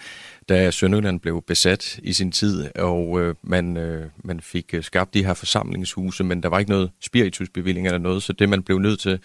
da 0.48 0.70
Sønderjylland 0.70 1.20
blev 1.20 1.42
besat 1.46 2.00
i 2.02 2.12
sin 2.12 2.32
tid, 2.32 2.68
og 2.76 3.20
øh, 3.20 3.34
man, 3.42 3.76
øh, 3.76 4.06
man 4.24 4.40
fik 4.40 4.74
øh, 4.74 4.84
skabt 4.84 5.14
de 5.14 5.24
her 5.24 5.34
forsamlingshuse, 5.34 6.24
men 6.24 6.42
der 6.42 6.48
var 6.48 6.58
ikke 6.58 6.70
noget 6.70 6.90
spiritusbevilling 7.00 7.86
eller 7.86 7.98
noget, 7.98 8.22
så 8.22 8.32
det 8.32 8.48
man 8.48 8.62
blev 8.62 8.78
nødt 8.78 9.00
til, 9.00 9.18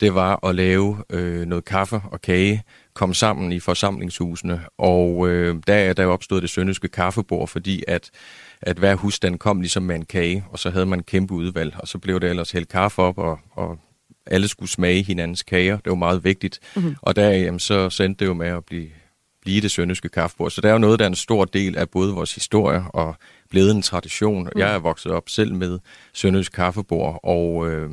det 0.00 0.14
var 0.14 0.46
at 0.46 0.54
lave 0.54 0.96
øh, 1.10 1.46
noget 1.46 1.64
kaffe 1.64 2.00
og 2.10 2.22
kage, 2.22 2.62
kom 2.94 3.14
sammen 3.14 3.52
i 3.52 3.60
forsamlingshusene, 3.60 4.60
og 4.78 5.28
øh, 5.28 5.56
der 5.66 5.74
er 5.74 5.92
der 5.92 6.06
opstået 6.06 6.42
det 6.42 6.50
sønderjyske 6.50 6.88
kaffebord, 6.88 7.48
fordi 7.48 7.84
at 7.88 8.10
at 8.66 8.78
hver 8.78 8.94
husstand 8.94 9.38
kom 9.38 9.60
ligesom 9.60 9.82
med 9.82 9.94
en 9.94 10.04
kage, 10.04 10.44
og 10.50 10.58
så 10.58 10.70
havde 10.70 10.86
man 10.86 10.98
en 10.98 11.02
kæmpe 11.02 11.34
udvalg, 11.34 11.74
og 11.78 11.88
så 11.88 11.98
blev 11.98 12.20
det 12.20 12.30
ellers 12.30 12.50
helt 12.50 12.68
kaffe 12.68 13.02
op, 13.02 13.18
og, 13.18 13.38
og 13.50 13.78
alle 14.26 14.48
skulle 14.48 14.70
smage 14.70 15.02
hinandens 15.02 15.42
kager. 15.42 15.76
Det 15.76 15.90
var 15.90 15.94
meget 15.94 16.24
vigtigt. 16.24 16.60
Mm-hmm. 16.76 16.96
Og 17.02 17.16
der 17.16 17.30
jamen, 17.30 17.60
så, 17.60 17.90
så 17.90 18.02
endte 18.02 18.24
det 18.24 18.28
jo 18.28 18.34
med 18.34 18.46
at 18.46 18.64
blive, 18.64 18.88
blive 19.42 19.60
det 19.60 19.70
sønderjyske 19.70 20.08
kaffebord. 20.08 20.50
Så 20.50 20.60
der 20.60 20.68
er 20.68 20.72
jo 20.72 20.78
noget, 20.78 20.98
der 20.98 21.04
er 21.04 21.08
en 21.08 21.14
stor 21.14 21.44
del 21.44 21.76
af 21.78 21.90
både 21.90 22.12
vores 22.12 22.34
historie 22.34 22.82
og 22.88 23.16
blevet 23.50 23.70
en 23.70 23.82
tradition. 23.82 24.48
Mm. 24.54 24.60
Jeg 24.60 24.74
er 24.74 24.78
vokset 24.78 25.12
op 25.12 25.28
selv 25.28 25.54
med 25.54 25.78
sønderjysk 26.12 26.52
kaffebord, 26.52 27.20
og 27.22 27.70
øh, 27.70 27.90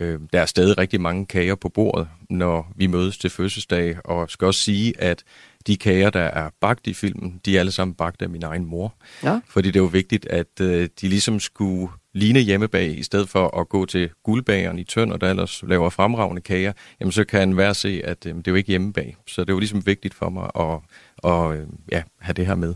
øh, 0.00 0.20
der 0.32 0.40
er 0.40 0.46
stadig 0.46 0.78
rigtig 0.78 1.00
mange 1.00 1.26
kager 1.26 1.54
på 1.54 1.68
bordet, 1.68 2.08
når 2.30 2.72
vi 2.76 2.86
mødes 2.86 3.18
til 3.18 3.30
fødselsdag. 3.30 3.96
Og 4.04 4.30
skal 4.30 4.46
også 4.46 4.60
sige, 4.60 5.00
at 5.00 5.22
de 5.66 5.76
kager, 5.76 6.10
der 6.10 6.20
er 6.20 6.50
bagt 6.60 6.86
i 6.86 6.94
filmen, 6.94 7.40
de 7.44 7.56
er 7.56 7.60
alle 7.60 7.72
sammen 7.72 7.94
bagt 7.94 8.22
af 8.22 8.28
min 8.28 8.42
egen 8.42 8.64
mor. 8.64 8.94
Ja. 9.22 9.40
Fordi 9.48 9.68
det 9.68 9.76
er 9.76 9.80
jo 9.80 9.86
vigtigt, 9.86 10.26
at 10.26 10.60
øh, 10.60 10.88
de 11.00 11.08
ligesom 11.08 11.40
skulle 11.40 11.88
line 12.12 12.40
hjemmebag, 12.40 12.98
i 12.98 13.02
stedet 13.02 13.28
for 13.28 13.60
at 13.60 13.68
gå 13.68 13.86
til 13.86 14.10
guldbageren 14.22 14.78
i 14.78 14.84
Tønder, 14.84 15.16
der 15.16 15.30
ellers 15.30 15.62
laver 15.62 15.90
fremragende 15.90 16.42
kager, 16.42 16.72
jamen 17.00 17.12
så 17.12 17.24
kan 17.24 17.48
enhver 17.48 17.72
se, 17.72 18.02
at 18.04 18.26
øh, 18.26 18.34
det 18.34 18.46
er 18.46 18.52
jo 18.52 18.54
ikke 18.54 18.68
hjemmebag. 18.68 19.16
Så 19.26 19.40
det 19.40 19.50
er 19.50 19.54
jo 19.54 19.58
ligesom 19.58 19.86
vigtigt 19.86 20.14
for 20.14 20.30
mig 20.30 20.50
at, 20.54 20.78
at 21.32 21.58
øh, 21.58 21.66
ja, 21.92 22.02
have 22.20 22.34
det 22.34 22.46
her 22.46 22.54
med. 22.54 22.74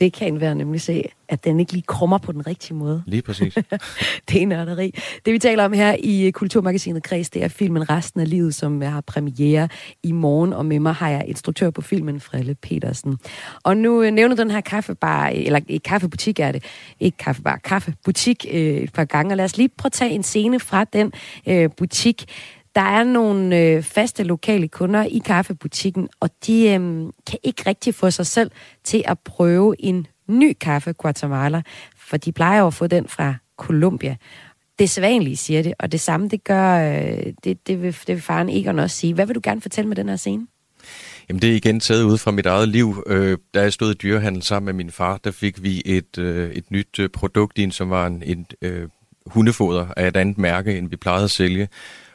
Det 0.00 0.12
kan 0.12 0.40
være 0.40 0.54
nemlig 0.54 0.80
se, 0.80 1.04
at 1.28 1.44
den 1.44 1.60
ikke 1.60 1.72
lige 1.72 1.82
krummer 1.82 2.18
på 2.18 2.32
den 2.32 2.46
rigtige 2.46 2.74
måde. 2.74 3.02
Lige 3.06 3.22
præcis. 3.22 3.54
det 4.28 4.42
er 4.42 4.46
nørderi. 4.46 4.94
Det 5.24 5.32
vi 5.32 5.38
taler 5.38 5.64
om 5.64 5.72
her 5.72 5.96
i 5.98 6.30
Kulturmagasinet 6.30 7.02
Kreds, 7.02 7.30
det 7.30 7.44
er 7.44 7.48
filmen 7.48 7.90
Resten 7.90 8.20
af 8.20 8.30
livet, 8.30 8.54
som 8.54 8.80
har 8.80 9.00
premiere 9.00 9.68
i 10.02 10.12
morgen. 10.12 10.52
Og 10.52 10.66
med 10.66 10.80
mig 10.80 10.94
har 10.94 11.08
jeg 11.08 11.24
instruktør 11.26 11.70
på 11.70 11.82
filmen, 11.82 12.20
Frelle 12.20 12.54
Petersen. 12.54 13.18
Og 13.62 13.76
nu 13.76 14.02
øh, 14.02 14.10
nævner 14.10 14.36
den 14.36 14.50
her 14.50 14.60
kaffebar, 14.60 15.28
eller 15.28 15.60
ikke 15.68 15.82
kaffebutik 15.82 16.40
er 16.40 16.52
det, 16.52 16.64
ikke 17.00 17.16
kaffebar, 17.18 17.56
kaffebutik 17.56 18.46
øh, 18.50 18.60
et 18.60 18.92
par 18.92 19.04
gange. 19.04 19.32
Og 19.32 19.36
lad 19.36 19.44
os 19.44 19.56
lige 19.56 19.68
prøve 19.68 19.88
at 19.88 19.92
tage 19.92 20.10
en 20.10 20.22
scene 20.22 20.60
fra 20.60 20.84
den 20.84 21.12
øh, 21.46 21.70
butik. 21.76 22.24
Der 22.74 22.80
er 22.80 23.04
nogle 23.04 23.58
øh, 23.58 23.82
faste 23.82 24.22
lokale 24.22 24.68
kunder 24.68 25.04
i 25.04 25.18
kaffebutikken, 25.24 26.08
og 26.20 26.30
de 26.46 26.68
øh, 26.68 27.12
kan 27.26 27.38
ikke 27.42 27.62
rigtig 27.66 27.94
få 27.94 28.10
sig 28.10 28.26
selv 28.26 28.50
til 28.84 29.02
at 29.06 29.18
prøve 29.18 29.74
en 29.78 30.06
ny 30.26 30.56
kaffe 30.60 30.92
Guatemala, 30.92 31.62
for 31.96 32.16
de 32.16 32.32
plejer 32.32 32.64
at 32.64 32.74
få 32.74 32.86
den 32.86 33.08
fra 33.08 33.34
Colombia. 33.56 34.16
Det 34.78 34.90
sædvanlige 34.90 35.36
siger 35.36 35.62
det, 35.62 35.74
og 35.78 35.92
det 35.92 36.00
samme 36.00 36.28
det 36.28 36.44
gør, 36.44 36.92
øh, 36.92 37.32
det, 37.44 37.66
det, 37.66 37.82
vil, 37.82 37.92
det 37.92 38.14
vil 38.14 38.20
faren 38.20 38.48
Egon 38.48 38.78
også 38.78 38.96
sige. 38.96 39.14
Hvad 39.14 39.26
vil 39.26 39.34
du 39.34 39.40
gerne 39.42 39.60
fortælle 39.60 39.88
med 39.88 39.96
den 39.96 40.08
her 40.08 40.16
scene? 40.16 40.46
Jamen 41.28 41.42
det 41.42 41.50
er 41.50 41.54
igen 41.54 41.80
taget 41.80 42.02
ud 42.02 42.18
fra 42.18 42.30
mit 42.30 42.46
eget 42.46 42.68
liv. 42.68 43.04
Øh, 43.06 43.38
da 43.54 43.62
jeg 43.62 43.72
stod 43.72 43.90
i 43.90 43.94
dyrehandel 43.94 44.42
sammen 44.42 44.64
med 44.64 44.84
min 44.84 44.90
far, 44.90 45.18
der 45.24 45.30
fik 45.30 45.62
vi 45.62 45.82
et, 45.84 46.18
øh, 46.18 46.50
et 46.50 46.70
nyt 46.70 46.98
øh, 46.98 47.08
produkt 47.08 47.58
ind, 47.58 47.72
som 47.72 47.90
var 47.90 48.06
en, 48.06 48.22
en 48.26 48.46
øh, 48.62 48.88
hundefoder 49.26 49.86
af 49.96 50.08
et 50.08 50.16
andet 50.16 50.38
mærke, 50.38 50.78
end 50.78 50.90
vi 50.90 50.96
plejede 50.96 51.24
at 51.24 51.30
sælge. 51.30 51.68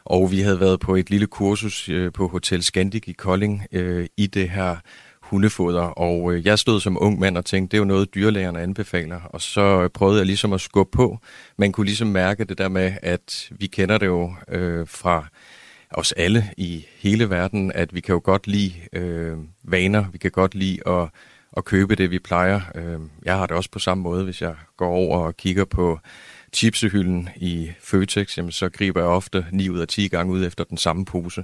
Og 0.06 0.32
vi 0.32 0.40
havde 0.40 0.60
været 0.60 0.80
på 0.80 0.96
et 0.96 1.10
lille 1.10 1.28
kursus 1.28 1.90
øh, 1.90 2.12
på 2.14 2.28
Hotel 2.28 2.64
Scandic 2.64 3.04
i 3.08 3.12
Kolding 3.12 3.64
øh, 3.72 4.08
i 4.18 4.28
det 4.28 4.50
her 4.50 4.76
hundefoder, 5.22 5.82
og 5.82 6.34
øh, 6.34 6.46
jeg 6.46 6.60
stod 6.60 6.80
som 6.80 6.98
ung 7.02 7.20
mand 7.20 7.38
og 7.38 7.46
tænkte, 7.46 7.72
det 7.72 7.78
er 7.78 7.82
jo 7.82 7.86
noget, 7.86 8.16
dyrlægerne 8.16 8.62
anbefaler, 8.62 9.22
og 9.22 9.42
så 9.42 9.82
øh, 9.82 9.90
prøvede 9.90 10.18
jeg 10.18 10.26
ligesom 10.26 10.54
at 10.54 10.62
skubbe 10.62 10.98
på. 10.98 11.20
Man 11.58 11.72
kunne 11.72 11.86
ligesom 11.86 12.08
mærke 12.08 12.44
det 12.44 12.58
der 12.58 12.70
med, 12.70 12.94
at 13.02 13.50
vi 13.52 13.68
kender 13.68 13.98
det 13.98 14.06
jo 14.06 14.34
øh, 14.50 14.88
fra 14.88 15.26
os 15.92 16.12
alle 16.12 16.44
i 16.58 16.86
hele 16.98 17.30
verden, 17.30 17.72
at 17.72 17.96
vi 17.96 18.00
kan 18.00 18.14
jo 18.14 18.22
godt 18.24 18.48
lide 18.48 18.74
øh, 18.94 19.38
vaner, 19.64 20.06
vi 20.12 20.18
kan 20.18 20.32
godt 20.32 20.56
lide 20.56 20.88
at, 20.88 21.10
at 21.58 21.66
købe 21.66 21.96
det, 21.96 22.12
vi 22.12 22.20
plejer. 22.20 22.62
Øh, 22.76 23.00
jeg 23.26 23.38
har 23.38 23.48
det 23.48 23.56
også 23.56 23.72
på 23.72 23.80
samme 23.80 24.02
måde, 24.02 24.24
hvis 24.24 24.42
jeg 24.42 24.56
går 24.78 24.90
over 24.90 25.20
og 25.20 25.38
kigger 25.38 25.66
på 25.66 26.00
chipsehylden 26.54 27.30
i 27.36 27.72
Føtex, 27.80 28.38
jamen, 28.38 28.52
så 28.52 28.70
griber 28.70 29.02
jeg 29.02 29.10
ofte 29.10 29.46
9 29.52 29.70
ud 29.70 29.80
af 29.80 29.88
10 29.88 30.08
gange 30.08 30.34
ud 30.34 30.46
efter 30.46 30.64
den 30.64 30.78
samme 30.78 31.06
pose. 31.06 31.44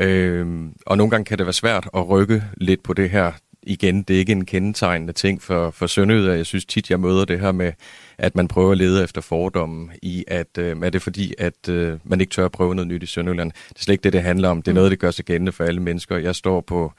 Øh, 0.00 0.46
og 0.86 0.96
nogle 0.96 1.10
gange 1.10 1.24
kan 1.24 1.38
det 1.38 1.46
være 1.46 1.52
svært 1.52 1.88
at 1.96 2.08
rykke 2.08 2.42
lidt 2.56 2.82
på 2.82 2.92
det 2.92 3.10
her. 3.10 3.32
Igen, 3.62 4.02
det 4.02 4.14
er 4.14 4.18
ikke 4.18 4.32
en 4.32 4.44
kendetegnende 4.44 5.12
ting 5.12 5.42
for, 5.42 5.70
for 5.70 5.86
Sønderjyder. 5.86 6.34
Jeg 6.34 6.46
synes 6.46 6.64
tit, 6.64 6.90
jeg 6.90 7.00
møder 7.00 7.24
det 7.24 7.40
her 7.40 7.52
med, 7.52 7.72
at 8.18 8.36
man 8.36 8.48
prøver 8.48 8.72
at 8.72 8.78
lede 8.78 9.04
efter 9.04 9.20
fordommen 9.20 9.90
i, 10.02 10.24
at 10.28 10.58
øh, 10.58 10.76
er 10.82 10.90
det 10.90 11.02
fordi, 11.02 11.34
at 11.38 11.68
øh, 11.68 11.98
man 12.04 12.20
ikke 12.20 12.30
tør 12.30 12.44
at 12.44 12.52
prøve 12.52 12.74
noget 12.74 12.88
nyt 12.88 13.02
i 13.02 13.06
Sønderjylland. 13.06 13.52
Det 13.68 13.78
er 13.78 13.82
slet 13.82 13.92
ikke 13.92 14.02
det, 14.02 14.12
det 14.12 14.22
handler 14.22 14.48
om. 14.48 14.62
Det 14.62 14.70
er 14.70 14.74
noget, 14.74 14.90
det 14.90 14.98
gør 14.98 15.10
sig 15.10 15.24
gældende 15.24 15.52
for 15.52 15.64
alle 15.64 15.80
mennesker. 15.82 16.16
Jeg 16.16 16.34
står 16.34 16.60
på 16.60 16.92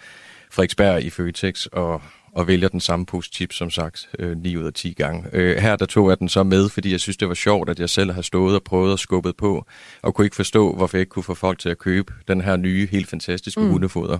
Frederiksberg 0.52 1.04
i 1.04 1.10
Føtex 1.10 1.66
og 1.66 2.02
og 2.38 2.48
vælger 2.48 2.68
den 2.68 2.80
samme 2.80 3.06
pose 3.06 3.30
chips, 3.34 3.56
som 3.56 3.70
sagt, 3.70 4.10
øh, 4.20 4.38
9 4.38 4.58
ud 4.58 4.64
af 4.64 4.74
10 4.74 4.94
gange. 4.94 5.30
Øh, 5.34 5.58
her 5.58 5.76
der 5.76 5.86
tog 5.86 6.10
jeg 6.10 6.20
den 6.20 6.30
så 6.30 6.44
med, 6.44 6.70
fordi 6.70 6.92
jeg 6.92 7.00
synes, 7.00 7.18
det 7.18 7.28
var 7.28 7.34
sjovt, 7.34 7.70
at 7.70 7.80
jeg 7.80 7.90
selv 7.90 8.12
har 8.12 8.22
stået 8.22 8.56
og 8.56 8.64
prøvet 8.64 8.92
og 8.92 9.00
skubbet 9.00 9.38
på, 9.38 9.66
og 10.02 10.16
kunne 10.16 10.26
ikke 10.26 10.36
forstå, 10.36 10.76
hvorfor 10.76 10.98
jeg 10.98 11.02
ikke 11.02 11.10
kunne 11.10 11.24
få 11.24 11.34
folk 11.34 11.60
til 11.60 11.70
at 11.70 11.78
købe 11.78 12.14
den 12.28 12.42
her 12.42 12.56
nye, 12.56 12.88
helt 12.92 13.08
fantastiske 13.10 13.62
mm. 13.62 13.70
hundefoder. 13.70 14.18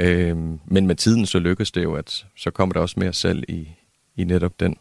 Øh, 0.00 0.36
men 0.66 0.86
med 0.86 0.94
tiden 0.94 1.26
så 1.26 1.38
lykkedes 1.38 1.70
det 1.72 1.82
jo, 1.82 1.94
at 1.94 2.26
så 2.36 2.50
kommer 2.50 2.72
der 2.72 2.80
også 2.80 3.00
mere 3.00 3.12
salg 3.12 3.44
i, 3.48 3.68
i 4.16 4.24
netop 4.24 4.60
den. 4.60 4.76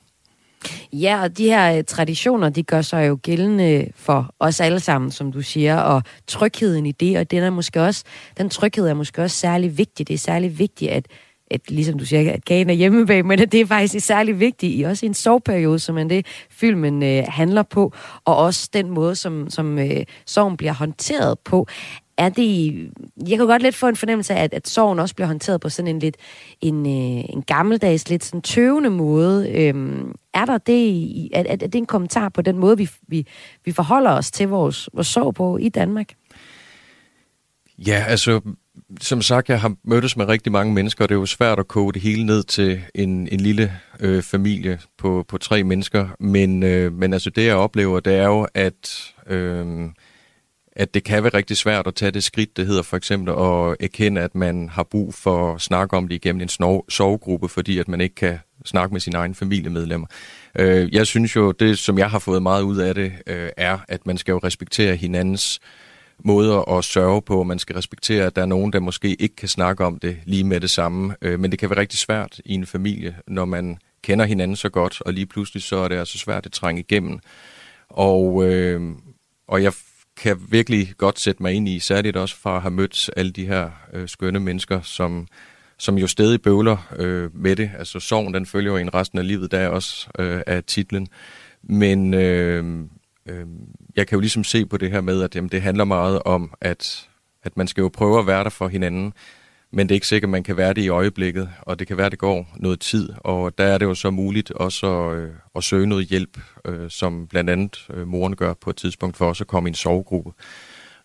Ja, 0.94 1.22
og 1.22 1.38
de 1.38 1.46
her 1.46 1.78
uh, 1.78 1.84
traditioner, 1.88 2.50
de 2.50 2.64
gør 2.64 2.82
sig 2.82 3.08
jo 3.08 3.20
gældende 3.22 3.88
for 3.96 4.36
os 4.40 4.60
alle 4.60 4.80
sammen, 4.80 5.12
som 5.12 5.32
du 5.32 5.42
siger, 5.42 5.78
og 5.78 6.04
trygheden 6.28 6.86
i 6.86 6.92
det, 6.92 7.18
og 7.18 7.32
den 7.32 7.44
er 7.44 7.50
måske 7.50 7.82
også, 7.82 8.04
den 8.38 8.50
tryghed 8.50 8.88
er 8.88 8.94
måske 8.94 9.22
også 9.22 9.38
særlig 9.38 9.78
vigtig. 9.78 10.08
Det 10.08 10.14
er 10.14 10.18
særlig 10.18 10.60
vigtigt, 10.60 10.92
at 10.92 11.08
at 11.54 11.72
ligesom 11.72 12.00
du 12.00 12.06
siger, 12.06 12.34
at 12.34 12.46
kagen 12.46 12.70
er 12.70 12.74
hjemmebag, 12.74 13.26
men 13.26 13.40
at 13.40 13.52
det 13.52 13.62
er 13.62 13.66
faktisk 13.66 14.06
særlig 14.06 14.40
vigtigt, 14.40 14.80
i 14.80 14.82
også 14.82 15.06
i 15.06 15.08
en 15.08 15.14
soveperiode, 15.14 15.80
som 15.80 15.98
er 15.98 16.04
det, 16.04 16.26
filmen 16.50 17.04
øh, 17.04 17.24
handler 17.28 17.64
på, 17.64 17.94
og 18.26 18.38
også 18.38 18.70
den 18.74 18.90
måde, 18.90 19.16
som, 19.16 19.50
som 19.50 19.80
øh, 19.80 20.04
sorgen 20.26 20.58
bliver 20.58 20.74
håndteret 20.74 21.40
på. 21.40 21.68
Er 22.18 22.30
det, 22.30 22.74
jeg 23.28 23.38
kan 23.38 23.48
godt 23.48 23.62
lidt 23.62 23.76
få 23.76 23.88
en 23.88 23.96
fornemmelse 23.96 24.34
af, 24.34 24.44
at, 24.44 24.54
at 24.54 24.68
sorgen 24.68 25.00
også 25.00 25.16
bliver 25.16 25.28
håndteret 25.28 25.62
på 25.62 25.70
sådan 25.70 25.96
en 25.96 26.00
lidt 26.00 26.18
en, 26.62 26.86
øh, 26.86 27.24
en 27.30 27.44
gammeldags, 27.48 28.10
lidt 28.10 28.24
sådan 28.24 28.42
tøvende 28.42 28.90
måde. 28.90 29.52
Øhm, 29.52 30.16
er 30.34 30.46
der 30.46 30.58
det, 30.58 30.90
er, 31.34 31.40
er, 31.40 31.52
er 31.52 31.56
det 31.56 31.76
en 31.76 31.86
kommentar 31.86 32.30
på 32.30 32.42
den 32.42 32.58
måde, 32.58 32.78
vi, 32.78 32.90
vi, 33.08 33.28
vi 33.66 33.72
forholder 33.72 34.12
os 34.12 34.32
til 34.32 34.48
vores, 34.48 34.90
vores 34.94 35.08
sorg 35.08 35.36
på 35.36 35.58
i 35.58 35.70
Danmark? 35.70 36.14
Ja, 37.78 38.06
altså 38.08 38.42
som 39.02 39.22
sagt, 39.22 39.50
jeg 39.50 39.62
har 39.62 39.76
mødtes 39.84 40.18
med 40.18 40.26
rigtig 40.26 40.52
mange 40.52 40.74
mennesker, 40.74 41.06
og 41.06 41.10
det 41.10 41.16
er 41.16 41.20
jo 41.20 41.26
svært 41.26 41.60
at 41.60 41.68
koge 41.68 41.94
det 41.94 42.02
hele 42.02 42.26
ned 42.26 42.44
til 42.44 42.82
en, 42.96 43.28
en 43.32 43.40
lille 43.40 43.74
øh, 44.00 44.24
familie 44.24 44.80
på, 44.98 45.26
på 45.28 45.38
tre 45.38 45.64
mennesker. 45.64 46.08
Men, 46.20 46.64
øh, 46.64 46.94
men 46.94 47.14
altså 47.14 47.30
det, 47.30 47.46
jeg 47.46 47.56
oplever, 47.56 48.00
det 48.00 48.16
er 48.16 48.26
jo, 48.26 48.48
at, 48.54 49.12
øh, 49.28 49.90
at 50.72 50.94
det 50.94 51.04
kan 51.04 51.24
være 51.24 51.34
rigtig 51.34 51.58
svært 51.58 51.88
at 51.88 51.96
tage 51.96 52.12
det 52.12 52.24
skridt, 52.24 52.58
det 52.58 52.68
hedder 52.68 52.82
for 52.82 52.98
eksempel 52.98 53.34
at 53.34 53.78
erkende, 53.80 54.22
at 54.22 54.36
man 54.36 54.70
har 54.70 54.84
brug 54.84 55.14
for 55.14 55.54
at 55.54 55.62
snakke 55.62 55.98
om 55.98 56.08
det 56.08 56.16
igennem 56.16 56.42
en 56.42 56.50
snor- 56.50 56.86
sovegruppe, 56.90 57.50
fordi 57.50 57.78
at 57.78 57.88
man 57.88 58.02
ikke 58.02 58.16
kan 58.16 58.40
snakke 58.66 58.94
med 58.94 59.02
sine 59.02 59.18
egne 59.18 59.36
familiemedlemmer. 59.36 60.08
Øh, 60.60 60.94
jeg 60.94 61.08
synes 61.08 61.36
jo, 61.36 61.52
det 61.52 61.80
som 61.80 61.98
jeg 61.98 62.10
har 62.10 62.20
fået 62.20 62.44
meget 62.44 62.64
ud 62.64 62.78
af 62.78 62.96
det, 62.96 63.12
øh, 63.28 63.50
er, 63.58 63.78
at 63.88 64.06
man 64.06 64.18
skal 64.18 64.32
jo 64.32 64.38
respektere 64.44 64.96
hinandens 64.96 65.60
øh, 65.64 65.83
måder 66.20 66.78
at 66.78 66.86
sørge 66.86 67.22
på. 67.22 67.44
Man 67.44 67.60
skal 67.60 67.76
respektere, 67.76 68.26
at 68.26 68.36
der 68.36 68.42
er 68.42 68.46
nogen, 68.46 68.74
der 68.74 68.80
måske 68.80 69.16
ikke 69.22 69.36
kan 69.36 69.48
snakke 69.48 69.86
om 69.86 70.00
det 70.00 70.18
lige 70.26 70.44
med 70.44 70.60
det 70.60 70.70
samme. 70.70 71.16
Øh, 71.22 71.40
men 71.40 71.52
det 71.52 71.60
kan 71.60 71.70
være 71.70 71.80
rigtig 71.80 72.00
svært 72.00 72.42
i 72.46 72.54
en 72.54 72.66
familie, 72.66 73.16
når 73.28 73.46
man 73.46 73.78
kender 74.02 74.26
hinanden 74.26 74.58
så 74.58 74.70
godt, 74.70 75.02
og 75.02 75.14
lige 75.14 75.26
pludselig 75.26 75.64
så 75.64 75.76
er 75.76 75.88
det 75.88 75.96
altså 75.96 76.18
svært 76.18 76.46
at 76.46 76.52
trænge 76.52 76.80
igennem. 76.80 77.20
Og, 77.90 78.44
øh, 78.46 78.82
og 79.48 79.64
jeg 79.64 79.74
kan 80.18 80.38
virkelig 80.50 80.94
godt 80.98 81.20
sætte 81.20 81.44
mig 81.44 81.54
ind 81.54 81.70
i, 81.70 81.80
særligt 81.80 82.18
også 82.18 82.36
fra 82.36 82.56
at 82.56 82.62
have 82.62 82.72
mødt 82.72 83.10
alle 83.18 83.32
de 83.32 83.46
her 83.46 83.70
øh, 83.94 84.08
skønne 84.08 84.40
mennesker, 84.40 84.82
som, 84.82 85.28
som 85.78 85.98
jo 85.98 86.08
stadig 86.08 86.42
bøvler 86.42 86.94
øh, 86.96 87.36
med 87.36 87.56
det. 87.56 87.72
Altså 87.78 88.00
sorgen, 88.00 88.34
den 88.34 88.46
følger 88.46 88.72
jo 88.72 88.78
en 88.78 88.94
resten 88.94 89.20
af 89.20 89.28
livet, 89.28 89.52
der 89.52 89.68
også 89.68 90.08
øh, 90.20 90.42
af 90.48 90.64
titlen. 90.64 91.08
Men, 91.64 92.14
øh, 92.14 92.86
øh, 93.26 93.46
jeg 93.96 94.08
kan 94.08 94.16
jo 94.16 94.20
ligesom 94.20 94.44
se 94.44 94.66
på 94.66 94.78
det 94.78 94.92
her 94.92 95.02
med, 95.02 95.22
at 95.22 95.36
jamen, 95.36 95.50
det 95.50 95.62
handler 95.62 95.84
meget 95.84 96.24
om, 96.24 96.54
at, 96.62 97.10
at 97.44 97.58
man 97.58 97.68
skal 97.68 97.82
jo 97.82 97.90
prøve 97.94 98.20
at 98.20 98.28
være 98.28 98.44
der 98.44 98.50
for 98.50 98.68
hinanden, 98.68 99.14
men 99.76 99.90
det 99.90 99.94
er 99.94 99.96
ikke 99.96 100.08
sikkert, 100.08 100.28
at 100.28 100.32
man 100.32 100.44
kan 100.44 100.58
være 100.58 100.74
det 100.74 100.82
i 100.82 100.90
øjeblikket, 100.90 101.50
og 101.62 101.80
det 101.80 101.88
kan 101.88 101.98
være, 101.98 102.06
at 102.06 102.12
det 102.12 102.20
går 102.20 102.48
noget 102.56 102.80
tid, 102.80 103.10
og 103.18 103.58
der 103.58 103.64
er 103.64 103.78
det 103.78 103.86
jo 103.86 103.96
så 103.96 104.12
muligt 104.12 104.52
også 104.52 105.10
at, 105.10 105.18
øh, 105.18 105.30
at 105.56 105.64
søge 105.64 105.88
noget 105.88 106.08
hjælp, 106.08 106.40
øh, 106.66 106.90
som 106.90 107.28
blandt 107.28 107.50
andet 107.50 107.88
øh, 107.94 108.08
moren 108.08 108.36
gør 108.36 108.54
på 108.54 108.70
et 108.70 108.76
tidspunkt 108.76 109.18
for 109.18 109.28
også 109.28 109.44
at 109.44 109.48
komme 109.48 109.70
i 109.70 109.72
en 109.72 109.76
sovegruppe. 109.76 110.32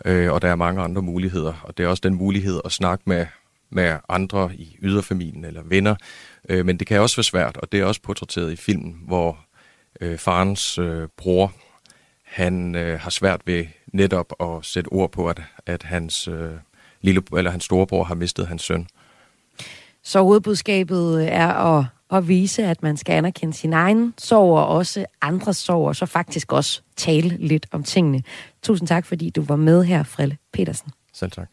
Øh, 0.04 0.32
og 0.32 0.42
der 0.42 0.48
er 0.48 0.54
mange 0.54 0.82
andre 0.82 1.02
muligheder, 1.02 1.52
og 1.62 1.78
det 1.78 1.84
er 1.84 1.88
også 1.88 2.00
den 2.00 2.14
mulighed 2.14 2.60
at 2.64 2.72
snakke 2.72 3.04
med, 3.06 3.26
med 3.70 3.96
andre 4.08 4.50
i 4.54 4.76
yderfamilien 4.82 5.44
eller 5.44 5.62
venner, 5.64 5.94
øh, 6.48 6.66
men 6.66 6.78
det 6.78 6.86
kan 6.86 7.00
også 7.00 7.16
være 7.16 7.24
svært, 7.24 7.56
og 7.56 7.72
det 7.72 7.80
er 7.80 7.84
også 7.84 8.02
portrætteret 8.02 8.52
i 8.52 8.56
filmen, 8.56 8.96
hvor 9.06 9.38
øh, 10.00 10.18
farens 10.18 10.78
øh, 10.78 11.08
bror 11.16 11.52
han 12.28 12.74
øh, 12.74 13.00
har 13.00 13.10
svært 13.10 13.40
ved 13.46 13.66
netop 13.92 14.32
at 14.40 14.64
sætte 14.64 14.88
ord 14.88 15.12
på, 15.12 15.28
at, 15.28 15.42
at 15.66 15.82
hans, 15.82 16.28
øh, 16.28 16.52
lille, 17.00 17.22
eller 17.36 17.50
hans 17.50 17.64
storebror 17.64 18.04
har 18.04 18.14
mistet 18.14 18.46
hans 18.46 18.62
søn. 18.62 18.86
Så 20.02 20.22
hovedbudskabet 20.22 21.32
er 21.32 21.48
at, 21.48 21.84
at 22.10 22.28
vise, 22.28 22.64
at 22.64 22.82
man 22.82 22.96
skal 22.96 23.12
anerkende 23.12 23.54
sin 23.54 23.72
egen 23.72 24.14
sorg 24.18 24.58
og 24.58 24.66
også 24.66 25.06
andres 25.20 25.56
sorg, 25.56 25.86
og 25.88 25.96
så 25.96 26.06
faktisk 26.06 26.52
også 26.52 26.82
tale 26.96 27.28
lidt 27.28 27.66
om 27.72 27.82
tingene. 27.82 28.22
Tusind 28.62 28.88
tak, 28.88 29.06
fordi 29.06 29.30
du 29.30 29.42
var 29.42 29.56
med 29.56 29.84
her, 29.84 30.02
Frille 30.02 30.36
Petersen. 30.52 30.90
Selv 31.12 31.30
tak 31.30 31.48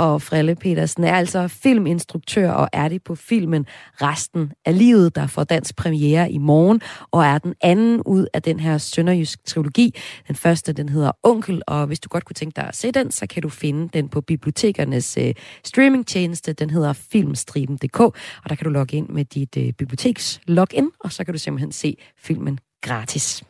og 0.00 0.22
Frelle 0.22 0.54
Petersen 0.54 1.04
er 1.04 1.14
altså 1.14 1.48
filminstruktør 1.48 2.50
og 2.50 2.68
er 2.72 2.88
det 2.88 3.02
på 3.02 3.14
filmen 3.14 3.66
Resten 4.02 4.52
af 4.64 4.78
livet, 4.78 5.14
der 5.14 5.26
får 5.26 5.44
dansk 5.44 5.76
premiere 5.76 6.32
i 6.32 6.38
morgen, 6.38 6.80
og 7.10 7.24
er 7.24 7.38
den 7.38 7.54
anden 7.60 8.02
ud 8.06 8.26
af 8.34 8.42
den 8.42 8.60
her 8.60 8.78
sønderjysk 8.78 9.44
trilogi. 9.44 9.94
Den 10.28 10.36
første, 10.36 10.72
den 10.72 10.88
hedder 10.88 11.12
Onkel, 11.22 11.62
og 11.66 11.86
hvis 11.86 12.00
du 12.00 12.08
godt 12.08 12.24
kunne 12.24 12.34
tænke 12.34 12.56
dig 12.56 12.68
at 12.68 12.76
se 12.76 12.92
den, 12.92 13.10
så 13.10 13.26
kan 13.26 13.42
du 13.42 13.48
finde 13.48 13.88
den 13.92 14.08
på 14.08 14.20
bibliotekernes 14.20 15.16
øh, 15.16 15.34
streamingtjeneste. 15.64 16.52
Den 16.52 16.70
hedder 16.70 16.92
filmstriben.dk, 16.92 18.00
og 18.00 18.14
der 18.48 18.54
kan 18.54 18.64
du 18.64 18.70
logge 18.70 18.96
ind 18.96 19.08
med 19.08 19.24
dit 19.24 19.56
øh, 19.56 19.72
biblioteks 19.72 20.40
login, 20.46 20.90
og 21.00 21.12
så 21.12 21.24
kan 21.24 21.34
du 21.34 21.38
simpelthen 21.38 21.72
se 21.72 21.96
filmen 22.18 22.58
gratis. 22.82 23.49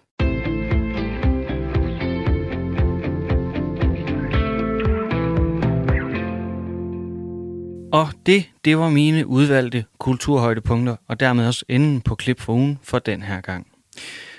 Og 7.92 8.08
det, 8.26 8.50
det 8.64 8.78
var 8.78 8.88
mine 8.88 9.26
udvalgte 9.26 9.84
kulturhøjdepunkter, 9.98 10.96
og 11.08 11.20
dermed 11.20 11.46
også 11.46 11.64
enden 11.68 12.00
på 12.00 12.14
klip 12.14 12.40
for 12.40 12.52
ugen 12.52 12.78
for 12.82 12.98
den 12.98 13.22
her 13.22 13.40
gang. 13.40 13.66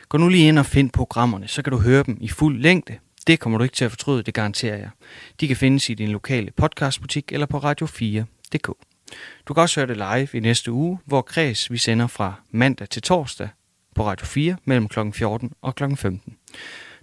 Gå 0.10 0.18
nu 0.18 0.28
lige 0.28 0.48
ind 0.48 0.60
og 0.60 0.66
find 0.66 0.92
programmerne, 0.92 1.48
så 1.48 1.62
kan 1.62 1.72
du 1.72 1.78
høre 1.80 2.04
dem 2.04 2.18
i 2.22 2.28
fuld 2.28 2.62
længde. 2.62 2.98
Det 3.28 3.40
kommer 3.40 3.58
du 3.58 3.64
ikke 3.64 3.76
til 3.76 3.86
at 3.86 3.92
fortryde, 3.92 4.24
det 4.24 4.34
garanterer 4.34 4.78
jeg. 4.78 4.90
De 5.40 5.48
kan 5.48 5.58
findes 5.58 5.90
i 5.90 5.94
din 5.94 6.10
lokale 6.10 6.52
podcastbutik 6.58 7.32
eller 7.32 7.46
på 7.46 7.58
radio4.dk. 7.58 8.68
Du 9.48 9.54
kan 9.54 9.62
også 9.62 9.80
høre 9.80 9.88
det 9.88 9.98
live 9.98 10.28
i 10.34 10.40
næste 10.40 10.72
uge, 10.72 11.00
hvor 11.06 11.22
Kreds 11.22 11.72
vi 11.72 11.78
sender 11.78 12.08
fra 12.08 12.34
mandag 12.52 12.90
til 12.90 13.02
torsdag 13.02 13.50
på 13.96 14.06
Radio 14.06 14.26
4 14.26 14.56
mellem 14.66 14.88
kl. 14.88 15.00
14 15.14 15.52
og 15.62 15.76
kl. 15.76 15.84
15. 15.96 16.36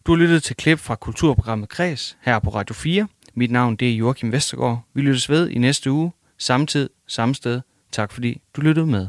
Du 0.06 0.12
har 0.12 0.16
lyttet 0.16 0.42
til 0.42 0.56
klip 0.56 0.78
fra 0.78 0.94
kulturprogrammet 0.94 1.68
Kreds 1.68 2.16
her 2.22 2.38
på 2.38 2.50
Radio 2.50 2.74
4. 2.74 3.08
Mit 3.34 3.50
navn 3.50 3.76
det 3.76 3.90
er 3.90 3.96
Joachim 3.96 4.32
Vestergaard. 4.32 4.82
Vi 4.94 5.02
lyttes 5.02 5.30
ved 5.30 5.48
i 5.48 5.58
næste 5.58 5.90
uge 5.90 6.12
Samme 6.38 6.66
tid, 6.66 6.88
samme 7.06 7.34
sted. 7.34 7.60
Tak 7.92 8.12
fordi 8.12 8.40
du 8.56 8.60
lyttede 8.60 8.86
med. 8.86 9.08